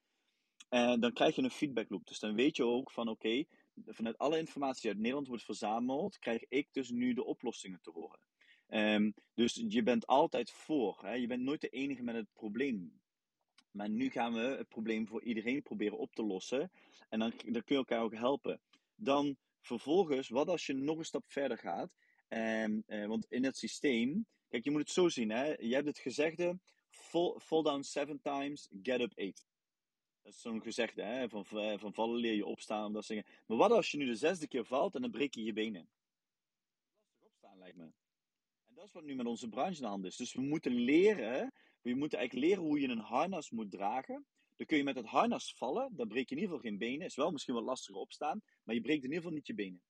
En 0.68 1.00
dan 1.00 1.12
krijg 1.12 1.34
je 1.36 1.42
een 1.42 1.50
feedback 1.50 1.90
loop. 1.90 2.06
Dus 2.06 2.18
dan 2.18 2.34
weet 2.34 2.56
je 2.56 2.64
ook 2.64 2.90
van 2.90 3.08
oké, 3.08 3.44
vanuit 3.86 4.18
alle 4.18 4.38
informatie 4.38 4.80
die 4.80 4.90
uit 4.90 4.98
Nederland 4.98 5.28
wordt 5.28 5.44
verzameld, 5.44 6.18
krijg 6.18 6.44
ik 6.48 6.68
dus 6.72 6.90
nu 6.90 7.14
de 7.14 7.24
oplossingen 7.24 7.80
te 7.82 7.90
horen. 7.90 8.20
Um, 8.72 9.14
dus 9.34 9.64
je 9.68 9.82
bent 9.82 10.06
altijd 10.06 10.50
voor. 10.50 10.98
Hè? 11.02 11.12
Je 11.12 11.26
bent 11.26 11.42
nooit 11.42 11.60
de 11.60 11.68
enige 11.68 12.02
met 12.02 12.14
het 12.14 12.32
probleem. 12.32 13.00
Maar 13.70 13.88
nu 13.88 14.10
gaan 14.10 14.32
we 14.32 14.40
het 14.40 14.68
probleem 14.68 15.06
voor 15.06 15.22
iedereen 15.22 15.62
proberen 15.62 15.98
op 15.98 16.14
te 16.14 16.22
lossen. 16.22 16.70
En 17.08 17.18
dan, 17.18 17.30
dan 17.30 17.64
kun 17.64 17.64
je 17.64 17.74
elkaar 17.74 18.02
ook 18.02 18.14
helpen. 18.14 18.60
Dan 18.94 19.36
vervolgens, 19.60 20.28
wat 20.28 20.48
als 20.48 20.66
je 20.66 20.72
nog 20.72 20.98
een 20.98 21.04
stap 21.04 21.24
verder 21.26 21.58
gaat? 21.58 21.96
Um, 22.28 22.82
uh, 22.86 23.06
want 23.06 23.26
in 23.28 23.44
het 23.44 23.56
systeem, 23.56 24.26
kijk, 24.48 24.64
je 24.64 24.70
moet 24.70 24.80
het 24.80 24.90
zo 24.90 25.08
zien. 25.08 25.30
Hè? 25.30 25.54
Je 25.58 25.74
hebt 25.74 25.86
het 25.86 25.98
gezegde: 25.98 26.58
fall, 26.88 27.38
fall 27.38 27.62
down 27.62 27.82
seven 27.82 28.20
times, 28.20 28.68
get 28.82 29.00
up 29.00 29.12
eight. 29.14 29.48
Dat 30.22 30.32
is 30.32 30.40
zo'n 30.40 30.62
gezegde, 30.62 31.02
hè? 31.02 31.28
Van, 31.28 31.44
eh, 31.50 31.78
van 31.78 31.94
vallen 31.94 32.20
leer 32.20 32.34
je 32.34 32.46
opstaan. 32.46 32.92
Dat. 32.92 33.08
Maar 33.46 33.56
wat 33.56 33.70
als 33.70 33.90
je 33.90 33.96
nu 33.96 34.06
de 34.06 34.14
zesde 34.14 34.48
keer 34.48 34.64
valt 34.64 34.94
en 34.94 35.00
dan 35.00 35.10
breek 35.10 35.34
je 35.34 35.44
je 35.44 35.52
benen? 35.52 35.88
Lastig 37.02 37.28
opstaan, 37.28 37.58
lijkt 37.58 37.76
me. 37.76 37.99
Dat 38.80 38.88
is 38.88 38.94
wat 38.94 39.04
nu 39.04 39.14
met 39.14 39.26
onze 39.26 39.48
branche 39.48 39.76
aan 39.76 39.82
de 39.82 39.88
hand 39.88 40.04
is. 40.04 40.16
Dus 40.16 40.34
we 40.34 40.40
moeten 40.40 40.72
leren, 40.72 41.52
we 41.80 41.94
moeten 41.94 42.18
eigenlijk 42.18 42.48
leren 42.48 42.64
hoe 42.64 42.80
je 42.80 42.88
een 42.88 42.98
harnas 42.98 43.50
moet 43.50 43.70
dragen. 43.70 44.26
Dan 44.56 44.66
kun 44.66 44.76
je 44.76 44.84
met 44.84 44.96
het 44.96 45.06
harnas 45.06 45.54
vallen, 45.56 45.92
dan 45.96 46.08
breek 46.08 46.28
je 46.28 46.34
in 46.34 46.40
ieder 46.40 46.56
geval 46.56 46.70
geen 46.70 46.78
benen. 46.78 47.06
Is 47.06 47.14
wel 47.16 47.30
misschien 47.30 47.54
wat 47.54 47.62
lastiger 47.62 48.00
opstaan, 48.00 48.42
maar 48.64 48.74
je 48.74 48.80
breekt 48.80 49.04
in 49.04 49.08
ieder 49.08 49.22
geval 49.22 49.36
niet 49.36 49.46
je 49.46 49.54
benen. 49.54 49.82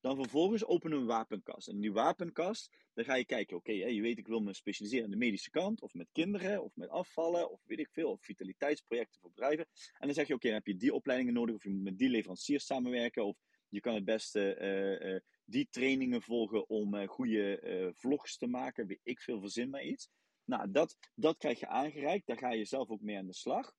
Dan 0.00 0.16
vervolgens 0.16 0.64
openen 0.64 0.98
een 0.98 1.06
wapenkast. 1.06 1.68
En 1.68 1.74
in 1.74 1.80
die 1.80 1.92
wapenkast, 1.92 2.76
dan 2.94 3.04
ga 3.04 3.14
je 3.14 3.24
kijken, 3.24 3.56
oké, 3.56 3.72
je 3.72 4.00
weet 4.00 4.18
ik 4.18 4.26
wil 4.26 4.40
me 4.40 4.54
specialiseren 4.54 5.04
aan 5.04 5.10
de 5.10 5.16
medische 5.16 5.50
kant, 5.50 5.80
of 5.80 5.94
met 5.94 6.08
kinderen, 6.12 6.62
of 6.62 6.76
met 6.76 6.88
afvallen, 6.88 7.50
of 7.50 7.60
weet 7.64 7.78
ik 7.78 7.90
veel, 7.90 8.10
of 8.10 8.22
vitaliteitsprojecten 8.22 9.20
voor 9.20 9.30
bedrijven. 9.30 9.66
En 9.98 10.06
dan 10.06 10.14
zeg 10.14 10.26
je, 10.26 10.34
oké, 10.34 10.48
heb 10.48 10.66
je 10.66 10.76
die 10.76 10.94
opleidingen 10.94 11.34
nodig, 11.34 11.54
of 11.54 11.62
je 11.62 11.70
moet 11.70 11.82
met 11.82 11.98
die 11.98 12.08
leveranciers 12.08 12.66
samenwerken, 12.66 13.24
of 13.24 13.36
je 13.68 13.80
kan 13.80 13.94
het 13.94 14.04
beste 14.04 14.58
uh, 14.60 15.12
uh, 15.12 15.20
die 15.44 15.68
trainingen 15.70 16.22
volgen 16.22 16.68
om 16.68 16.94
uh, 16.94 17.08
goede 17.08 17.92
vlogs 17.96 18.36
te 18.36 18.46
maken, 18.46 18.86
weet 18.86 19.00
ik 19.02 19.20
veel, 19.20 19.40
verzin 19.40 19.70
maar 19.70 19.84
iets. 19.84 20.08
Nou, 20.44 20.70
dat, 20.70 20.96
dat 21.14 21.36
krijg 21.36 21.60
je 21.60 21.66
aangereikt, 21.66 22.26
daar 22.26 22.38
ga 22.38 22.52
je 22.52 22.64
zelf 22.64 22.88
ook 22.88 23.00
mee 23.00 23.18
aan 23.18 23.26
de 23.26 23.34
slag. 23.34 23.72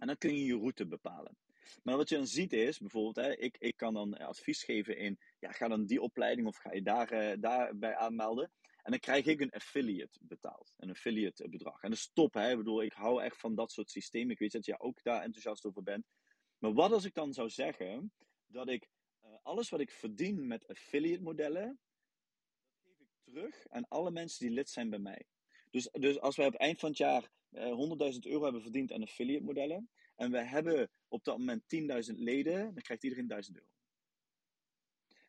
En 0.00 0.06
dan 0.06 0.18
kun 0.18 0.36
je 0.36 0.44
je 0.44 0.58
route 0.58 0.86
bepalen. 0.86 1.36
Maar 1.82 1.96
wat 1.96 2.08
je 2.08 2.16
dan 2.16 2.26
ziet 2.26 2.52
is, 2.52 2.78
bijvoorbeeld, 2.78 3.26
hè, 3.26 3.36
ik, 3.36 3.56
ik 3.58 3.76
kan 3.76 3.94
dan 3.94 4.16
advies 4.16 4.64
geven 4.64 4.96
in, 4.96 5.18
ja, 5.38 5.52
ga 5.52 5.68
dan 5.68 5.86
die 5.86 6.00
opleiding 6.00 6.46
of 6.46 6.56
ga 6.56 6.72
je 6.72 6.82
daar, 6.82 7.12
uh, 7.12 7.40
daarbij 7.40 7.96
aanmelden. 7.96 8.50
En 8.82 8.90
dan 8.90 9.00
krijg 9.00 9.24
ik 9.24 9.40
een 9.40 9.50
affiliate 9.50 10.18
betaald, 10.22 10.74
een 10.76 10.90
affiliate 10.90 11.48
bedrag. 11.48 11.82
En 11.82 11.90
dat 11.90 11.98
is 11.98 12.10
top, 12.12 12.34
hè. 12.34 12.50
Ik 12.50 12.56
bedoel, 12.56 12.82
ik 12.82 12.92
hou 12.92 13.22
echt 13.22 13.36
van 13.36 13.54
dat 13.54 13.72
soort 13.72 13.90
systemen. 13.90 14.30
Ik 14.30 14.38
weet 14.38 14.52
dat 14.52 14.64
jij 14.64 14.78
ook 14.78 15.02
daar 15.02 15.22
enthousiast 15.22 15.64
over 15.64 15.82
bent. 15.82 16.06
Maar 16.58 16.72
wat 16.72 16.92
als 16.92 17.04
ik 17.04 17.14
dan 17.14 17.32
zou 17.32 17.48
zeggen, 17.48 18.12
dat 18.46 18.68
ik 18.68 18.88
alles 19.42 19.68
wat 19.68 19.80
ik 19.80 19.90
verdien 19.90 20.46
met 20.46 20.68
affiliate 20.68 21.22
modellen, 21.22 21.78
dat 22.68 22.78
geef 22.82 23.00
ik 23.00 23.08
terug 23.24 23.68
aan 23.68 23.88
alle 23.88 24.10
mensen 24.10 24.46
die 24.46 24.54
lid 24.54 24.70
zijn 24.70 24.90
bij 24.90 24.98
mij. 24.98 25.26
Dus, 25.70 25.88
dus 25.92 26.20
als 26.20 26.36
wij 26.36 26.46
op 26.46 26.54
eind 26.54 26.78
van 26.78 26.88
het 26.88 26.98
jaar 26.98 27.30
uh, 27.50 28.12
100.000 28.12 28.18
euro 28.20 28.42
hebben 28.42 28.62
verdiend 28.62 28.92
aan 28.92 29.02
affiliate 29.02 29.44
modellen, 29.44 29.90
en 30.16 30.30
we 30.30 30.44
hebben 30.44 30.90
op 31.08 31.24
dat 31.24 31.38
moment 31.38 31.62
10.000 32.10 32.14
leden, 32.16 32.74
dan 32.74 32.82
krijgt 32.82 33.04
iedereen 33.04 33.26
1000 33.26 33.56
euro. 33.56 33.68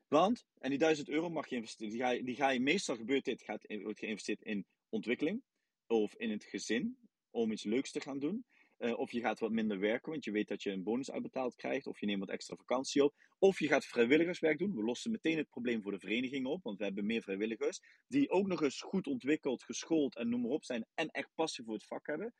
Want, 0.07 0.45
en 0.57 0.69
die 0.69 0.79
1000 0.79 1.09
euro 1.09 1.29
mag 1.29 1.47
je 1.47 1.55
investeren, 1.55 1.91
die 1.91 2.01
ga 2.01 2.09
je, 2.09 2.23
die 2.23 2.35
ga 2.35 2.49
je 2.49 2.59
meestal 2.59 2.95
gebeurt 2.95 3.25
dit, 3.25 3.41
gaat, 3.41 3.65
wordt 3.81 3.99
geïnvesteerd 3.99 4.41
in 4.41 4.65
ontwikkeling 4.89 5.43
of 5.87 6.15
in 6.15 6.29
het 6.29 6.43
gezin 6.43 6.97
om 7.29 7.51
iets 7.51 7.63
leuks 7.63 7.91
te 7.91 8.01
gaan 8.01 8.19
doen. 8.19 8.45
Uh, 8.79 8.99
of 8.99 9.11
je 9.11 9.19
gaat 9.19 9.39
wat 9.39 9.51
minder 9.51 9.79
werken, 9.79 10.11
want 10.11 10.23
je 10.23 10.31
weet 10.31 10.47
dat 10.47 10.63
je 10.63 10.71
een 10.71 10.83
bonus 10.83 11.11
uitbetaald 11.11 11.55
krijgt. 11.55 11.87
Of 11.87 11.99
je 11.99 12.05
neemt 12.05 12.19
wat 12.19 12.29
extra 12.29 12.55
vakantie 12.55 13.03
op. 13.03 13.15
Of 13.39 13.59
je 13.59 13.67
gaat 13.67 13.85
vrijwilligerswerk 13.85 14.57
doen. 14.57 14.75
We 14.75 14.83
lossen 14.83 15.11
meteen 15.11 15.37
het 15.37 15.49
probleem 15.49 15.81
voor 15.81 15.91
de 15.91 15.99
vereniging 15.99 16.45
op, 16.45 16.63
want 16.63 16.77
we 16.77 16.83
hebben 16.83 17.05
meer 17.05 17.21
vrijwilligers. 17.21 17.79
Die 18.07 18.29
ook 18.29 18.47
nog 18.47 18.61
eens 18.61 18.81
goed 18.81 19.07
ontwikkeld, 19.07 19.63
geschoold 19.63 20.15
en 20.15 20.29
noem 20.29 20.41
maar 20.41 20.51
op 20.51 20.63
zijn. 20.63 20.85
En 20.93 21.07
echt 21.11 21.29
passie 21.35 21.63
voor 21.63 21.73
het 21.73 21.85
vak 21.85 22.07
hebben 22.07 22.33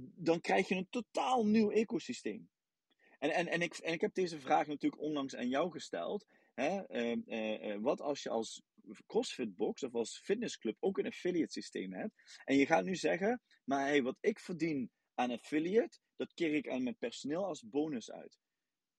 dan 0.00 0.40
krijg 0.40 0.68
je 0.68 0.74
een 0.74 0.88
totaal 0.90 1.46
nieuw 1.46 1.70
ecosysteem. 1.70 2.48
En, 3.18 3.30
en, 3.30 3.46
en, 3.46 3.62
ik, 3.62 3.76
en 3.76 3.92
ik 3.92 4.00
heb 4.00 4.14
deze 4.14 4.40
vraag 4.40 4.66
natuurlijk 4.66 5.02
onlangs 5.02 5.36
aan 5.36 5.48
jou 5.48 5.70
gesteld. 5.70 6.26
Hè? 6.54 6.82
Uh, 6.88 7.70
uh, 7.70 7.76
wat 7.80 8.00
als 8.00 8.22
je 8.22 8.28
als 8.28 8.62
CrossFit 9.06 9.56
Box 9.56 9.82
of 9.82 9.94
als 9.94 10.20
fitnessclub 10.24 10.76
ook 10.80 10.98
een 10.98 11.06
affiliate 11.06 11.52
systeem 11.52 11.92
hebt. 11.92 12.40
En 12.44 12.56
je 12.56 12.66
gaat 12.66 12.84
nu 12.84 12.96
zeggen, 12.96 13.42
maar 13.64 13.86
hey, 13.86 14.02
wat 14.02 14.16
ik 14.20 14.38
verdien 14.38 14.90
aan 15.18 15.30
affiliate, 15.30 15.98
dat 16.16 16.34
keer 16.34 16.54
ik 16.54 16.68
aan 16.68 16.82
mijn 16.82 16.96
personeel 16.98 17.44
als 17.44 17.68
bonus 17.68 18.10
uit. 18.10 18.38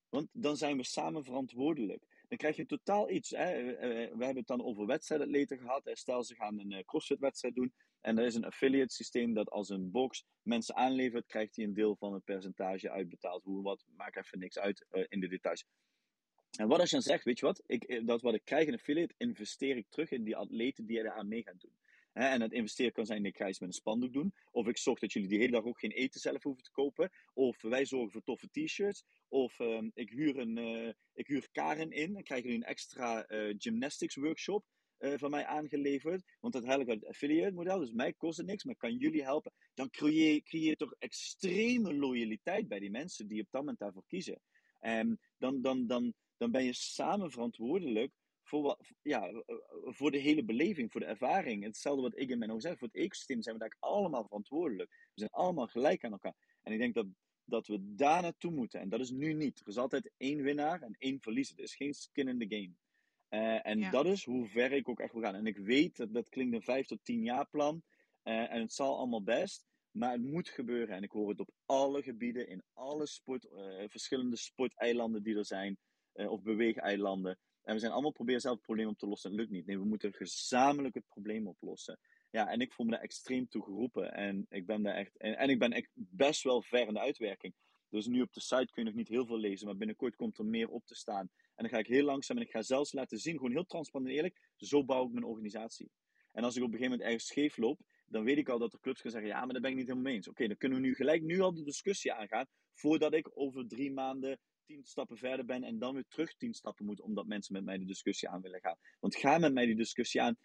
Want 0.10 0.28
dan 0.32 0.58
zijn 0.58 0.78
we 0.78 0.84
samen 0.84 1.24
verantwoordelijk. 1.24 2.06
Dan 2.28 2.38
krijg 2.38 2.56
je 2.56 2.66
totaal 2.66 3.10
iets. 3.10 3.30
Hè? 3.30 3.64
We 3.64 4.26
hebben 4.26 4.36
het 4.36 4.48
dan 4.48 4.64
over 4.64 4.86
wedstrijdatleten 4.86 5.58
gehad. 5.58 5.90
Stel, 5.94 6.24
ze 6.24 6.36
gaan 6.36 6.60
een 6.60 6.86
CrossFit-wedstrijd 6.86 7.56
doen. 7.56 7.74
En 8.02 8.18
er 8.18 8.26
is 8.26 8.36
een 8.36 8.46
affiliate 8.46 8.94
systeem 8.94 9.34
dat 9.34 9.50
als 9.50 9.70
een 9.70 9.92
box 9.92 10.26
mensen 10.42 10.76
aanlevert, 10.76 11.26
krijgt 11.26 11.56
hij 11.56 11.66
een 11.66 11.74
deel 11.74 11.96
van 11.96 12.14
het 12.14 12.24
percentage 12.24 12.90
uitbetaald. 12.90 13.44
Hoe 13.44 13.64
wat, 13.64 13.86
maakt 13.96 14.18
even 14.18 14.40
niks 14.40 14.60
uit 14.60 14.86
uh, 14.92 15.06
in 15.08 15.20
de 15.20 15.28
details. 15.28 15.66
En 16.58 16.68
wat 16.68 16.80
als 16.80 16.90
je 16.90 16.96
dan 16.96 17.06
zegt, 17.06 17.24
weet 17.24 17.40
je 17.40 17.46
wat, 17.46 17.64
ik, 17.66 17.84
eh, 17.84 18.06
dat 18.06 18.22
wat 18.22 18.34
ik 18.34 18.46
krijg 18.46 18.68
in 18.68 18.74
affiliate, 18.74 19.14
investeer 19.18 19.78
ik 19.78 19.90
terug 19.90 20.12
in 20.12 20.24
die 20.24 20.36
atleten 20.36 20.86
die 20.86 21.00
er 21.00 21.12
aan 21.12 21.28
mee 21.28 21.44
gaan 21.44 21.58
doen. 21.58 21.74
En 22.28 22.42
het 22.42 22.52
investeren 22.52 22.92
kan 22.92 23.06
zijn, 23.06 23.26
ik 23.26 23.38
ga 23.38 23.48
iets 23.48 23.60
met 23.60 23.70
een 23.70 23.76
spandoek 23.76 24.14
doen. 24.14 24.34
Of 24.52 24.68
ik 24.68 24.78
zorg 24.78 25.00
dat 25.00 25.14
jullie 25.14 25.30
die 25.30 25.38
hele 25.38 25.52
dag 25.52 25.64
ook 25.64 25.80
geen 25.80 25.92
eten 25.92 26.20
zelf 26.20 26.44
hoeven 26.44 26.64
te 26.64 26.72
kopen. 26.72 27.10
Of 27.34 27.62
wij 27.62 27.86
zorgen 27.86 28.12
voor 28.12 28.24
toffe 28.24 28.50
t-shirts. 28.52 29.04
Of 29.28 29.60
uh, 29.60 29.82
ik, 29.94 30.10
huur 30.10 30.38
een, 30.38 30.58
uh, 30.58 30.94
ik 31.14 31.28
huur 31.28 31.48
Karen 31.52 31.92
in. 31.92 32.14
Dan 32.14 32.24
krijgen 32.24 32.48
jullie 32.48 32.64
een 32.64 32.72
extra 32.72 33.30
uh, 33.30 33.56
gymnastics 33.58 34.16
workshop 34.16 34.66
uh, 35.00 35.14
van 35.18 35.30
mij 35.30 35.46
aangeleverd. 35.46 36.24
Want 36.40 36.54
dat 36.54 36.66
helpt 36.66 36.88
het 36.88 37.06
affiliate 37.06 37.54
model, 37.54 37.80
dus 37.80 37.92
mij 37.92 38.14
kost 38.14 38.38
het 38.38 38.48
niks, 38.48 38.64
maar 38.64 38.76
kan 38.76 38.96
jullie 38.96 39.24
helpen. 39.24 39.52
Dan 39.74 39.90
creëer, 39.90 40.42
creëer 40.42 40.76
toch 40.76 40.94
extreme 41.00 41.94
loyaliteit 41.94 42.68
bij 42.68 42.80
die 42.80 42.92
mensen 42.92 43.28
die 43.28 43.42
op 43.42 43.48
dat 43.52 43.62
moment 43.62 43.80
daarvoor 43.80 44.06
kiezen. 44.08 44.42
En 44.80 45.20
dan, 45.38 45.62
dan, 45.62 45.88
dan, 45.88 46.14
dan 46.38 46.52
ben 46.52 46.64
je 46.64 46.74
samen 46.74 47.32
verantwoordelijk 47.32 48.12
voor, 48.50 48.78
ja, 49.02 49.28
eh, 49.28 49.56
voor 49.84 50.12
de 50.12 50.18
hele 50.18 50.44
beleving, 50.44 50.92
voor 50.92 51.02
de 51.02 51.08
ervaring. 51.08 51.64
Hetzelfde 51.64 52.02
wat 52.02 52.20
ik 52.20 52.30
in 52.30 52.38
mijn 52.38 52.62
zeg, 52.62 52.78
voor 52.78 52.88
het 52.88 52.98
ecosysteem 52.98 53.42
zijn 53.42 53.56
we 53.56 53.62
daar 53.62 53.76
allemaal 53.80 54.24
verantwoordelijk. 54.24 54.90
We 54.90 55.20
zijn 55.20 55.30
allemaal 55.30 55.68
gelijk 55.68 56.04
aan 56.04 56.12
elkaar. 56.12 56.36
En 56.62 56.74
ik 56.74 56.80
denk 56.80 56.94
dat, 56.94 57.06
dat 57.46 57.68
we 57.68 57.96
daar 57.96 58.22
naartoe 58.22 58.52
moeten. 58.52 58.80
En 58.80 58.90
dat 58.90 59.00
is 59.00 59.12
nu 59.12 59.34
niet. 59.34 59.60
Er 59.60 59.68
is 59.68 59.78
altijd 59.78 60.12
één 60.18 60.42
winnaar 60.42 60.82
en 60.82 60.96
één 60.98 61.22
verliezer. 61.22 61.58
Er 61.58 61.64
is 61.64 61.76
geen 61.76 61.94
skin 61.94 62.28
in 62.28 62.40
the 62.40 62.56
game. 62.56 62.74
Uh, 63.30 63.66
en 63.66 63.92
dat 63.92 64.06
is 64.06 64.26
hoe 64.26 64.48
ver 64.48 64.72
ik 64.72 64.90
ook 64.90 65.00
echt 65.00 65.14
wil 65.14 65.22
gaan. 65.22 65.36
En 65.36 65.46
ik 65.46 65.58
weet, 65.58 65.98
dat, 65.98 66.14
dat 66.14 66.30
klinkt 66.30 66.56
een 66.56 66.62
vijf 66.62 66.88
tot 66.88 67.04
tien 67.04 67.24
jaar 67.24 67.50
plan. 67.50 67.84
Uh, 68.24 68.54
en 68.54 68.62
het 68.62 68.74
zal 68.74 68.98
allemaal 68.98 69.24
best. 69.24 69.68
Maar 69.92 70.12
het 70.12 70.22
moet 70.22 70.50
gebeuren. 70.50 70.96
En 70.96 71.04
ik 71.04 71.12
hoor 71.12 71.30
het 71.30 71.40
op 71.40 71.50
alle 71.66 72.04
gebieden, 72.04 72.48
in 72.48 72.64
alle 72.74 73.06
sport, 73.08 73.46
uh, 73.46 73.84
verschillende 73.88 74.36
sporteilanden 74.36 75.24
die 75.24 75.38
er 75.38 75.46
zijn. 75.46 75.78
of 76.14 76.42
beweegeilanden. 76.42 77.38
En 77.64 77.74
we 77.74 77.80
zijn 77.80 77.92
allemaal 77.92 78.12
proberen 78.12 78.42
zelf 78.42 78.56
het 78.56 78.66
probleem 78.66 78.88
op 78.88 78.98
te 78.98 79.08
lossen. 79.08 79.30
Het 79.30 79.40
lukt 79.40 79.52
niet. 79.52 79.66
Nee, 79.66 79.80
we 79.80 79.86
moeten 79.86 80.14
gezamenlijk 80.14 80.96
het 80.96 81.08
probleem 81.08 81.48
oplossen. 81.48 82.00
Ja, 82.30 82.48
en 82.48 82.60
ik 82.60 82.74
voel 82.74 82.86
me 82.86 82.92
daar 82.92 83.02
extreem 83.02 83.48
toe 83.48 83.64
geroepen. 83.64 84.14
En 84.14 84.46
ik 84.50 84.66
ben 84.66 84.84
daar 84.84 84.96
echt. 84.96 85.18
En, 85.18 85.38
en 85.38 85.50
ik 85.50 85.60
ben 85.60 85.72
echt 85.72 85.90
best 85.94 86.44
wel 86.44 86.62
ver 86.62 86.88
in 86.88 86.94
de 86.94 87.00
uitwerking. 87.00 87.54
Dus 87.90 88.06
nu 88.06 88.22
op 88.22 88.34
de 88.34 88.42
site 88.42 88.72
kun 88.72 88.84
je 88.84 88.90
nog 88.90 88.94
niet 88.94 89.08
heel 89.08 89.26
veel 89.26 89.38
lezen, 89.38 89.66
maar 89.66 89.78
binnenkort 89.78 90.16
komt 90.16 90.38
er 90.38 90.46
meer 90.46 90.70
op 90.70 90.86
te 90.86 90.96
staan. 90.96 91.30
En 91.56 91.64
dan 91.64 91.70
ga 91.70 91.78
ik 91.78 91.88
heel 91.88 92.04
langzaam 92.04 92.38
en 92.38 92.44
ik 92.44 92.52
ga 92.52 92.62
zelfs 92.62 92.94
laten 92.94 93.18
zien, 93.18 93.36
gewoon 93.36 93.52
heel 93.52 93.66
transparant 93.66 94.10
en 94.10 94.16
eerlijk, 94.16 94.52
zo 94.56 94.86
bouw 94.86 95.06
ik 95.06 95.12
mijn 95.12 95.26
organisatie. 95.26 95.92
En 96.32 96.44
als 96.44 96.56
ik 96.56 96.64
op 96.64 96.68
een 96.68 96.78
gegeven 96.78 96.92
moment 96.92 97.10
ergens 97.10 97.28
scheef 97.28 97.58
loop, 97.58 97.82
dan 98.06 98.24
weet 98.24 98.38
ik 98.38 98.50
al 98.50 98.60
dat 98.60 98.74
er 98.74 98.80
clubs 98.80 99.02
gaan 99.02 99.12
zeggen, 99.12 99.30
ja, 99.30 99.40
maar 99.40 99.54
daar 99.54 99.62
ben 99.62 99.72
ik 99.72 99.78
niet 99.78 99.88
helemaal 99.88 100.08
mee 100.08 100.16
eens. 100.16 100.28
Oké, 100.28 100.48
dan 100.48 100.58
kunnen 100.58 100.82
we 100.82 100.88
nu 100.88 100.96
gelijk 100.96 101.22
nu 101.22 101.40
al 101.40 101.54
de 101.54 101.64
discussie 101.64 102.14
aangaan, 102.14 102.48
voordat 102.74 103.14
ik 103.14 103.30
over 103.34 103.68
drie 103.68 103.92
maanden 103.92 104.40
tien 104.70 104.86
stappen 104.86 105.18
verder 105.18 105.46
ben 105.46 105.64
en 105.64 105.80
dan 105.80 105.94
weer 105.94 106.08
terug 106.08 106.36
tien 106.36 106.54
stappen 106.54 106.86
moet, 106.86 107.02
omdat 107.02 107.26
mensen 107.26 107.54
met 107.54 107.64
mij 107.64 107.78
de 107.78 107.86
discussie 107.86 108.30
aan 108.30 108.42
willen 108.42 108.60
gaan. 108.60 108.78
Want 109.00 109.16
ga 109.16 109.38
met 109.38 109.54
mij 109.54 109.66
die 109.66 109.76
discussie 109.76 110.22
aan. 110.22 110.38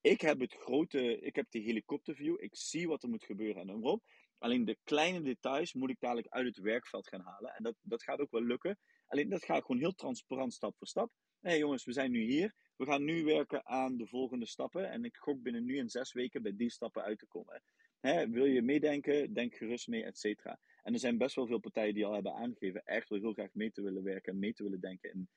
Ik 0.00 0.20
heb 0.20 0.40
het 0.40 0.54
grote, 0.54 1.20
ik 1.20 1.36
heb 1.36 1.46
die 1.50 1.62
helikopterview, 1.62 2.36
ik 2.38 2.56
zie 2.56 2.88
wat 2.88 3.02
er 3.02 3.08
moet 3.08 3.24
gebeuren 3.24 3.60
en 3.60 3.66
dan 3.66 4.00
Alleen 4.38 4.64
de 4.64 4.78
kleine 4.84 5.22
details 5.22 5.74
moet 5.74 5.90
ik 5.90 6.00
dadelijk 6.00 6.28
uit 6.28 6.46
het 6.46 6.58
werkveld 6.58 7.08
gaan 7.08 7.20
halen. 7.20 7.54
En 7.54 7.62
dat, 7.62 7.74
dat 7.82 8.02
gaat 8.02 8.18
ook 8.18 8.30
wel 8.30 8.42
lukken. 8.42 8.78
Alleen 9.06 9.28
dat 9.28 9.44
gaat 9.44 9.64
gewoon 9.64 9.80
heel 9.80 9.94
transparant, 9.94 10.52
stap 10.52 10.76
voor 10.76 10.86
stap. 10.86 11.10
Hé 11.40 11.50
hey 11.50 11.58
jongens, 11.58 11.84
we 11.84 11.92
zijn 11.92 12.10
nu 12.10 12.22
hier. 12.22 12.54
We 12.76 12.86
gaan 12.86 13.04
nu 13.04 13.24
werken 13.24 13.66
aan 13.66 13.96
de 13.96 14.06
volgende 14.06 14.46
stappen. 14.46 14.90
En 14.90 15.04
ik 15.04 15.16
gok 15.16 15.42
binnen 15.42 15.64
nu 15.64 15.76
in 15.76 15.88
zes 15.88 16.12
weken 16.12 16.42
bij 16.42 16.56
die 16.56 16.70
stappen 16.70 17.02
uit 17.02 17.18
te 17.18 17.26
komen. 17.26 17.62
Hè, 18.00 18.28
wil 18.28 18.44
je 18.44 18.62
meedenken? 18.62 19.32
Denk 19.32 19.54
gerust 19.54 19.88
mee, 19.88 20.04
et 20.04 20.18
cetera. 20.18 20.58
En 20.82 20.92
er 20.92 20.98
zijn 20.98 21.18
best 21.18 21.36
wel 21.36 21.46
veel 21.46 21.58
partijen 21.58 21.94
die 21.94 22.06
al 22.06 22.12
hebben 22.12 22.34
aangegeven 22.34 22.84
echt 22.84 23.08
wel 23.08 23.18
heel 23.18 23.32
graag 23.32 23.54
mee 23.54 23.72
te 23.72 23.82
willen 23.82 24.02
werken 24.02 24.32
en 24.32 24.38
mee 24.38 24.52
te 24.52 24.62
willen 24.62 24.80
denken 24.80 25.10
in, 25.10 25.28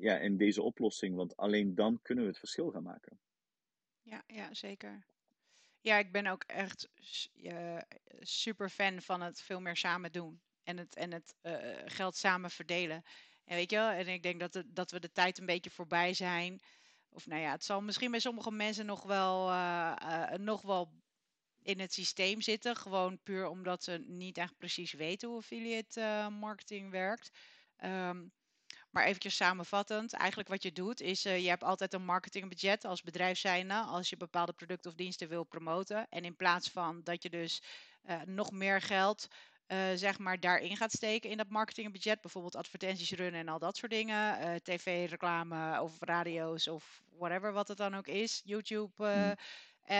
ja, 0.00 0.18
in 0.18 0.36
deze 0.36 0.62
oplossing. 0.62 1.16
Want 1.16 1.36
alleen 1.36 1.74
dan 1.74 1.98
kunnen 2.02 2.24
we 2.24 2.30
het 2.30 2.38
verschil 2.38 2.70
gaan 2.70 2.82
maken. 2.82 3.18
Ja, 4.02 4.22
ja 4.26 4.54
zeker. 4.54 5.04
Ja, 5.80 5.98
ik 5.98 6.12
ben 6.12 6.26
ook 6.26 6.42
echt 6.42 6.88
uh, 7.34 7.78
super 8.20 8.68
fan 8.68 9.02
van 9.02 9.20
het 9.20 9.40
veel 9.40 9.60
meer 9.60 9.76
samen 9.76 10.12
doen. 10.12 10.40
En 10.62 10.76
het, 10.76 10.96
en 10.96 11.12
het 11.12 11.34
uh, 11.42 11.56
geld 11.84 12.16
samen 12.16 12.50
verdelen. 12.50 13.02
En 13.44 13.56
weet 13.56 13.70
je 13.70 13.76
wel, 13.76 13.90
en 13.90 14.08
ik 14.08 14.22
denk 14.22 14.40
dat, 14.40 14.54
het, 14.54 14.66
dat 14.74 14.90
we 14.90 15.00
de 15.00 15.12
tijd 15.12 15.38
een 15.38 15.46
beetje 15.46 15.70
voorbij 15.70 16.14
zijn. 16.14 16.60
Of 17.08 17.26
nou 17.26 17.40
ja, 17.40 17.50
het 17.50 17.64
zal 17.64 17.80
misschien 17.80 18.10
bij 18.10 18.20
sommige 18.20 18.50
mensen 18.50 18.86
nog 18.86 19.02
wel, 19.02 19.48
uh, 19.48 20.30
nog 20.30 20.62
wel 20.62 20.92
in 21.62 21.80
het 21.80 21.92
systeem 21.92 22.40
zitten. 22.40 22.76
Gewoon 22.76 23.18
puur 23.22 23.46
omdat 23.46 23.84
ze 23.84 24.04
niet 24.06 24.38
echt 24.38 24.58
precies 24.58 24.92
weten 24.92 25.28
hoe 25.28 25.38
affiliate 25.38 26.00
uh, 26.00 26.28
marketing 26.28 26.90
werkt. 26.90 27.30
Um, 27.84 28.32
maar 28.90 29.04
eventjes 29.04 29.36
samenvattend, 29.36 30.12
eigenlijk 30.12 30.48
wat 30.48 30.62
je 30.62 30.72
doet 30.72 31.00
is, 31.00 31.26
uh, 31.26 31.38
je 31.38 31.48
hebt 31.48 31.62
altijd 31.62 31.94
een 31.94 32.04
marketingbudget 32.04 32.84
als 32.84 33.02
bedrijf 33.02 33.38
zijnde, 33.38 33.74
als 33.74 34.08
je 34.10 34.16
bepaalde 34.16 34.52
producten 34.52 34.90
of 34.90 34.96
diensten 34.96 35.28
wil 35.28 35.44
promoten. 35.44 36.06
En 36.08 36.24
in 36.24 36.36
plaats 36.36 36.68
van 36.68 37.00
dat 37.04 37.22
je 37.22 37.30
dus 37.30 37.62
uh, 38.08 38.20
nog 38.26 38.50
meer 38.50 38.80
geld 38.80 39.28
uh, 39.72 39.78
zeg 39.94 40.18
maar 40.18 40.40
daarin 40.40 40.76
gaat 40.76 40.92
steken 40.92 41.30
in 41.30 41.36
dat 41.36 41.48
marketingbudget. 41.48 42.20
Bijvoorbeeld 42.20 42.56
advertenties 42.56 43.10
runnen 43.10 43.40
en 43.40 43.48
al 43.48 43.58
dat 43.58 43.76
soort 43.76 43.92
dingen. 43.92 44.40
Uh, 44.40 44.54
TV, 44.54 45.06
reclame 45.10 45.80
of 45.80 45.96
radio's 46.00 46.68
of 46.68 47.02
whatever 47.18 47.52
wat 47.52 47.68
het 47.68 47.76
dan 47.76 47.94
ook 47.94 48.06
is. 48.06 48.42
YouTube 48.44 48.92
uh, 48.98 49.30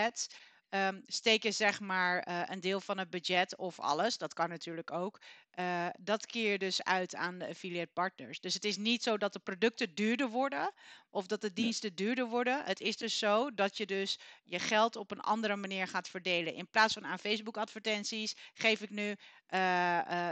ads 0.05 0.27
um, 0.75 1.03
steken 1.07 1.53
zeg 1.53 1.79
maar 1.79 2.27
uh, 2.27 2.41
een 2.45 2.59
deel 2.59 2.79
van 2.81 2.97
het 2.97 3.09
budget 3.09 3.55
of 3.55 3.79
alles, 3.79 4.17
dat 4.17 4.33
kan 4.33 4.49
natuurlijk 4.49 4.91
ook, 4.91 5.19
uh, 5.59 5.87
dat 5.99 6.25
keer 6.25 6.51
je 6.51 6.57
dus 6.57 6.83
uit 6.83 7.15
aan 7.15 7.37
de 7.37 7.47
affiliate 7.47 7.91
partners. 7.93 8.39
Dus 8.39 8.53
het 8.53 8.63
is 8.63 8.77
niet 8.77 9.03
zo 9.03 9.17
dat 9.17 9.33
de 9.33 9.39
producten 9.39 9.95
duurder 9.95 10.29
worden 10.29 10.73
of 11.09 11.27
dat 11.27 11.41
de 11.41 11.53
diensten 11.53 11.95
duurder 11.95 12.25
worden. 12.25 12.63
Het 12.63 12.81
is 12.81 12.97
dus 12.97 13.19
zo 13.19 13.53
dat 13.53 13.77
je 13.77 13.85
dus 13.85 14.19
je 14.43 14.59
geld 14.59 14.95
op 14.95 15.11
een 15.11 15.19
andere 15.19 15.55
manier 15.55 15.87
gaat 15.87 16.09
verdelen. 16.09 16.53
In 16.53 16.67
plaats 16.67 16.93
van 16.93 17.05
aan 17.05 17.19
Facebook 17.19 17.57
advertenties 17.57 18.35
geef 18.53 18.81
ik 18.81 18.89
nu, 18.89 19.09
uh, 19.09 19.17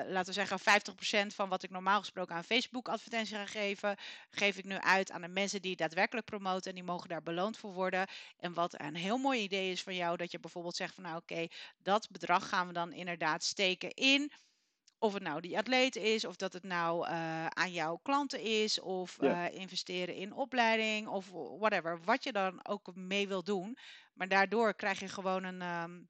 laten 0.07 0.25
we 0.25 0.33
zeggen, 0.33 0.59
50% 0.59 1.35
van 1.35 1.49
wat 1.49 1.63
ik 1.63 1.69
normaal 1.69 1.99
gesproken 1.99 2.35
aan 2.35 2.43
Facebook 2.43 2.89
advertenties 2.89 3.37
ga 3.37 3.45
geven, 3.45 3.97
geef 4.29 4.57
ik 4.57 4.65
nu 4.65 4.77
uit 4.77 5.11
aan 5.11 5.21
de 5.21 5.27
mensen 5.27 5.61
die 5.61 5.75
daadwerkelijk 5.75 6.25
promoten 6.25 6.69
en 6.69 6.75
die 6.75 6.83
mogen 6.83 7.09
daar 7.09 7.23
beloond 7.23 7.57
voor 7.57 7.73
worden. 7.73 8.07
En 8.39 8.53
wat 8.53 8.81
een 8.81 8.95
heel 8.95 9.17
mooi 9.17 9.41
idee 9.41 9.71
is 9.71 9.83
van 9.83 9.95
jou, 9.95 10.17
dat 10.17 10.31
je 10.31 10.39
bijvoorbeeld 10.39 10.75
zegt 10.75 10.93
van 10.93 11.03
nou 11.03 11.17
oké, 11.17 11.47
dat 11.77 12.09
bedrag 12.11 12.49
gaan 12.49 12.67
we 12.67 12.73
dan 12.73 12.93
inderdaad 12.93 13.43
steken 13.43 13.89
in 13.89 14.31
of 15.01 15.13
het 15.13 15.23
nou 15.23 15.41
die 15.41 15.57
atleet 15.57 15.95
is, 15.95 16.25
of 16.25 16.35
dat 16.35 16.53
het 16.53 16.63
nou 16.63 17.07
uh, 17.07 17.45
aan 17.45 17.71
jouw 17.71 17.99
klanten 18.03 18.41
is, 18.41 18.79
of 18.79 19.17
ja. 19.19 19.49
uh, 19.49 19.59
investeren 19.59 20.15
in 20.15 20.33
opleiding, 20.33 21.07
of 21.07 21.29
whatever. 21.59 21.99
Wat 22.03 22.23
je 22.23 22.31
dan 22.31 22.65
ook 22.67 22.95
mee 22.95 23.27
wil 23.27 23.43
doen. 23.43 23.77
Maar 24.13 24.27
daardoor 24.27 24.73
krijg 24.73 24.99
je 24.99 25.07
gewoon 25.07 25.43
een 25.43 25.61
um, 25.61 26.09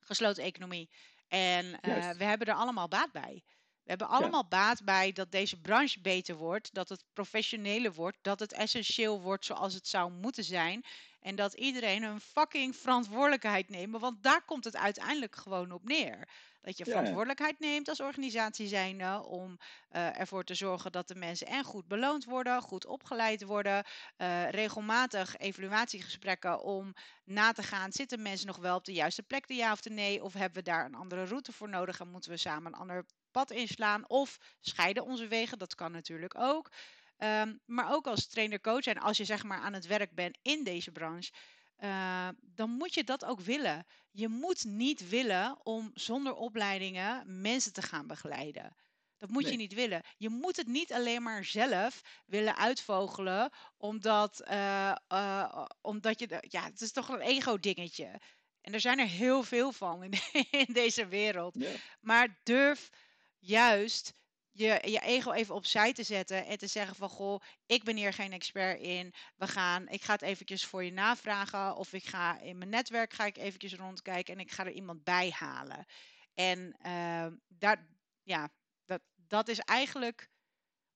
gesloten 0.00 0.42
economie. 0.42 0.90
En 1.28 1.64
uh, 1.66 2.10
we 2.10 2.24
hebben 2.24 2.46
er 2.46 2.54
allemaal 2.54 2.88
baat 2.88 3.12
bij. 3.12 3.42
We 3.82 3.92
hebben 3.92 4.08
allemaal 4.08 4.42
ja. 4.42 4.48
baat 4.48 4.84
bij 4.84 5.12
dat 5.12 5.30
deze 5.30 5.60
branche 5.60 6.00
beter 6.00 6.36
wordt, 6.36 6.74
dat 6.74 6.88
het 6.88 7.04
professioneler 7.12 7.92
wordt, 7.92 8.18
dat 8.22 8.40
het 8.40 8.52
essentieel 8.52 9.20
wordt 9.20 9.44
zoals 9.44 9.74
het 9.74 9.88
zou 9.88 10.12
moeten 10.12 10.44
zijn. 10.44 10.84
En 11.26 11.36
dat 11.36 11.54
iedereen 11.54 12.02
een 12.02 12.20
fucking 12.20 12.76
verantwoordelijkheid 12.76 13.68
neemt, 13.68 13.98
want 13.98 14.22
daar 14.22 14.42
komt 14.44 14.64
het 14.64 14.76
uiteindelijk 14.76 15.36
gewoon 15.36 15.72
op 15.72 15.84
neer. 15.84 16.28
Dat 16.60 16.78
je 16.78 16.84
verantwoordelijkheid 16.84 17.58
neemt 17.58 17.88
als 17.88 18.00
organisatie 18.00 18.66
zijnde 18.66 19.24
om 19.24 19.58
uh, 19.92 20.20
ervoor 20.20 20.44
te 20.44 20.54
zorgen 20.54 20.92
dat 20.92 21.08
de 21.08 21.14
mensen 21.14 21.46
en 21.46 21.64
goed 21.64 21.86
beloond 21.88 22.24
worden, 22.24 22.62
goed 22.62 22.86
opgeleid 22.86 23.42
worden, 23.42 23.84
uh, 24.18 24.50
regelmatig 24.50 25.36
evaluatiegesprekken 25.36 26.62
om 26.62 26.94
na 27.24 27.52
te 27.52 27.62
gaan, 27.62 27.92
zitten 27.92 28.22
mensen 28.22 28.46
nog 28.46 28.56
wel 28.56 28.76
op 28.76 28.84
de 28.84 28.92
juiste 28.92 29.22
plek, 29.22 29.46
de 29.46 29.54
ja 29.54 29.72
of 29.72 29.80
de 29.80 29.90
nee, 29.90 30.22
of 30.22 30.32
hebben 30.32 30.64
we 30.64 30.70
daar 30.70 30.84
een 30.84 30.94
andere 30.94 31.24
route 31.24 31.52
voor 31.52 31.68
nodig 31.68 32.00
en 32.00 32.10
moeten 32.10 32.30
we 32.30 32.36
samen 32.36 32.72
een 32.72 32.78
ander 32.78 33.04
pad 33.30 33.50
inslaan 33.50 34.08
of 34.08 34.38
scheiden 34.60 35.04
onze 35.04 35.26
wegen, 35.26 35.58
dat 35.58 35.74
kan 35.74 35.92
natuurlijk 35.92 36.38
ook. 36.38 36.70
Um, 37.18 37.60
maar 37.64 37.92
ook 37.92 38.06
als 38.06 38.26
trainer-coach 38.26 38.86
en 38.86 38.98
als 38.98 39.16
je 39.16 39.24
zeg 39.24 39.42
maar 39.44 39.60
aan 39.60 39.72
het 39.72 39.86
werk 39.86 40.14
bent 40.14 40.38
in 40.42 40.64
deze 40.64 40.92
branche, 40.92 41.32
uh, 41.78 42.28
dan 42.40 42.70
moet 42.70 42.94
je 42.94 43.04
dat 43.04 43.24
ook 43.24 43.40
willen. 43.40 43.86
Je 44.10 44.28
moet 44.28 44.64
niet 44.64 45.08
willen 45.08 45.66
om 45.66 45.90
zonder 45.94 46.34
opleidingen 46.34 47.40
mensen 47.40 47.72
te 47.72 47.82
gaan 47.82 48.06
begeleiden. 48.06 48.76
Dat 49.18 49.30
moet 49.30 49.42
nee. 49.42 49.52
je 49.52 49.58
niet 49.58 49.74
willen. 49.74 50.02
Je 50.16 50.28
moet 50.28 50.56
het 50.56 50.66
niet 50.66 50.92
alleen 50.92 51.22
maar 51.22 51.44
zelf 51.44 52.02
willen 52.26 52.56
uitvogelen, 52.56 53.50
omdat, 53.76 54.42
uh, 54.50 54.94
uh, 55.12 55.64
omdat 55.80 56.18
je. 56.18 56.44
Ja, 56.48 56.64
het 56.64 56.80
is 56.80 56.92
toch 56.92 57.08
een 57.08 57.20
ego-dingetje. 57.20 58.20
En 58.60 58.72
er 58.72 58.80
zijn 58.80 58.98
er 58.98 59.06
heel 59.06 59.42
veel 59.42 59.72
van 59.72 60.02
in, 60.02 60.12
in 60.66 60.72
deze 60.72 61.06
wereld. 61.06 61.54
Ja. 61.58 61.70
Maar 62.00 62.40
durf 62.42 62.90
juist 63.38 64.12
je, 64.56 64.80
je 64.82 65.00
ego 65.00 65.32
even 65.32 65.54
opzij 65.54 65.92
te 65.92 66.02
zetten 66.02 66.46
en 66.46 66.58
te 66.58 66.66
zeggen 66.66 66.96
van 66.96 67.08
goh, 67.08 67.40
ik 67.66 67.84
ben 67.84 67.96
hier 67.96 68.12
geen 68.12 68.32
expert 68.32 68.80
in. 68.80 69.14
We 69.36 69.46
gaan, 69.46 69.88
ik 69.88 70.02
ga 70.02 70.12
het 70.12 70.22
eventjes 70.22 70.64
voor 70.64 70.84
je 70.84 70.92
navragen 70.92 71.76
of 71.76 71.92
ik 71.92 72.04
ga 72.04 72.40
in 72.40 72.58
mijn 72.58 72.70
netwerk 72.70 73.12
ga 73.12 73.24
ik 73.24 73.36
eventjes 73.36 73.74
rondkijken 73.74 74.34
en 74.34 74.40
ik 74.40 74.50
ga 74.50 74.64
er 74.64 74.72
iemand 74.72 75.04
bij 75.04 75.30
halen. 75.30 75.86
En 76.34 76.76
uh, 76.86 77.26
daar, 77.48 77.86
ja, 78.22 78.48
dat, 78.84 79.00
dat 79.14 79.48
is 79.48 79.58
eigenlijk 79.58 80.30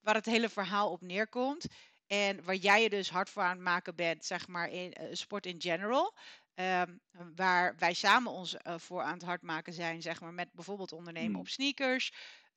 waar 0.00 0.14
het 0.14 0.26
hele 0.26 0.48
verhaal 0.48 0.90
op 0.90 1.00
neerkomt. 1.00 1.66
En 2.06 2.44
waar 2.44 2.54
jij 2.54 2.82
je 2.82 2.90
dus 2.90 3.10
hard 3.10 3.30
voor 3.30 3.42
aan 3.42 3.50
het 3.50 3.60
maken 3.60 3.94
bent, 3.94 4.24
zeg 4.24 4.48
maar, 4.48 4.68
in 4.70 4.96
uh, 5.00 5.08
sport 5.12 5.46
in 5.46 5.60
general. 5.60 6.16
Um, 6.54 7.00
waar 7.34 7.76
wij 7.76 7.94
samen 7.94 8.32
ons 8.32 8.54
uh, 8.54 8.78
voor 8.78 9.02
aan 9.02 9.12
het 9.12 9.22
hard 9.22 9.42
maken 9.42 9.72
zijn, 9.72 10.02
zeg 10.02 10.20
maar, 10.20 10.32
met 10.32 10.52
bijvoorbeeld 10.52 10.92
ondernemen 10.92 11.30
hmm. 11.30 11.40
op 11.40 11.48
sneakers. 11.48 12.12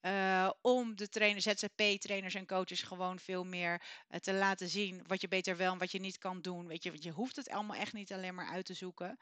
Uh, 0.05 0.49
om 0.61 0.95
de 0.95 1.09
trainers, 1.09 1.43
ZZP-trainers 1.43 2.33
en 2.33 2.45
coaches 2.45 2.81
gewoon 2.81 3.19
veel 3.19 3.43
meer 3.43 3.81
uh, 4.09 4.19
te 4.19 4.33
laten 4.33 4.69
zien 4.69 5.03
wat 5.07 5.21
je 5.21 5.27
beter 5.27 5.57
wel 5.57 5.71
en 5.71 5.77
wat 5.77 5.91
je 5.91 5.99
niet 5.99 6.17
kan 6.17 6.41
doen. 6.41 6.67
Weet 6.67 6.83
je, 6.83 6.91
je 6.99 7.11
hoeft 7.11 7.35
het 7.35 7.49
allemaal 7.49 7.77
echt 7.77 7.93
niet 7.93 8.13
alleen 8.13 8.35
maar 8.35 8.49
uit 8.49 8.65
te 8.65 8.73
zoeken. 8.73 9.19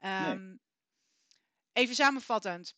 Um, 0.00 0.46
nee. 0.46 0.60
Even 1.72 1.94
samenvattend. 1.94 2.74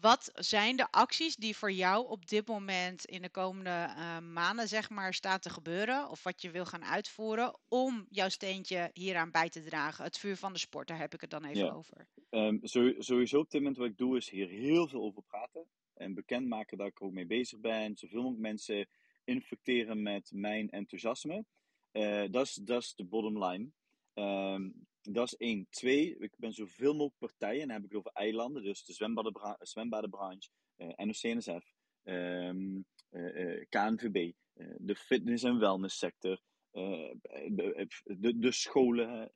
Wat 0.00 0.30
zijn 0.34 0.76
de 0.76 0.90
acties 0.90 1.36
die 1.36 1.56
voor 1.56 1.72
jou 1.72 2.08
op 2.08 2.26
dit 2.26 2.46
moment 2.46 3.04
in 3.04 3.22
de 3.22 3.30
komende 3.30 3.94
uh, 3.96 4.18
maanden, 4.18 4.68
zeg 4.68 4.90
maar, 4.90 5.14
staat 5.14 5.42
te 5.42 5.50
gebeuren? 5.50 6.08
Of 6.08 6.22
wat 6.22 6.42
je 6.42 6.50
wil 6.50 6.64
gaan 6.64 6.84
uitvoeren 6.84 7.58
om 7.68 8.06
jouw 8.08 8.28
steentje 8.28 8.90
hieraan 8.92 9.30
bij 9.30 9.48
te 9.48 9.62
dragen? 9.62 10.04
Het 10.04 10.18
vuur 10.18 10.36
van 10.36 10.52
de 10.52 10.58
sport, 10.58 10.88
daar 10.88 10.98
heb 10.98 11.14
ik 11.14 11.20
het 11.20 11.30
dan 11.30 11.44
even 11.44 11.64
ja. 11.64 11.72
over. 11.72 12.08
Um, 12.30 12.60
sowieso 12.98 13.38
op 13.38 13.50
dit 13.50 13.60
moment 13.60 13.76
wat 13.76 13.88
ik 13.88 13.96
doe 13.96 14.16
is 14.16 14.30
hier 14.30 14.48
heel 14.48 14.88
veel 14.88 15.02
over 15.02 15.22
praten 15.22 15.66
en 15.94 16.14
bekendmaken 16.14 16.78
dat 16.78 16.86
ik 16.86 16.98
er 16.98 17.06
ook 17.06 17.12
mee 17.12 17.26
bezig 17.26 17.60
ben. 17.60 17.96
Zoveel 17.96 18.22
mogelijk 18.22 18.42
mensen 18.42 18.88
infecteren 19.24 20.02
met 20.02 20.30
mijn 20.34 20.70
enthousiasme. 20.70 21.44
Uh, 21.92 22.24
dat 22.30 22.46
is 22.66 22.94
de 22.94 23.04
bottom 23.04 23.44
line. 23.44 23.70
Um, 24.14 24.86
dat 25.02 25.26
is 25.26 25.36
één. 25.36 25.66
Twee, 25.70 26.16
ik 26.18 26.32
ben 26.36 26.52
zoveel 26.52 26.92
mogelijk 26.92 27.18
partijen, 27.18 27.60
en 27.60 27.66
dan 27.66 27.76
heb 27.76 27.84
ik 27.84 27.90
het 27.90 27.98
over 27.98 28.10
eilanden, 28.12 28.62
dus 28.62 28.84
de 28.84 28.92
zwembadenbranche, 28.92 29.66
zwembadenbranche 29.66 30.48
uh, 30.76 30.88
NOC-NSF, 30.96 31.72
um, 32.04 32.84
uh, 33.10 33.64
KNVB, 33.68 34.32
de 34.76 34.96
fitness- 34.96 35.42
en 35.42 35.58
wellnesssector, 35.58 36.40
de, 36.70 37.88
de, 38.04 38.38
de, 38.38 38.52
scholen, 38.52 39.30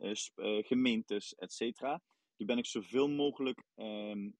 gemeentes, 0.66 1.34
et 1.34 1.52
cetera. 1.52 2.02
Ben 2.36 2.58
ik 2.58 2.66
zoveel 2.66 3.08
mogelijk 3.08 3.62
uh, 3.76 4.30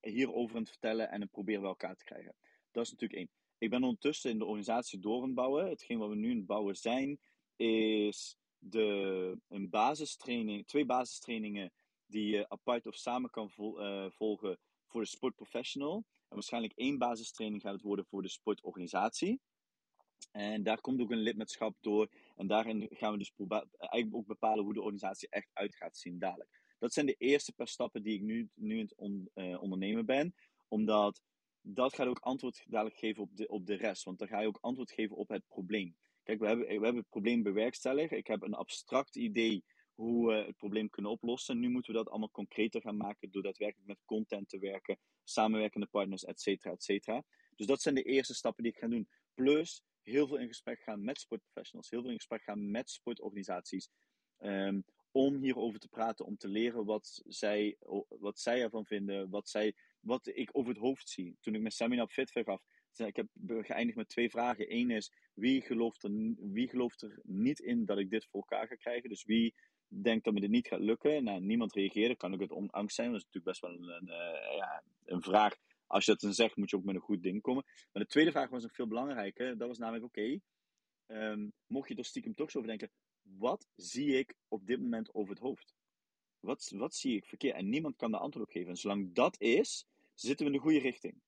hierover 0.00 0.56
aan 0.56 0.62
het 0.62 0.70
vertellen 0.70 1.10
en 1.10 1.20
het 1.20 1.30
proberen 1.30 1.60
bij 1.60 1.70
elkaar 1.70 1.96
te 1.96 2.04
krijgen. 2.04 2.34
Dat 2.70 2.84
is 2.84 2.90
natuurlijk 2.90 3.20
één. 3.20 3.30
Ik 3.58 3.70
ben 3.70 3.82
ondertussen 3.82 4.30
in 4.30 4.38
de 4.38 4.44
organisatie 4.44 4.98
door 4.98 5.16
aan 5.16 5.26
het 5.26 5.34
bouwen. 5.34 5.68
Hetgeen 5.68 5.98
wat 5.98 6.08
we 6.08 6.16
nu 6.16 6.30
aan 6.30 6.36
het 6.36 6.46
bouwen 6.46 6.76
zijn, 6.76 7.20
is 7.56 8.36
de, 8.58 9.38
een 9.48 9.68
basistraining, 9.68 10.66
twee 10.66 10.84
basistrainingen 10.84 11.72
die 12.06 12.26
je 12.26 12.48
apart 12.48 12.86
of 12.86 12.94
samen 12.94 13.30
kan 13.30 13.50
volgen 14.10 14.58
voor 14.86 15.00
de 15.00 15.08
sportprofessional. 15.08 15.96
En 15.96 16.34
waarschijnlijk 16.34 16.72
één 16.76 16.98
basistraining 16.98 17.62
gaat 17.62 17.72
het 17.72 17.82
worden 17.82 18.06
voor 18.06 18.22
de 18.22 18.28
sportorganisatie. 18.28 19.40
En 20.32 20.62
daar 20.62 20.80
komt 20.80 21.00
ook 21.00 21.10
een 21.10 21.22
lidmaatschap 21.22 21.76
door. 21.80 22.08
En 22.36 22.46
daarin 22.46 22.86
gaan 22.90 23.12
we 23.12 23.18
dus 23.18 23.32
eigenlijk 23.78 24.14
ook 24.14 24.26
bepalen 24.26 24.64
hoe 24.64 24.74
de 24.74 24.80
organisatie 24.80 25.28
echt 25.28 25.50
uit 25.52 25.74
gaat 25.74 25.96
zien 25.96 26.18
dadelijk. 26.18 26.62
Dat 26.78 26.92
zijn 26.92 27.06
de 27.06 27.14
eerste 27.18 27.52
paar 27.52 27.68
stappen 27.68 28.02
die 28.02 28.14
ik 28.14 28.22
nu, 28.22 28.48
nu 28.54 28.80
aan 28.80 28.86
het 28.86 29.30
eh, 29.34 29.62
ondernemen 29.62 30.06
ben. 30.06 30.34
Omdat 30.68 31.22
dat 31.60 31.94
gaat 31.94 32.06
ook 32.06 32.18
antwoord 32.18 32.64
dadelijk 32.66 32.96
geven 32.96 33.22
op 33.22 33.36
de, 33.36 33.48
op 33.48 33.66
de 33.66 33.74
rest. 33.74 34.04
Want 34.04 34.18
dan 34.18 34.28
ga 34.28 34.40
je 34.40 34.46
ook 34.46 34.58
antwoord 34.60 34.92
geven 34.92 35.16
op 35.16 35.28
het 35.28 35.46
probleem. 35.46 35.96
Kijk, 36.22 36.40
we 36.40 36.46
hebben, 36.46 36.66
we 36.66 36.72
hebben 36.72 36.96
het 36.96 37.08
probleem 37.08 37.42
bewerkstellig. 37.42 38.10
Ik 38.10 38.26
heb 38.26 38.42
een 38.42 38.54
abstract 38.54 39.16
idee 39.16 39.64
hoe 39.94 40.26
we 40.26 40.34
het 40.34 40.56
probleem 40.56 40.90
kunnen 40.90 41.12
oplossen. 41.12 41.58
Nu 41.58 41.68
moeten 41.68 41.92
we 41.92 41.98
dat 41.98 42.08
allemaal 42.08 42.30
concreter 42.30 42.80
gaan 42.80 42.96
maken 42.96 43.30
door 43.30 43.42
daadwerkelijk 43.42 43.88
met 43.88 44.04
content 44.04 44.48
te 44.48 44.58
werken, 44.58 44.98
samenwerkende 45.24 45.86
partners, 45.86 46.24
et 46.24 46.40
cetera, 46.40 46.72
et 46.72 46.82
cetera. 46.82 47.24
Dus 47.56 47.66
dat 47.66 47.82
zijn 47.82 47.94
de 47.94 48.02
eerste 48.02 48.34
stappen 48.34 48.62
die 48.62 48.72
ik 48.72 48.78
ga 48.78 48.88
doen. 48.88 49.08
Plus 49.34 49.82
heel 50.02 50.26
veel 50.26 50.38
in 50.38 50.46
gesprek 50.46 50.80
gaan 50.80 51.04
met 51.04 51.20
sportprofessionals, 51.20 51.90
heel 51.90 52.00
veel 52.00 52.10
in 52.10 52.16
gesprek 52.16 52.42
gaan 52.42 52.70
met 52.70 52.90
sportorganisaties. 52.90 53.90
Um, 54.38 54.84
om 55.12 55.36
hierover 55.36 55.80
te 55.80 55.88
praten, 55.88 56.24
om 56.24 56.36
te 56.36 56.48
leren 56.48 56.84
wat 56.84 57.22
zij, 57.26 57.76
wat 58.08 58.40
zij 58.40 58.62
ervan 58.62 58.84
vinden, 58.84 59.30
wat, 59.30 59.48
zij, 59.48 59.74
wat 60.00 60.26
ik 60.26 60.48
over 60.52 60.70
het 60.70 60.80
hoofd 60.80 61.08
zie. 61.08 61.36
Toen 61.40 61.54
ik 61.54 61.60
mijn 61.60 61.72
seminar 61.72 62.04
op 62.04 62.10
Fitver 62.10 62.44
gaf, 62.44 62.62
ik 62.96 63.16
heb 63.16 63.26
geëindigd 63.44 63.96
met 63.96 64.08
twee 64.08 64.30
vragen. 64.30 64.74
Eén 64.74 64.90
is, 64.90 65.12
wie 65.34 65.62
gelooft, 65.62 66.02
er, 66.02 66.10
wie 66.36 66.68
gelooft 66.68 67.02
er 67.02 67.20
niet 67.22 67.58
in 67.58 67.84
dat 67.84 67.98
ik 67.98 68.10
dit 68.10 68.26
voor 68.26 68.40
elkaar 68.40 68.66
ga 68.66 68.74
krijgen? 68.74 69.08
Dus 69.08 69.24
wie 69.24 69.54
denkt 69.88 70.24
dat 70.24 70.34
me 70.34 70.40
dit 70.40 70.50
niet 70.50 70.66
gaat 70.66 70.80
lukken? 70.80 71.24
Nou, 71.24 71.40
niemand 71.40 71.72
reageerde. 71.72 72.16
Kan 72.16 72.32
ik 72.32 72.40
het 72.40 72.50
om 72.50 72.68
angst 72.70 72.94
zijn? 72.94 73.10
Dat 73.12 73.20
is 73.20 73.24
natuurlijk 73.24 73.60
best 73.60 73.60
wel 73.60 73.88
een, 73.88 74.08
uh, 74.08 74.56
ja, 74.56 74.82
een 75.04 75.22
vraag 75.22 75.56
als 75.88 76.04
je 76.04 76.10
dat 76.10 76.20
dan 76.20 76.34
zegt, 76.34 76.56
moet 76.56 76.70
je 76.70 76.76
ook 76.76 76.84
met 76.84 76.94
een 76.94 77.00
goed 77.00 77.22
ding 77.22 77.42
komen. 77.42 77.64
Maar 77.92 78.02
de 78.02 78.08
tweede 78.08 78.30
vraag 78.30 78.50
was 78.50 78.62
nog 78.62 78.74
veel 78.74 78.86
belangrijker. 78.86 79.58
Dat 79.58 79.68
was 79.68 79.78
namelijk, 79.78 80.04
oké, 80.04 80.38
ehm, 81.06 81.48
mocht 81.66 81.88
je 81.88 81.94
er 81.94 82.04
stiekem 82.04 82.34
toch 82.34 82.50
zo 82.50 82.58
over 82.58 82.70
denken, 82.70 82.90
wat 83.36 83.66
zie 83.76 84.18
ik 84.18 84.34
op 84.48 84.66
dit 84.66 84.80
moment 84.80 85.14
over 85.14 85.30
het 85.30 85.42
hoofd? 85.42 85.74
Wat, 86.40 86.72
wat 86.74 86.94
zie 86.94 87.16
ik 87.16 87.24
verkeerd? 87.24 87.54
En 87.54 87.68
niemand 87.68 87.96
kan 87.96 88.10
de 88.10 88.18
antwoord 88.18 88.46
op 88.46 88.52
geven. 88.52 88.70
En 88.70 88.76
zolang 88.76 89.14
dat 89.14 89.40
is, 89.40 89.86
zitten 90.14 90.46
we 90.46 90.52
in 90.52 90.58
de 90.58 90.64
goede 90.64 90.80
richting. 90.80 91.20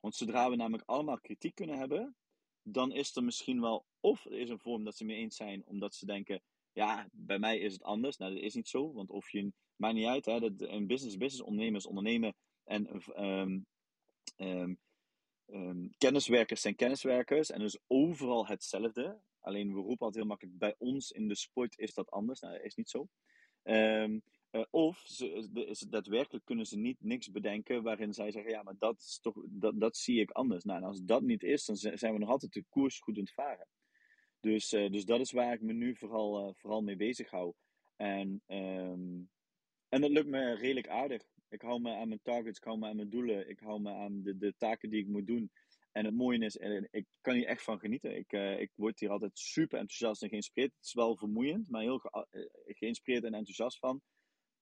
Want 0.00 0.14
zodra 0.14 0.50
we 0.50 0.56
namelijk 0.56 0.88
allemaal 0.88 1.20
kritiek 1.20 1.54
kunnen 1.54 1.78
hebben, 1.78 2.16
dan 2.62 2.92
is 2.92 3.16
er 3.16 3.24
misschien 3.24 3.60
wel, 3.60 3.86
of 4.00 4.24
er 4.24 4.38
is 4.38 4.48
een 4.48 4.58
vorm 4.58 4.84
dat 4.84 4.96
ze 4.96 5.04
mee 5.04 5.16
eens 5.16 5.36
zijn, 5.36 5.66
omdat 5.66 5.94
ze 5.94 6.06
denken, 6.06 6.42
ja, 6.72 7.08
bij 7.12 7.38
mij 7.38 7.58
is 7.58 7.72
het 7.72 7.82
anders. 7.82 8.16
Nou, 8.16 8.34
dat 8.34 8.42
is 8.42 8.54
niet 8.54 8.68
zo, 8.68 8.92
want 8.92 9.10
of 9.10 9.30
je, 9.30 9.52
maakt 9.76 9.94
niet 9.94 10.06
uit, 10.06 10.24
hè, 10.24 10.40
dat 10.40 10.52
een 10.56 10.86
business, 10.86 11.16
business, 11.16 11.42
ondernemers, 11.42 11.86
ondernemen 11.86 12.34
en 12.64 13.02
um, 13.24 13.66
um, 14.36 14.78
um, 15.46 15.90
kenniswerkers 15.98 16.60
zijn 16.60 16.74
kenniswerkers 16.74 17.50
en 17.50 17.60
dus 17.60 17.78
overal 17.86 18.46
hetzelfde. 18.46 19.20
Alleen 19.40 19.68
we 19.68 19.80
roepen 19.80 20.06
altijd 20.06 20.14
heel 20.14 20.26
makkelijk, 20.26 20.58
bij 20.58 20.74
ons 20.78 21.10
in 21.10 21.28
de 21.28 21.36
sport 21.36 21.78
is 21.78 21.94
dat 21.94 22.10
anders. 22.10 22.40
Nou, 22.40 22.54
dat 22.54 22.64
is 22.64 22.74
niet 22.74 22.90
zo. 22.90 23.08
Um, 23.62 24.22
uh, 24.52 24.64
of 24.70 24.98
ze, 25.06 25.86
daadwerkelijk 25.88 26.44
kunnen 26.44 26.66
ze 26.66 26.78
niet 26.78 26.96
niks 27.00 27.30
bedenken 27.30 27.82
waarin 27.82 28.12
zij 28.12 28.30
zeggen, 28.30 28.52
ja, 28.52 28.62
maar 28.62 28.78
dat, 28.78 28.98
is 28.98 29.18
toch, 29.22 29.34
dat, 29.48 29.80
dat 29.80 29.96
zie 29.96 30.20
ik 30.20 30.30
anders. 30.30 30.64
Nou, 30.64 30.78
en 30.78 30.84
als 30.86 31.02
dat 31.02 31.22
niet 31.22 31.42
is, 31.42 31.64
dan 31.64 31.76
zijn 31.76 32.12
we 32.12 32.18
nog 32.18 32.28
altijd 32.28 32.52
de 32.52 32.64
koers 32.68 32.98
goed 32.98 33.16
aan 33.16 33.22
het 33.22 33.32
varen. 33.32 33.68
Dus, 34.40 34.72
uh, 34.72 34.90
dus 34.90 35.04
dat 35.04 35.20
is 35.20 35.32
waar 35.32 35.52
ik 35.52 35.60
me 35.60 35.72
nu 35.72 35.96
vooral, 35.96 36.48
uh, 36.48 36.54
vooral 36.54 36.82
mee 36.82 36.96
bezig 36.96 37.30
hou. 37.30 37.52
En, 37.96 38.42
um, 38.46 39.30
en 39.88 40.00
dat 40.00 40.10
lukt 40.10 40.28
me 40.28 40.54
redelijk 40.54 40.88
aardig. 40.88 41.22
Ik 41.48 41.62
hou 41.62 41.80
me 41.80 41.94
aan 41.94 42.08
mijn 42.08 42.22
targets, 42.22 42.58
ik 42.58 42.64
hou 42.64 42.78
me 42.78 42.86
aan 42.86 42.96
mijn 42.96 43.10
doelen, 43.10 43.48
ik 43.48 43.60
hou 43.60 43.80
me 43.80 43.90
aan 43.90 44.22
de, 44.22 44.36
de 44.36 44.54
taken 44.56 44.90
die 44.90 45.00
ik 45.00 45.08
moet 45.08 45.26
doen. 45.26 45.50
En 45.92 46.04
het 46.04 46.14
mooie 46.14 46.38
is, 46.38 46.56
ik 46.90 47.06
kan 47.20 47.34
hier 47.34 47.46
echt 47.46 47.62
van 47.62 47.78
genieten. 47.78 48.16
Ik, 48.16 48.32
uh, 48.32 48.60
ik 48.60 48.70
word 48.74 49.00
hier 49.00 49.10
altijd 49.10 49.38
super 49.38 49.78
enthousiast 49.78 50.22
en 50.22 50.28
geïnspireerd. 50.28 50.72
Het 50.74 50.84
is 50.84 50.92
wel 50.92 51.16
vermoeiend, 51.16 51.70
maar 51.70 51.82
heel 51.82 51.98
ge 51.98 52.26
uh, 52.30 52.44
geïnspireerd 52.76 53.24
en 53.24 53.34
enthousiast 53.34 53.78
van. 53.78 54.02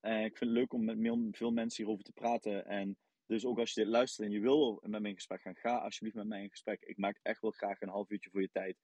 Ik 0.01 0.37
vind 0.37 0.51
het 0.51 0.59
leuk 0.59 0.73
om 0.73 0.85
met 0.85 1.37
veel 1.37 1.51
mensen 1.51 1.83
hierover 1.83 2.05
te 2.05 2.13
praten. 2.13 2.67
En 2.67 2.97
dus 3.27 3.45
ook 3.45 3.59
als 3.59 3.75
je 3.75 3.81
dit 3.81 3.91
luistert 3.91 4.27
en 4.27 4.33
je 4.33 4.41
wil 4.41 4.83
met 4.87 5.01
mij 5.01 5.11
in 5.11 5.17
gesprek 5.17 5.41
gaan, 5.41 5.57
ga 5.57 5.77
alsjeblieft 5.77 6.17
met 6.17 6.27
mij 6.27 6.43
in 6.43 6.51
gesprek. 6.51 6.83
Ik 6.83 6.97
maak 6.97 7.19
echt 7.23 7.41
wel 7.41 7.51
graag 7.51 7.81
een 7.81 7.89
half 7.89 8.11
uurtje 8.11 8.31
voor 8.31 8.41
je 8.41 8.51
tijd. 8.53 8.77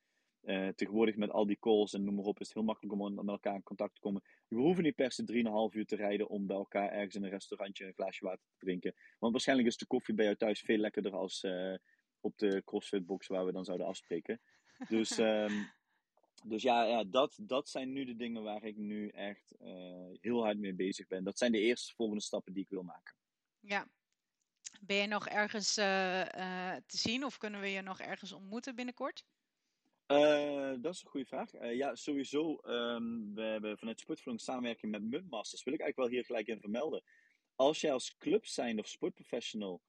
Tegenwoordig 0.76 1.16
met 1.16 1.30
al 1.30 1.46
die 1.46 1.58
calls 1.58 1.92
en 1.92 2.04
noem 2.04 2.14
maar 2.14 2.24
op, 2.24 2.40
is 2.40 2.46
het 2.46 2.56
heel 2.56 2.64
makkelijk 2.64 3.00
om 3.00 3.14
met 3.14 3.28
elkaar 3.28 3.54
in 3.54 3.62
contact 3.62 3.94
te 3.94 4.00
komen. 4.00 4.22
We 4.48 4.56
hoeven 4.56 4.82
niet 4.82 4.94
per 4.94 5.12
se 5.12 5.70
3,5 5.70 5.76
uur 5.76 5.86
te 5.86 5.96
rijden 5.96 6.28
om 6.28 6.46
bij 6.46 6.56
elkaar 6.56 6.90
ergens 6.90 7.14
in 7.14 7.24
een 7.24 7.30
restaurantje 7.30 7.86
een 7.86 7.94
glaasje 7.94 8.24
water 8.24 8.44
te 8.58 8.64
drinken. 8.64 8.94
Want 9.18 9.32
waarschijnlijk 9.32 9.68
is 9.68 9.76
de 9.76 9.86
koffie 9.86 10.14
bij 10.14 10.24
jou 10.24 10.36
thuis 10.36 10.60
veel 10.60 10.78
lekkerder 10.78 11.12
als 11.12 11.46
op 12.22 12.38
de 12.38 12.62
CrossFit 12.64 13.06
box 13.06 13.26
waar 13.26 13.44
we 13.44 13.52
dan 13.52 13.64
zouden 13.64 13.86
afspreken. 13.86 14.40
Dus, 14.88 15.18
um, 15.18 15.70
dus 16.52 16.62
ja, 16.62 16.84
ja 16.84 17.04
dat, 17.04 17.38
dat 17.42 17.68
zijn 17.68 17.92
nu 17.92 18.04
de 18.04 18.16
dingen 18.16 18.42
waar 18.42 18.64
ik 18.64 18.76
nu 18.76 19.08
echt 19.08 19.54
uh, 19.60 20.16
heel 20.20 20.42
hard 20.42 20.58
mee 20.58 20.74
bezig 20.74 21.06
ben. 21.06 21.24
Dat 21.24 21.38
zijn 21.38 21.52
de 21.52 21.60
eerste 21.60 21.94
volgende 21.94 22.22
stappen 22.22 22.52
die 22.52 22.62
ik 22.62 22.70
wil 22.70 22.82
maken. 22.82 23.14
Ja. 23.60 23.88
Ben 24.80 24.96
je 24.96 25.06
nog 25.06 25.28
ergens 25.28 25.74
te 25.74 26.82
zien 26.86 27.24
of 27.24 27.38
kunnen 27.38 27.60
we 27.60 27.68
je 27.68 27.80
nog 27.80 28.00
ergens 28.00 28.32
ontmoeten 28.32 28.74
binnenkort? 28.74 29.24
Uh, 30.12 30.72
dat 30.80 30.94
is 30.94 31.02
een 31.02 31.10
goede 31.10 31.26
vraag. 31.26 31.54
Uh, 31.54 31.74
ja, 31.74 31.94
sowieso. 31.94 32.60
Um, 32.64 33.34
we 33.34 33.42
hebben 33.42 33.78
vanuit 33.78 34.00
Sportflunk 34.00 34.40
samenwerking 34.40 34.92
met 34.92 35.02
Mudmasters. 35.02 35.62
Wil 35.62 35.74
ik 35.74 35.80
eigenlijk 35.80 36.10
wel 36.10 36.18
hier 36.18 36.26
gelijk 36.26 36.46
in 36.46 36.60
vermelden. 36.60 37.02
Als 37.54 37.80
jij 37.80 37.92
als 37.92 38.16
club 38.16 38.46
zijn 38.46 38.78
of 38.78 38.88
sportprofessional 38.88 39.82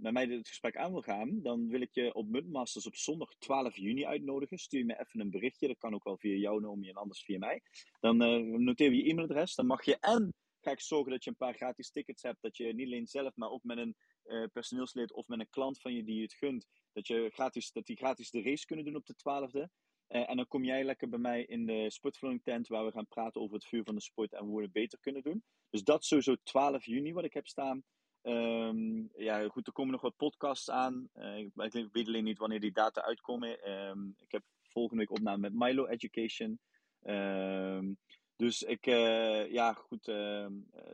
met 0.00 0.12
mij 0.12 0.26
dit 0.26 0.48
gesprek 0.48 0.76
aan 0.76 0.92
wil 0.92 1.02
gaan, 1.02 1.42
dan 1.42 1.68
wil 1.68 1.80
ik 1.80 1.94
je 1.94 2.14
op 2.14 2.28
Mudmasters 2.28 2.86
op 2.86 2.96
zondag 2.96 3.34
12 3.38 3.76
juni 3.76 4.06
uitnodigen. 4.06 4.58
Stuur 4.58 4.84
me 4.84 5.00
even 5.00 5.20
een 5.20 5.30
berichtje. 5.30 5.66
Dat 5.66 5.78
kan 5.78 5.94
ook 5.94 6.04
wel 6.04 6.18
via 6.18 6.36
jou, 6.36 6.60
Nomi, 6.60 6.88
en 6.88 6.94
anders 6.94 7.22
via 7.22 7.38
mij. 7.38 7.62
Dan 8.00 8.22
uh, 8.22 8.58
noteer 8.58 8.90
we 8.90 8.96
je 8.96 9.10
e-mailadres. 9.10 9.54
Dan 9.54 9.66
mag 9.66 9.84
je 9.84 9.96
en 10.00 10.34
ga 10.60 10.70
ik 10.70 10.80
zorgen 10.80 11.10
dat 11.10 11.24
je 11.24 11.30
een 11.30 11.36
paar 11.36 11.54
gratis 11.54 11.90
tickets 11.90 12.22
hebt. 12.22 12.42
Dat 12.42 12.56
je 12.56 12.74
niet 12.74 12.86
alleen 12.86 13.06
zelf, 13.06 13.36
maar 13.36 13.50
ook 13.50 13.62
met 13.62 13.78
een 13.78 13.96
uh, 14.24 14.44
personeelslid 14.52 15.12
of 15.12 15.28
met 15.28 15.40
een 15.40 15.50
klant 15.50 15.80
van 15.80 15.94
je 15.94 16.04
die 16.04 16.22
het 16.22 16.34
gunt. 16.34 16.66
Dat, 16.92 17.06
je 17.06 17.30
gratis, 17.32 17.72
dat 17.72 17.86
die 17.86 17.96
gratis 17.96 18.30
de 18.30 18.42
race 18.42 18.66
kunnen 18.66 18.84
doen 18.84 18.96
op 18.96 19.06
de 19.06 19.14
12e. 19.14 19.50
Uh, 19.52 19.64
eh, 20.06 20.30
en 20.30 20.36
dan 20.36 20.46
kom 20.46 20.64
jij 20.64 20.84
lekker 20.84 21.08
bij 21.08 21.18
mij 21.18 21.44
in 21.44 21.66
de 21.66 21.90
sportflowing 21.90 22.42
tent 22.42 22.68
waar 22.68 22.84
we 22.84 22.92
gaan 22.92 23.06
praten 23.06 23.40
over 23.40 23.54
het 23.54 23.66
vuur 23.66 23.84
van 23.84 23.94
de 23.94 24.00
sport 24.00 24.32
en 24.32 24.44
hoe 24.44 24.56
we 24.56 24.62
het 24.62 24.72
beter 24.72 24.98
kunnen 25.00 25.22
doen. 25.22 25.44
Dus 25.70 25.82
dat 25.82 26.02
is 26.02 26.08
sowieso 26.08 26.36
12 26.42 26.84
juni 26.84 27.12
wat 27.12 27.24
ik 27.24 27.34
heb 27.34 27.46
staan. 27.46 27.84
Um, 28.22 29.10
ja, 29.16 29.48
goed, 29.48 29.66
er 29.66 29.72
komen 29.72 29.92
nog 29.92 30.00
wat 30.00 30.16
podcasts 30.16 30.70
aan. 30.70 31.08
Uh, 31.14 31.38
ik, 31.38 31.50
weet 31.92 32.06
alleen 32.06 32.24
niet 32.24 32.38
wanneer 32.38 32.60
die 32.60 32.72
data 32.72 33.02
uitkomen. 33.02 33.70
Um, 33.70 34.14
ik 34.18 34.32
heb 34.32 34.42
volgende 34.62 34.98
week 34.98 35.10
opname 35.10 35.38
met 35.38 35.54
Milo 35.54 35.86
Education. 35.86 36.60
Um, 37.02 37.98
dus 38.36 38.62
ik, 38.62 38.86
uh, 38.86 39.52
ja, 39.52 39.72
goed, 39.72 40.12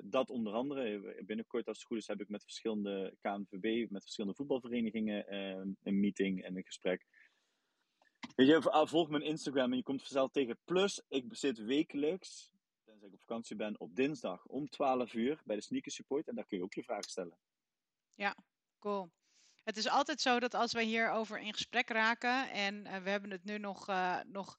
dat 0.03 0.31
onder 0.31 0.53
andere. 0.53 1.15
Binnenkort, 1.27 1.67
als 1.67 1.79
het 1.79 1.87
goed 1.87 1.99
is, 1.99 2.07
heb 2.07 2.21
ik 2.21 2.29
met 2.29 2.43
verschillende 2.43 3.17
KNVB, 3.21 3.91
met 3.91 4.03
verschillende 4.03 4.37
voetbalverenigingen 4.37 5.35
een 5.83 6.01
meeting 6.01 6.43
en 6.43 6.57
een 6.57 6.65
gesprek. 6.65 7.07
Weet 8.35 8.47
je, 8.47 8.71
ah, 8.71 8.87
volg 8.87 9.09
mijn 9.09 9.23
Instagram 9.23 9.71
en 9.71 9.77
je 9.77 9.83
komt 9.83 10.03
vanzelf 10.03 10.31
tegen. 10.31 10.59
Plus, 10.65 11.03
ik 11.09 11.25
zit 11.29 11.59
wekelijks, 11.59 12.51
tenzij 12.97 13.09
ik 13.09 13.15
op 13.15 13.29
vakantie 13.29 13.57
ben, 13.57 13.81
op 13.81 13.97
dinsdag 13.97 14.47
om 14.47 14.69
12 14.69 15.15
uur 15.15 15.41
bij 15.45 15.57
de 15.57 15.63
Sneaker 15.63 15.93
Support. 15.93 16.29
En 16.29 16.35
daar 16.35 16.47
kun 16.47 16.59
je 16.59 16.65
ook 16.65 16.75
je 16.75 16.83
vragen 16.83 17.11
stellen. 17.11 17.39
Ja, 18.15 18.37
cool. 18.79 19.11
Het 19.65 19.77
is 19.77 19.89
altijd 19.89 20.21
zo 20.21 20.41
dat 20.41 20.55
als 20.55 20.73
we 20.73 20.83
hierover 20.83 21.39
in 21.39 21.53
gesprek 21.53 21.89
raken 21.89 22.51
en 22.51 22.83
we 22.83 23.11
hebben 23.11 23.31
het 23.31 23.45
nu 23.45 23.59
nog, 23.59 23.87
nog 24.27 24.57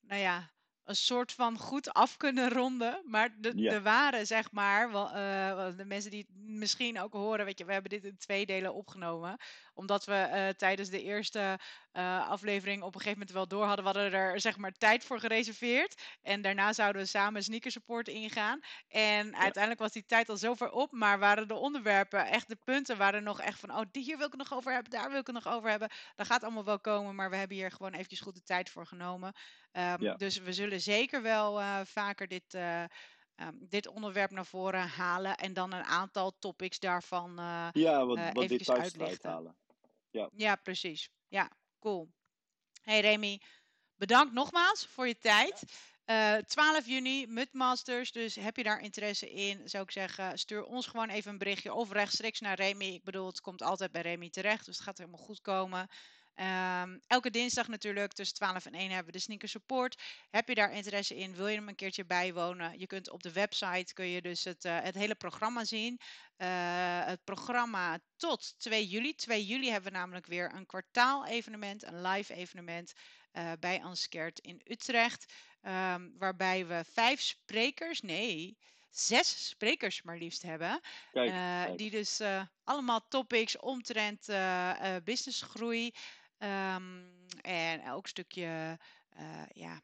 nou 0.00 0.20
ja, 0.20 0.54
een 0.84 0.96
soort 0.96 1.32
van 1.32 1.58
goed 1.58 1.92
af 1.92 2.16
kunnen 2.16 2.50
ronden. 2.50 3.02
Maar 3.06 3.34
de, 3.40 3.52
ja. 3.56 3.70
de 3.70 3.82
ware, 3.82 4.24
zeg 4.24 4.52
maar, 4.52 4.92
wel, 4.92 5.06
uh, 5.06 5.76
de 5.76 5.84
mensen 5.84 6.10
die 6.10 6.20
het 6.28 6.36
misschien 6.36 7.00
ook 7.00 7.12
horen, 7.12 7.44
weet 7.44 7.58
je, 7.58 7.64
we 7.64 7.72
hebben 7.72 7.90
dit 7.90 8.04
in 8.04 8.16
twee 8.16 8.46
delen 8.46 8.74
opgenomen. 8.74 9.36
Omdat 9.74 10.04
we 10.04 10.28
uh, 10.32 10.48
tijdens 10.48 10.90
de 10.90 11.02
eerste 11.02 11.58
uh, 11.96 12.28
aflevering 12.28 12.82
op 12.82 12.94
een 12.94 13.00
gegeven 13.00 13.18
moment 13.18 13.36
wel 13.36 13.48
door 13.48 13.64
hadden. 13.64 13.84
We 13.84 13.90
hadden 13.90 14.20
er 14.20 14.40
zeg 14.40 14.56
maar 14.56 14.72
tijd 14.72 15.04
voor 15.04 15.18
gereserveerd. 15.18 16.02
En 16.22 16.42
daarna 16.42 16.72
zouden 16.72 17.02
we 17.02 17.08
samen 17.08 17.42
sneakersupport 17.42 18.08
ingaan. 18.08 18.60
En 18.88 19.26
ja. 19.26 19.38
uiteindelijk 19.38 19.82
was 19.82 19.92
die 19.92 20.06
tijd 20.06 20.28
al 20.28 20.36
zover 20.36 20.70
op. 20.70 20.92
Maar 20.92 21.18
waren 21.18 21.48
de 21.48 21.54
onderwerpen, 21.54 22.26
echt 22.26 22.48
de 22.48 22.58
punten, 22.64 22.96
waren 22.96 23.22
nog 23.22 23.40
echt 23.40 23.58
van... 23.58 23.70
Oh, 23.70 23.82
hier 23.92 24.16
wil 24.16 24.26
ik 24.26 24.32
het 24.32 24.48
nog 24.48 24.54
over 24.54 24.72
hebben, 24.72 24.90
daar 24.90 25.10
wil 25.10 25.18
ik 25.18 25.26
het 25.26 25.44
nog 25.44 25.48
over 25.48 25.70
hebben. 25.70 25.90
Dat 26.16 26.26
gaat 26.26 26.42
allemaal 26.42 26.64
wel 26.64 26.80
komen, 26.80 27.14
maar 27.14 27.30
we 27.30 27.36
hebben 27.36 27.56
hier 27.56 27.70
gewoon 27.70 27.92
eventjes 27.92 28.20
goed 28.20 28.34
de 28.34 28.42
tijd 28.42 28.70
voor 28.70 28.86
genomen. 28.86 29.32
Um, 29.72 30.02
ja. 30.02 30.14
Dus 30.14 30.38
we 30.38 30.52
zullen 30.52 30.80
zeker 30.80 31.22
wel 31.22 31.60
uh, 31.60 31.80
vaker 31.84 32.28
dit... 32.28 32.54
Uh, 32.54 32.82
ehm, 32.82 33.54
dit 33.60 33.86
onderwerp 33.86 34.30
naar 34.30 34.46
voren 34.46 34.88
halen 34.88 35.36
en 35.36 35.52
dan 35.52 35.72
een 35.72 35.84
aantal 35.84 36.38
topics 36.38 36.78
daarvan 36.78 37.40
uh, 37.40 37.68
ja, 37.72 38.06
wat, 38.06 38.18
wat 38.32 39.00
uithalen. 39.00 39.56
Ja. 40.10 40.28
ja, 40.32 40.56
precies. 40.56 41.10
Ja, 41.28 41.50
Hey 42.82 43.00
Remy, 43.00 43.40
bedankt 43.96 44.32
nogmaals 44.32 44.86
voor 44.86 45.06
je 45.06 45.18
tijd. 45.18 45.62
Uh, 46.06 46.36
12 46.36 46.86
juni, 46.86 47.26
Mudmasters. 47.26 48.12
Dus 48.12 48.34
heb 48.34 48.56
je 48.56 48.62
daar 48.62 48.80
interesse 48.80 49.30
in, 49.32 49.68
zou 49.68 49.84
ik 49.84 49.90
zeggen, 49.90 50.38
stuur 50.38 50.64
ons 50.64 50.86
gewoon 50.86 51.08
even 51.08 51.30
een 51.30 51.38
berichtje. 51.38 51.74
Of 51.74 51.92
rechtstreeks 51.92 52.40
naar 52.40 52.56
Remy. 52.56 52.84
Ik 52.84 53.04
bedoel, 53.04 53.26
het 53.26 53.40
komt 53.40 53.62
altijd 53.62 53.92
bij 53.92 54.02
Remy 54.02 54.30
terecht. 54.30 54.64
Dus 54.64 54.76
het 54.76 54.84
gaat 54.84 54.98
helemaal 54.98 55.24
goed 55.24 55.40
komen. 55.40 55.88
Um, 56.36 57.00
elke 57.06 57.30
dinsdag 57.30 57.68
natuurlijk 57.68 58.12
tussen 58.12 58.36
12 58.36 58.66
en 58.66 58.72
1 58.72 58.88
hebben 58.88 59.06
we 59.06 59.18
de 59.18 59.24
sneaker 59.24 59.48
support. 59.48 60.02
Heb 60.30 60.48
je 60.48 60.54
daar 60.54 60.72
interesse 60.72 61.16
in? 61.16 61.34
Wil 61.34 61.46
je 61.46 61.56
hem 61.56 61.68
een 61.68 61.74
keertje 61.74 62.04
bijwonen? 62.04 62.78
Je 62.78 62.86
kunt 62.86 63.10
op 63.10 63.22
de 63.22 63.32
website 63.32 63.92
kun 63.92 64.06
je 64.06 64.22
dus 64.22 64.44
het, 64.44 64.64
uh, 64.64 64.78
het 64.80 64.94
hele 64.94 65.14
programma 65.14 65.64
zien. 65.64 66.00
Uh, 66.38 66.48
het 67.04 67.24
programma 67.24 67.98
tot 68.16 68.54
2 68.58 68.86
juli. 68.86 69.14
2 69.14 69.46
juli 69.46 69.70
hebben 69.70 69.92
we 69.92 69.98
namelijk 69.98 70.26
weer 70.26 70.54
een 70.54 70.66
kwartaal 70.66 71.26
evenement, 71.26 71.82
een 71.84 72.02
live 72.02 72.34
evenement 72.34 72.92
uh, 73.32 73.52
bij 73.60 73.82
Anskert 73.82 74.38
in 74.38 74.60
Utrecht. 74.64 75.32
Um, 75.62 76.14
waarbij 76.18 76.66
we 76.66 76.84
vijf 76.92 77.20
sprekers, 77.20 78.00
nee, 78.00 78.58
zes 78.90 79.48
sprekers 79.48 80.02
maar 80.02 80.18
liefst 80.18 80.42
hebben. 80.42 80.80
Kijk, 81.12 81.30
kijk. 81.30 81.78
Die 81.78 81.90
dus 81.90 82.20
allemaal 82.64 83.08
topics 83.08 83.58
omtrent 83.58 84.26
businessgroei. 85.04 85.92
Um, 86.38 87.12
en 87.40 87.86
een 87.86 88.00
stukje, 88.02 88.78
uh, 89.18 89.42
ja, 89.52 89.80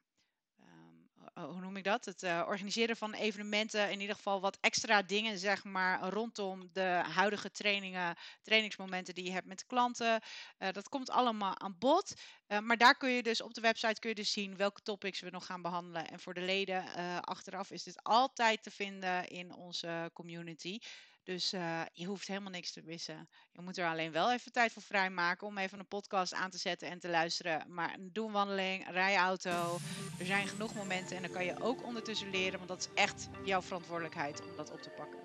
um, 0.60 1.08
hoe 1.44 1.60
noem 1.60 1.76
ik 1.76 1.84
dat? 1.84 2.04
Het 2.04 2.22
uh, 2.22 2.44
organiseren 2.46 2.96
van 2.96 3.14
evenementen, 3.14 3.90
in 3.90 4.00
ieder 4.00 4.16
geval 4.16 4.40
wat 4.40 4.58
extra 4.60 5.02
dingen, 5.02 5.38
zeg 5.38 5.64
maar, 5.64 6.08
rondom 6.08 6.68
de 6.72 7.02
huidige 7.14 7.50
trainingen, 7.50 8.16
trainingsmomenten 8.42 9.14
die 9.14 9.24
je 9.24 9.32
hebt 9.32 9.46
met 9.46 9.66
klanten. 9.66 10.20
Uh, 10.58 10.68
dat 10.72 10.88
komt 10.88 11.10
allemaal 11.10 11.58
aan 11.58 11.78
bod. 11.78 12.14
maar 12.62 12.76
daar 12.76 12.96
kun 12.96 13.10
je 13.10 13.22
dus 13.22 13.40
op 13.40 13.54
de 13.54 13.60
website 13.60 14.00
kun 14.00 14.08
je 14.08 14.14
dus 14.14 14.32
zien 14.32 14.56
welke 14.56 14.82
topics 14.82 15.20
we 15.20 15.30
nog 15.30 15.46
gaan 15.46 15.62
behandelen. 15.62 16.08
En 16.08 16.20
voor 16.20 16.34
de 16.34 16.40
leden 16.40 16.84
achteraf 17.22 17.70
is 17.70 17.82
dit 17.82 18.02
altijd 18.02 18.62
te 18.62 18.70
vinden 18.70 19.28
in 19.28 19.54
onze 19.54 20.10
community. 20.12 20.78
Dus 21.24 21.54
uh, 21.54 21.82
je 21.92 22.06
hoeft 22.06 22.26
helemaal 22.26 22.50
niks 22.50 22.72
te 22.72 22.82
missen. 22.84 23.28
Je 23.52 23.60
moet 23.60 23.78
er 23.78 23.88
alleen 23.88 24.12
wel 24.12 24.32
even 24.32 24.52
tijd 24.52 24.72
voor 24.72 24.82
vrijmaken 24.82 25.46
om 25.46 25.58
even 25.58 25.78
een 25.78 25.86
podcast 25.86 26.34
aan 26.34 26.50
te 26.50 26.58
zetten 26.58 26.88
en 26.88 26.98
te 26.98 27.08
luisteren. 27.08 27.64
Maar 27.68 27.96
doe 28.00 28.26
een 28.26 28.32
wandeling, 28.32 28.90
rij 28.90 29.16
auto. 29.16 29.78
Er 30.18 30.26
zijn 30.26 30.48
genoeg 30.48 30.74
momenten 30.74 31.16
en 31.16 31.22
dan 31.22 31.32
kan 31.32 31.44
je 31.44 31.62
ook 31.62 31.84
ondertussen 31.84 32.30
leren, 32.30 32.56
want 32.56 32.68
dat 32.68 32.78
is 32.80 33.02
echt 33.02 33.28
jouw 33.44 33.62
verantwoordelijkheid 33.62 34.42
om 34.42 34.56
dat 34.56 34.70
op 34.70 34.82
te 34.82 34.90
pakken. 34.90 35.18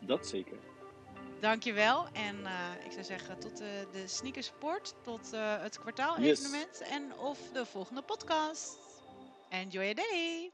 Dat 0.00 0.26
zeker. 0.26 0.58
Dankjewel. 1.40 2.08
En 2.12 2.40
uh, 2.40 2.84
ik 2.84 2.92
zou 2.92 3.04
zeggen 3.04 3.38
tot 3.38 3.60
uh, 3.60 3.68
de 3.92 4.08
Sneaker 4.08 4.42
Sport, 4.42 4.94
tot 5.02 5.30
het 5.60 5.78
kwartaal 5.78 6.16
evenement 6.16 6.78
yes. 6.78 6.88
en 6.88 7.18
of 7.18 7.38
de 7.52 7.66
volgende 7.66 8.02
podcast. 8.02 8.78
Enjoy 9.48 9.82
your 9.82 9.94
day! 9.94 10.51